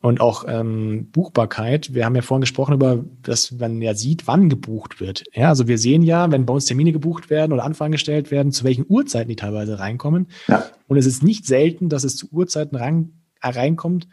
und 0.00 0.20
auch 0.20 0.44
ähm, 0.46 1.08
Buchbarkeit. 1.10 1.94
Wir 1.94 2.04
haben 2.04 2.14
ja 2.14 2.22
vorhin 2.22 2.42
gesprochen 2.42 2.74
über, 2.74 3.04
dass 3.22 3.52
man 3.52 3.80
ja 3.80 3.94
sieht, 3.94 4.26
wann 4.26 4.48
gebucht 4.48 5.00
wird. 5.00 5.24
Ja, 5.32 5.48
also 5.48 5.68
wir 5.68 5.78
sehen 5.78 6.02
ja, 6.02 6.30
wenn 6.30 6.46
bei 6.46 6.54
uns 6.54 6.66
Termine 6.66 6.92
gebucht 6.92 7.30
werden 7.30 7.52
oder 7.52 7.64
Anfragen 7.64 7.92
gestellt 7.92 8.30
werden, 8.30 8.52
zu 8.52 8.64
welchen 8.64 8.84
Uhrzeiten 8.88 9.28
die 9.28 9.36
teilweise 9.36 9.78
reinkommen. 9.78 10.28
Ja. 10.48 10.66
Und 10.86 10.96
es 10.96 11.06
ist 11.06 11.22
nicht 11.22 11.46
selten, 11.46 11.88
dass 11.88 12.04
es 12.04 12.16
zu 12.16 12.28
Uhrzeiten 12.30 12.76
rein, 12.76 13.12
reinkommt, 13.42 14.08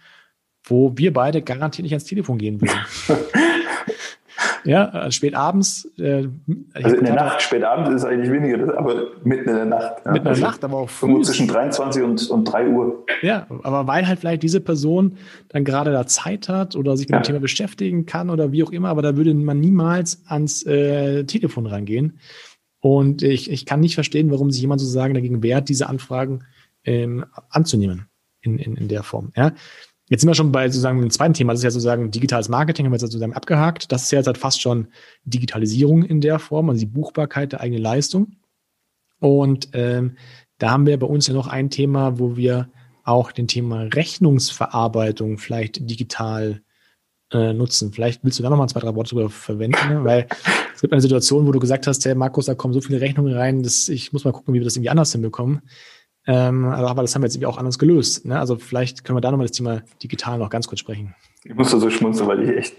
wo 0.64 0.98
wir 0.98 1.14
beide 1.14 1.42
garantiert 1.42 1.84
nicht 1.84 1.94
ans 1.94 2.06
Telefon 2.06 2.38
gehen 2.38 2.62
würden. 2.62 2.80
Ja, 4.66 4.90
also 4.90 5.12
spät 5.12 5.36
abends. 5.36 5.90
Äh, 5.98 6.28
also 6.74 6.96
in 6.96 7.06
der 7.06 7.16
Nacht, 7.16 7.42
spät 7.42 7.64
abends 7.64 7.90
ist 7.90 8.06
eigentlich 8.06 8.32
weniger, 8.32 8.78
aber 8.78 9.08
mitten 9.24 9.50
in 9.50 9.56
der 9.56 9.66
Nacht. 9.66 9.96
Ja. 10.06 10.12
Mitten 10.12 10.18
in 10.18 10.24
der 10.24 10.32
also 10.32 10.42
Nacht, 10.42 10.64
aber 10.64 10.78
auch 10.78 10.90
früh. 10.90 11.22
Zwischen 11.22 11.48
23 11.48 12.04
und, 12.04 12.30
und 12.30 12.46
3 12.46 12.68
Uhr. 12.70 13.06
Ja, 13.22 13.48
aber 13.64 13.88
weil 13.88 14.08
halt 14.08 14.20
vielleicht 14.20 14.44
diese 14.44 14.62
Person 14.62 15.18
dann 15.50 15.64
gerade 15.64 15.92
da 15.92 16.08
Zeit 16.08 16.50
hat 16.50 16.76
oder 16.76 16.98
sich 16.98 17.08
mit 17.08 17.14
ja. 17.14 17.20
dem 17.20 17.24
Thema 17.24 17.40
beschäftigen 17.40 18.06
kann 18.06 18.30
oder 18.30 18.52
wie 18.52 18.64
auch 18.64 18.72
immer, 18.72 18.90
aber 18.90 19.02
da 19.02 19.16
würde 19.18 19.34
man 19.34 19.60
niemals 19.60 20.24
ans 20.28 20.66
äh, 20.66 21.24
Telefon 21.26 21.66
rangehen. 21.66 22.20
Und 22.80 23.22
ich, 23.22 23.50
ich 23.50 23.66
kann 23.66 23.80
nicht 23.80 23.96
verstehen, 23.96 24.30
warum 24.30 24.52
sich 24.52 24.62
jemand 24.62 24.82
sozusagen 24.82 25.14
dagegen 25.14 25.42
wehrt, 25.42 25.70
diese 25.70 25.88
Anfragen 25.88 26.44
ähm, 26.84 27.26
anzunehmen 27.50 28.08
in, 28.42 28.58
in, 28.60 28.76
in 28.76 28.88
der 28.88 29.04
Form. 29.04 29.32
Ja. 29.36 29.54
Jetzt 30.10 30.22
sind 30.22 30.30
wir 30.30 30.36
schon 30.36 30.52
bei 30.52 30.68
sozusagen 30.68 31.00
dem 31.00 31.10
zweiten 31.10 31.34
Thema, 31.34 31.54
das 31.54 31.62
ist 31.62 31.64
ja 31.64 31.72
sozusagen 31.72 32.12
digitales 32.12 32.50
Marketing, 32.50 32.86
haben 32.86 32.92
wir 32.92 32.98
jetzt 32.98 33.02
sozusagen 33.02 33.34
abgehakt. 33.34 33.92
Das 33.92 34.04
ist 34.04 34.12
ja 34.12 34.20
jetzt 34.20 34.28
halt 34.28 34.38
fast 34.38 34.62
schon 34.62 34.88
Digitalisierung 35.24 36.04
in 36.04 36.20
der 36.20 36.40
Form, 36.40 36.70
also 36.70 36.80
die 36.80 36.86
Buchbarkeit 36.86 37.54
der 37.54 37.62
eigenen 37.62 37.82
Leistung. 37.82 38.36
Und 39.20 39.70
ähm, 39.74 40.18
da 40.58 40.72
haben 40.72 40.86
wir 40.86 41.00
bei 41.00 41.08
uns 41.08 41.28
ja 41.28 41.34
noch 41.34 41.48
ein 41.48 41.70
Thema, 41.70 42.20
wo 42.20 42.36
wir 42.36 42.70
auch 43.04 43.32
den 43.32 43.48
Thema 43.48 43.84
Rechnungsverarbeitung 43.84 45.38
vielleicht 45.38 45.90
digital 45.90 46.62
äh, 47.32 47.54
nutzen. 47.54 47.92
Vielleicht 47.92 48.24
willst 48.24 48.40
du 48.40 48.44
da 48.44 48.50
noch 48.50 48.58
mal 48.58 48.68
zwei, 48.68 48.80
drei 48.80 48.96
Worte 48.96 49.16
drüber 49.16 49.30
verwenden, 49.30 49.90
ne? 49.90 50.04
weil 50.04 50.28
es 50.74 50.82
gibt 50.82 50.94
eine 50.94 51.02
Situation, 51.02 51.48
wo 51.48 51.52
du 51.52 51.60
gesagt 51.60 51.88
hast, 51.88 52.06
hey 52.06 52.16
Markus, 52.16 52.46
da 52.46 52.56
kommen 52.56 52.74
so 52.74 52.82
viele 52.82 53.02
Rechnungen 53.02 53.34
rein, 53.34 53.64
dass 53.64 53.90
ich 53.90 54.14
muss 54.14 54.24
mal 54.24 54.32
gucken, 54.32 54.54
wie 54.54 54.60
wir 54.60 54.66
das 54.66 54.76
irgendwie 54.76 54.90
anders 54.90 55.12
hinbekommen. 55.12 55.62
Ähm, 56.26 56.66
aber 56.66 57.02
das 57.02 57.16
haben 57.16 57.22
wir 57.22 57.30
jetzt 57.30 57.44
auch 57.46 57.58
anders 57.58 57.78
gelöst. 57.78 58.26
Ne? 58.26 58.40
Also 58.40 58.56
vielleicht 58.56 59.04
können 59.04 59.18
wir 59.18 59.22
da 59.22 59.32
nochmal 59.32 59.48
das 59.48 59.58
Thema 59.58 59.82
digital 60.02 60.38
noch 60.38 60.50
ganz 60.50 60.68
kurz 60.68 60.80
sprechen. 60.80 61.16
Ich 61.44 61.54
musste 61.54 61.80
so 61.80 61.90
schmunzeln, 61.90 62.28
weil 62.30 62.44
ich 62.44 62.58
echt 62.58 62.76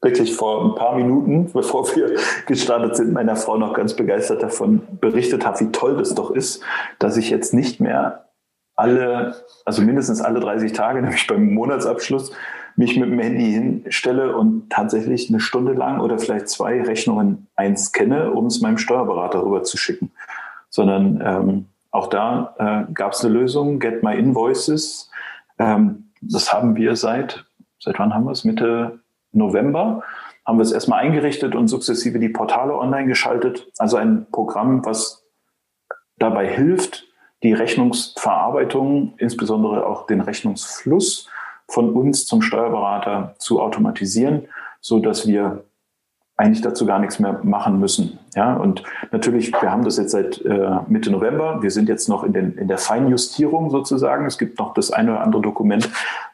wirklich 0.00 0.34
vor 0.34 0.64
ein 0.64 0.74
paar 0.74 0.96
Minuten, 0.96 1.50
bevor 1.52 1.86
wir 1.94 2.16
gestartet 2.46 2.96
sind, 2.96 3.12
meiner 3.12 3.36
Frau 3.36 3.58
noch 3.58 3.74
ganz 3.74 3.94
begeistert 3.94 4.42
davon 4.42 4.82
berichtet 5.00 5.44
habe, 5.44 5.60
wie 5.60 5.72
toll 5.72 5.96
das 5.96 6.14
doch 6.14 6.30
ist, 6.30 6.62
dass 6.98 7.16
ich 7.16 7.30
jetzt 7.30 7.52
nicht 7.52 7.80
mehr 7.80 8.28
alle, 8.76 9.34
also 9.64 9.82
mindestens 9.82 10.20
alle 10.20 10.40
30 10.40 10.72
Tage, 10.72 11.02
nämlich 11.02 11.26
beim 11.26 11.52
Monatsabschluss, 11.52 12.32
mich 12.76 12.96
mit 12.96 13.08
dem 13.08 13.20
Handy 13.20 13.52
hinstelle 13.52 14.36
und 14.36 14.68
tatsächlich 14.68 15.28
eine 15.28 15.38
Stunde 15.38 15.74
lang 15.74 16.00
oder 16.00 16.18
vielleicht 16.18 16.48
zwei 16.48 16.82
Rechnungen 16.82 17.46
einscanne, 17.54 18.32
um 18.32 18.46
es 18.46 18.60
meinem 18.60 18.78
Steuerberater 18.78 19.44
rüber 19.44 19.62
zu 19.62 19.76
schicken. 19.76 20.10
Sondern 20.70 21.22
ähm, 21.24 21.66
auch 21.94 22.08
da 22.08 22.54
äh, 22.58 22.92
gab 22.92 23.12
es 23.12 23.24
eine 23.24 23.32
Lösung, 23.32 23.78
Get 23.78 24.02
My 24.02 24.18
Invoices. 24.18 25.10
Ähm, 25.60 26.10
das 26.20 26.52
haben 26.52 26.74
wir 26.74 26.96
seit, 26.96 27.44
seit 27.78 28.00
wann 28.00 28.12
haben 28.12 28.24
wir 28.24 28.32
es? 28.32 28.44
Mitte 28.44 28.98
November 29.30 30.02
haben 30.44 30.58
wir 30.58 30.64
es 30.64 30.72
erstmal 30.72 31.04
eingerichtet 31.04 31.54
und 31.54 31.68
sukzessive 31.68 32.18
die 32.18 32.28
Portale 32.28 32.76
online 32.76 33.06
geschaltet. 33.06 33.68
Also 33.78 33.96
ein 33.96 34.26
Programm, 34.32 34.84
was 34.84 35.24
dabei 36.16 36.48
hilft, 36.48 37.04
die 37.44 37.52
Rechnungsverarbeitung, 37.52 39.14
insbesondere 39.18 39.86
auch 39.86 40.08
den 40.08 40.20
Rechnungsfluss 40.20 41.28
von 41.68 41.92
uns 41.94 42.26
zum 42.26 42.42
Steuerberater 42.42 43.36
zu 43.38 43.60
automatisieren, 43.60 44.48
so 44.80 44.98
dass 44.98 45.28
wir 45.28 45.62
eigentlich 46.36 46.62
dazu 46.62 46.84
gar 46.84 46.98
nichts 46.98 47.20
mehr 47.20 47.40
machen 47.44 47.78
müssen. 47.78 48.18
Ja, 48.34 48.54
und 48.54 48.82
natürlich, 49.12 49.52
wir 49.52 49.70
haben 49.70 49.84
das 49.84 49.98
jetzt 49.98 50.10
seit 50.10 50.44
äh, 50.44 50.78
Mitte 50.88 51.10
November. 51.10 51.62
Wir 51.62 51.70
sind 51.70 51.88
jetzt 51.88 52.08
noch 52.08 52.24
in, 52.24 52.32
den, 52.32 52.54
in 52.58 52.66
der 52.66 52.78
Feinjustierung 52.78 53.70
sozusagen. 53.70 54.26
Es 54.26 54.36
gibt 54.36 54.58
noch 54.58 54.74
das 54.74 54.90
eine 54.90 55.12
oder 55.12 55.20
andere 55.20 55.42
Dokument, 55.42 55.88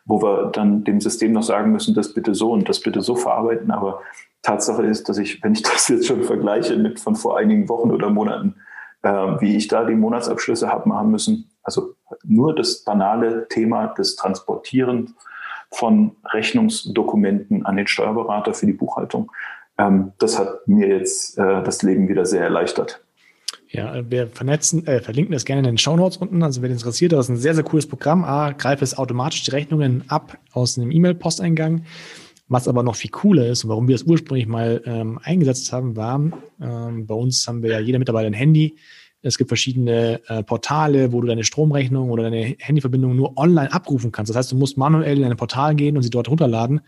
wo 0.07 0.23
wir 0.23 0.51
dann 0.53 0.85
dem 0.85 1.01
System 1.01 1.33
noch 1.33 1.43
sagen 1.43 1.71
müssen, 1.71 1.95
das 1.95 2.15
bitte 2.15 2.35
so 2.35 2.53
und 2.53 2.69
das 2.69 2.81
bitte 2.81 3.03
so 3.03 3.15
verarbeiten. 3.15 3.71
Aber 3.71 4.01
Tatsache 4.43 4.85
ist, 4.85 5.09
dass 5.11 5.19
ich, 5.19 5.43
wenn 5.45 5.53
ich 5.53 5.63
das 5.63 5.89
jetzt 5.89 6.07
schon 6.07 6.23
vergleiche 6.23 6.77
mit 6.77 6.99
von 6.99 7.15
vor 7.15 7.37
einigen 7.37 7.69
Wochen 7.69 7.91
oder 7.91 8.09
Monaten, 8.09 8.55
äh, 9.03 9.11
wie 9.11 9.57
ich 9.57 9.69
da 9.69 9.85
die 9.85 9.95
Monatsabschlüsse 9.95 10.71
habe 10.71 10.89
machen 10.89 11.11
müssen, 11.11 11.51
also 11.63 11.95
nur 12.25 12.55
das 12.55 12.85
banale 12.85 13.49
Thema 13.49 13.89
des 13.89 14.17
Transportieren 14.17 15.15
von 15.73 16.17
Rechnungsdokumenten 16.25 17.65
an 17.65 17.77
den 17.77 17.87
Steuerberater 17.87 18.55
für 18.55 18.67
die 18.67 18.73
Buchhaltung, 18.73 19.31
ähm, 19.81 20.13
das 20.19 20.39
hat 20.39 20.67
mir 20.67 20.89
jetzt 20.89 21.39
äh, 21.39 21.63
das 21.63 21.83
Leben 21.83 22.09
wieder 22.09 22.27
sehr 22.27 22.43
erleichtert. 22.43 23.03
Ja, 23.69 24.11
wir 24.11 24.27
vernetzen, 24.27 24.87
äh, 24.87 25.01
verlinken 25.01 25.33
das 25.33 25.45
gerne 25.45 25.61
in 25.61 25.75
den 25.75 25.79
Show 25.79 25.97
Notes 25.97 26.17
unten. 26.17 26.43
Also 26.43 26.61
wer 26.61 26.71
interessiert, 26.71 27.13
das 27.13 27.27
ist 27.27 27.31
ein 27.31 27.37
sehr, 27.37 27.55
sehr 27.55 27.65
cooles 27.65 27.87
Programm. 27.87 28.25
A, 28.25 28.51
greift 28.51 28.83
es 28.83 28.99
automatisch 28.99 29.45
die 29.45 29.53
Rechnungen 29.53 30.05
ab 30.09 30.39
aus 30.53 30.77
einem 30.77 30.91
E-Mail-Posteingang. 30.91 31.85
Was 32.49 32.67
aber 32.67 32.83
noch 32.83 32.97
viel 32.97 33.13
cooler 33.13 33.47
ist 33.47 33.63
und 33.63 33.71
warum 33.71 33.87
wir 33.87 33.95
das 33.95 34.03
ursprünglich 34.03 34.49
mal 34.49 34.83
ähm, 34.85 35.21
eingesetzt 35.23 35.73
haben, 35.73 35.95
war, 35.95 36.17
ähm, 36.61 37.07
bei 37.07 37.15
uns 37.15 37.47
haben 37.47 37.63
wir 37.63 37.71
ja 37.71 37.79
jeder 37.79 38.01
Mitarbeiter 38.01 38.27
ein 38.27 38.33
Handy. 38.33 38.77
Es 39.23 39.39
gibt 39.39 39.51
verschiedene 39.51 40.21
äh, 40.27 40.43
Portale, 40.43 41.13
wo 41.13 41.21
du 41.21 41.29
deine 41.29 41.45
Stromrechnung 41.45 42.11
oder 42.11 42.25
deine 42.25 42.57
Handyverbindung 42.59 43.15
nur 43.15 43.39
online 43.39 43.73
abrufen 43.73 44.11
kannst. 44.11 44.31
Das 44.31 44.37
heißt, 44.37 44.51
du 44.51 44.57
musst 44.57 44.79
manuell 44.79 45.19
in 45.19 45.31
ein 45.31 45.37
Portal 45.37 45.77
gehen 45.77 45.97
und 45.97 46.03
sie 46.03 46.11
dort 46.11 46.29
runterladen. 46.29 46.81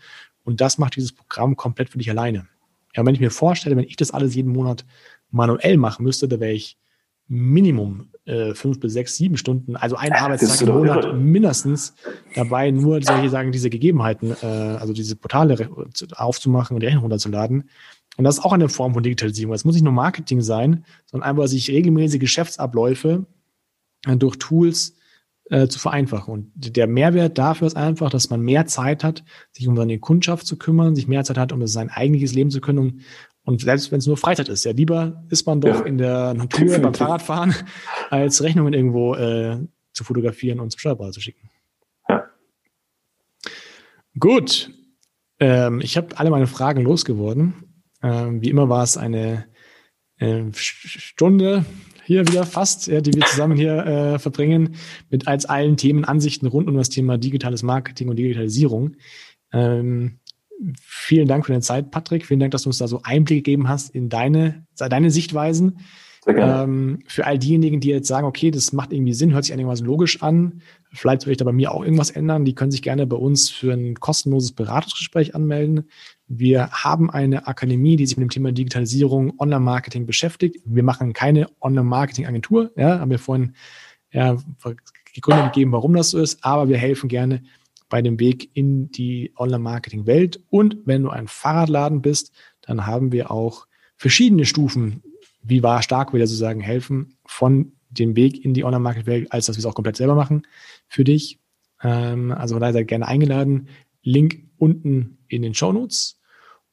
Und 0.43 0.59
das 0.59 0.77
macht 0.79 0.97
dieses 0.97 1.13
Programm 1.13 1.55
komplett 1.55 1.89
für 1.89 1.97
dich 1.97 2.09
alleine. 2.09 2.47
Ja, 2.95 3.05
wenn 3.05 3.15
ich 3.15 3.21
mir 3.21 3.31
vorstelle, 3.31 3.75
wenn 3.75 3.85
ich 3.85 3.95
das 3.95 4.11
alles 4.11 4.35
jeden 4.35 4.51
Monat 4.51 4.85
manuell 5.31 5.77
machen 5.77 6.03
müsste, 6.03 6.27
da 6.27 6.39
wäre 6.39 6.53
ich 6.53 6.77
Minimum 7.27 8.09
äh, 8.25 8.53
fünf 8.53 8.79
bis 8.79 8.93
sechs, 8.93 9.15
sieben 9.15 9.37
Stunden, 9.37 9.75
also 9.75 9.95
ein 9.95 10.13
Arbeitstag 10.13 10.61
im 10.67 10.75
Monat 10.75 11.05
irre. 11.05 11.15
mindestens 11.15 11.93
dabei, 12.35 12.69
nur 12.71 13.01
solche 13.01 13.29
sagen, 13.29 13.51
diese 13.51 13.69
Gegebenheiten, 13.69 14.35
äh, 14.41 14.45
also 14.45 14.93
diese 14.93 15.15
Portale 15.15 15.69
aufzumachen 16.15 16.75
und 16.75 16.81
die 16.81 16.85
Rechnung 16.85 17.03
runterzuladen. 17.03 17.69
Und 18.17 18.23
das 18.23 18.37
ist 18.37 18.45
auch 18.45 18.53
eine 18.53 18.69
Form 18.69 18.93
von 18.93 19.03
Digitalisierung. 19.03 19.53
Es 19.53 19.65
muss 19.65 19.75
nicht 19.75 19.83
nur 19.83 19.93
Marketing 19.93 20.41
sein, 20.41 20.85
sondern 21.05 21.29
einfach 21.29 21.47
sich 21.47 21.69
regelmäßige 21.69 22.19
Geschäftsabläufe 22.19 23.25
äh, 24.05 24.15
durch 24.15 24.37
Tools 24.37 24.95
äh, 25.53 25.67
zu 25.67 25.77
vereinfachen. 25.77 26.33
Und 26.33 26.75
der 26.75 26.87
Mehrwert 26.87 27.37
dafür 27.37 27.67
ist 27.67 27.77
einfach, 27.77 28.09
dass 28.09 28.31
man 28.31 28.41
mehr 28.41 28.65
Zeit 28.65 29.03
hat, 29.03 29.23
sich 29.51 29.67
um 29.67 29.77
seine 29.77 29.99
Kundschaft 29.99 30.47
zu 30.47 30.57
kümmern, 30.57 30.95
sich 30.95 31.07
mehr 31.07 31.23
Zeit 31.23 31.37
hat, 31.37 31.51
um 31.51 31.65
sein 31.67 31.89
eigentliches 31.89 32.33
Leben 32.33 32.49
zu 32.49 32.59
können, 32.59 33.01
und 33.45 33.61
selbst 33.61 33.91
wenn 33.91 33.99
es 33.99 34.07
nur 34.07 34.15
Freizeit 34.15 34.47
ist, 34.47 34.63
ja, 34.63 34.71
lieber 34.71 35.21
ist 35.29 35.45
man 35.45 35.59
doch 35.59 35.81
ja, 35.81 35.85
in 35.85 35.97
der 35.97 36.33
Natur 36.33 36.79
beim 36.79 36.93
Fahrradfahren, 36.93 37.53
als 38.09 38.41
Rechnungen 38.41 38.73
irgendwo 38.73 39.15
äh, 39.15 39.59
zu 39.91 40.05
fotografieren 40.05 40.61
und 40.61 40.71
zum 40.71 40.79
Steuerberater 40.79 41.11
zu 41.11 41.21
schicken. 41.21 41.49
Ja. 42.07 42.23
Gut. 44.17 44.71
Ähm, 45.39 45.81
ich 45.81 45.97
habe 45.97 46.17
alle 46.17 46.29
meine 46.29 46.47
Fragen 46.47 46.83
losgeworden. 46.83 47.83
Ähm, 48.01 48.41
wie 48.41 48.49
immer 48.49 48.69
war 48.69 48.83
es 48.83 48.95
eine 48.95 49.45
äh, 50.19 50.43
Stunde 50.53 51.65
hier 52.05 52.27
wieder 52.27 52.45
fast, 52.45 52.87
ja, 52.87 53.01
die 53.01 53.13
wir 53.13 53.25
zusammen 53.25 53.57
hier 53.57 53.85
äh, 53.85 54.19
verbringen, 54.19 54.75
mit 55.09 55.27
als 55.27 55.45
allen 55.45 55.77
Themen, 55.77 56.05
Ansichten 56.05 56.47
rund 56.47 56.67
um 56.67 56.75
das 56.75 56.89
Thema 56.89 57.17
digitales 57.17 57.63
Marketing 57.63 58.09
und 58.09 58.17
Digitalisierung. 58.17 58.95
Ähm, 59.51 60.19
vielen 60.81 61.27
Dank 61.27 61.45
für 61.45 61.51
deine 61.51 61.61
Zeit, 61.61 61.91
Patrick. 61.91 62.25
Vielen 62.25 62.39
Dank, 62.39 62.51
dass 62.51 62.63
du 62.63 62.69
uns 62.69 62.77
da 62.77 62.87
so 62.87 63.01
Einblick 63.03 63.45
gegeben 63.45 63.67
hast 63.67 63.93
in 63.93 64.09
deine, 64.09 64.65
deine 64.77 65.11
Sichtweisen. 65.11 65.79
Ähm, 66.27 66.99
für 67.07 67.25
all 67.25 67.37
diejenigen, 67.37 67.79
die 67.79 67.89
jetzt 67.89 68.07
sagen, 68.07 68.25
okay, 68.25 68.51
das 68.51 68.71
macht 68.73 68.93
irgendwie 68.93 69.13
Sinn, 69.13 69.33
hört 69.33 69.43
sich 69.43 69.53
einigermaßen 69.53 69.85
logisch 69.85 70.21
an, 70.21 70.61
vielleicht 70.91 71.25
will 71.25 71.31
ich 71.31 71.37
da 71.37 71.45
bei 71.45 71.51
mir 71.51 71.71
auch 71.71 71.83
irgendwas 71.83 72.11
ändern, 72.11 72.45
die 72.45 72.55
können 72.55 72.71
sich 72.71 72.81
gerne 72.81 73.05
bei 73.05 73.17
uns 73.17 73.49
für 73.49 73.73
ein 73.73 73.95
kostenloses 73.95 74.53
Beratungsgespräch 74.53 75.35
anmelden. 75.35 75.89
Wir 76.27 76.69
haben 76.71 77.09
eine 77.09 77.47
Akademie, 77.47 77.95
die 77.95 78.05
sich 78.05 78.17
mit 78.17 78.23
dem 78.23 78.29
Thema 78.29 78.51
Digitalisierung, 78.51 79.33
Online-Marketing 79.37 80.05
beschäftigt. 80.05 80.57
Wir 80.65 80.83
machen 80.83 81.13
keine 81.13 81.47
Online-Marketing-Agentur, 81.61 82.71
ja, 82.77 82.99
haben 82.99 83.11
wir 83.11 83.19
vorhin 83.19 83.53
ja, 84.11 84.37
gegründet 85.13 85.53
gegeben, 85.53 85.71
warum 85.71 85.93
das 85.93 86.11
so 86.11 86.19
ist, 86.19 86.43
aber 86.43 86.69
wir 86.69 86.77
helfen 86.77 87.09
gerne 87.09 87.43
bei 87.89 88.01
dem 88.01 88.19
Weg 88.19 88.49
in 88.53 88.89
die 88.91 89.33
Online-Marketing-Welt. 89.35 90.41
Und 90.49 90.77
wenn 90.85 91.03
du 91.03 91.09
ein 91.09 91.27
Fahrradladen 91.27 92.01
bist, 92.01 92.31
dann 92.61 92.87
haben 92.87 93.11
wir 93.11 93.29
auch 93.29 93.67
verschiedene 93.97 94.45
Stufen, 94.45 95.03
wie 95.43 95.61
war 95.61 95.81
stark 95.81 96.13
wieder 96.13 96.25
zu 96.25 96.35
sagen, 96.35 96.61
helfen 96.61 97.17
von 97.25 97.73
dem 97.89 98.15
Weg 98.15 98.43
in 98.43 98.53
die 98.53 98.63
Online-Marketing-Welt, 98.63 99.31
als 99.31 99.45
dass 99.45 99.55
wir 99.55 99.59
es 99.59 99.65
auch 99.65 99.75
komplett 99.75 99.97
selber 99.97 100.15
machen 100.15 100.47
für 100.87 101.03
dich. 101.03 101.39
Ähm, 101.81 102.31
also 102.31 102.55
von 102.55 102.61
daher 102.61 102.73
seid 102.73 102.87
gerne 102.87 103.07
eingeladen. 103.07 103.67
Link 104.01 104.43
unten 104.57 105.17
in 105.27 105.41
den 105.41 105.53
Show 105.53 105.71
Notes. 105.71 106.19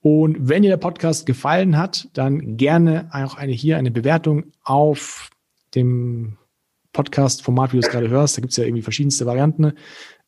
Und 0.00 0.48
wenn 0.48 0.62
dir 0.62 0.70
der 0.70 0.78
Podcast 0.78 1.26
gefallen 1.26 1.76
hat, 1.76 2.08
dann 2.14 2.56
gerne 2.56 3.10
auch 3.12 3.34
eine 3.34 3.52
hier 3.52 3.76
eine 3.76 3.90
Bewertung 3.90 4.52
auf 4.62 5.30
dem 5.74 6.38
Podcast-Format, 6.92 7.72
wie 7.72 7.76
du 7.76 7.86
es 7.86 7.90
gerade 7.90 8.08
hörst. 8.08 8.36
Da 8.36 8.40
gibt 8.40 8.52
es 8.52 8.56
ja 8.56 8.64
irgendwie 8.64 8.82
verschiedenste 8.82 9.26
Varianten 9.26 9.72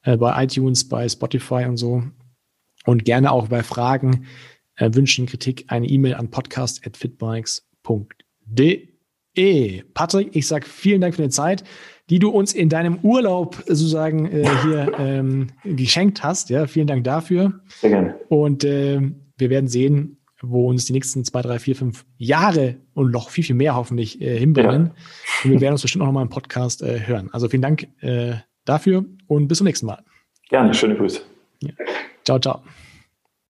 äh, 0.03 0.17
bei 0.17 0.45
iTunes, 0.45 0.89
bei 0.89 1.09
Spotify 1.09 1.65
und 1.67 1.79
so. 1.79 2.03
Und 2.85 3.05
gerne 3.05 3.33
auch 3.33 3.49
bei 3.49 3.63
Fragen, 3.63 4.27
äh, 4.77 4.91
Wünschen, 4.93 5.27
Kritik 5.27 5.65
eine 5.69 5.87
E-Mail 5.87 6.15
an 6.15 6.31
podcast.fitbikes.de. 6.31 8.22
Patrick, 9.95 10.37
ich 10.37 10.47
sage 10.47 10.67
vielen 10.67 11.01
Dank 11.01 11.15
für 11.15 11.23
deine 11.23 11.31
Zeit, 11.31 11.65
die 12.11 12.19
du 12.19 12.29
uns 12.29 12.53
in 12.53 12.69
deinem 12.69 12.99
Urlaub 13.03 13.57
sozusagen 13.67 14.27
äh, 14.27 14.49
hier 14.63 14.93
ähm, 14.99 15.47
geschenkt 15.65 16.23
hast. 16.23 16.51
Ja, 16.51 16.67
vielen 16.67 16.87
Dank 16.87 17.05
dafür. 17.05 17.61
Sehr 17.69 17.91
gerne. 17.91 18.17
Und 18.29 18.65
äh, 18.65 19.01
wir 19.39 19.51
werden 19.51 19.69
sehen, 19.69 20.19
wo 20.43 20.69
uns 20.69 20.85
die 20.85 20.93
nächsten 20.93 21.25
zwei, 21.25 21.41
drei, 21.41 21.59
vier, 21.59 21.77
fünf 21.77 22.05
Jahre 22.19 22.77
und 22.95 23.13
noch 23.13 23.31
viel, 23.31 23.45
viel 23.45 23.55
mehr 23.55 23.77
hoffentlich 23.77 24.21
äh, 24.21 24.39
hinbringen. 24.39 24.87
Ja. 24.87 25.45
Und 25.45 25.51
wir 25.53 25.61
werden 25.61 25.73
uns 25.73 25.83
bestimmt 25.83 26.03
auch 26.03 26.07
noch 26.07 26.13
mal 26.13 26.23
im 26.23 26.29
Podcast 26.29 26.83
äh, 26.83 27.07
hören. 27.07 27.31
Also 27.33 27.49
vielen 27.49 27.63
Dank 27.63 27.87
äh, 28.01 28.35
dafür 28.65 29.05
und 29.29 29.49
bis 29.49 29.59
zum 29.59 29.67
nächsten 29.67 29.87
Mal. 29.87 30.03
Gerne, 30.49 30.75
schöne 30.75 30.97
Grüße. 30.97 31.23
Ja. 31.63 31.71
Ciao, 32.25 32.39
ciao. 32.39 32.63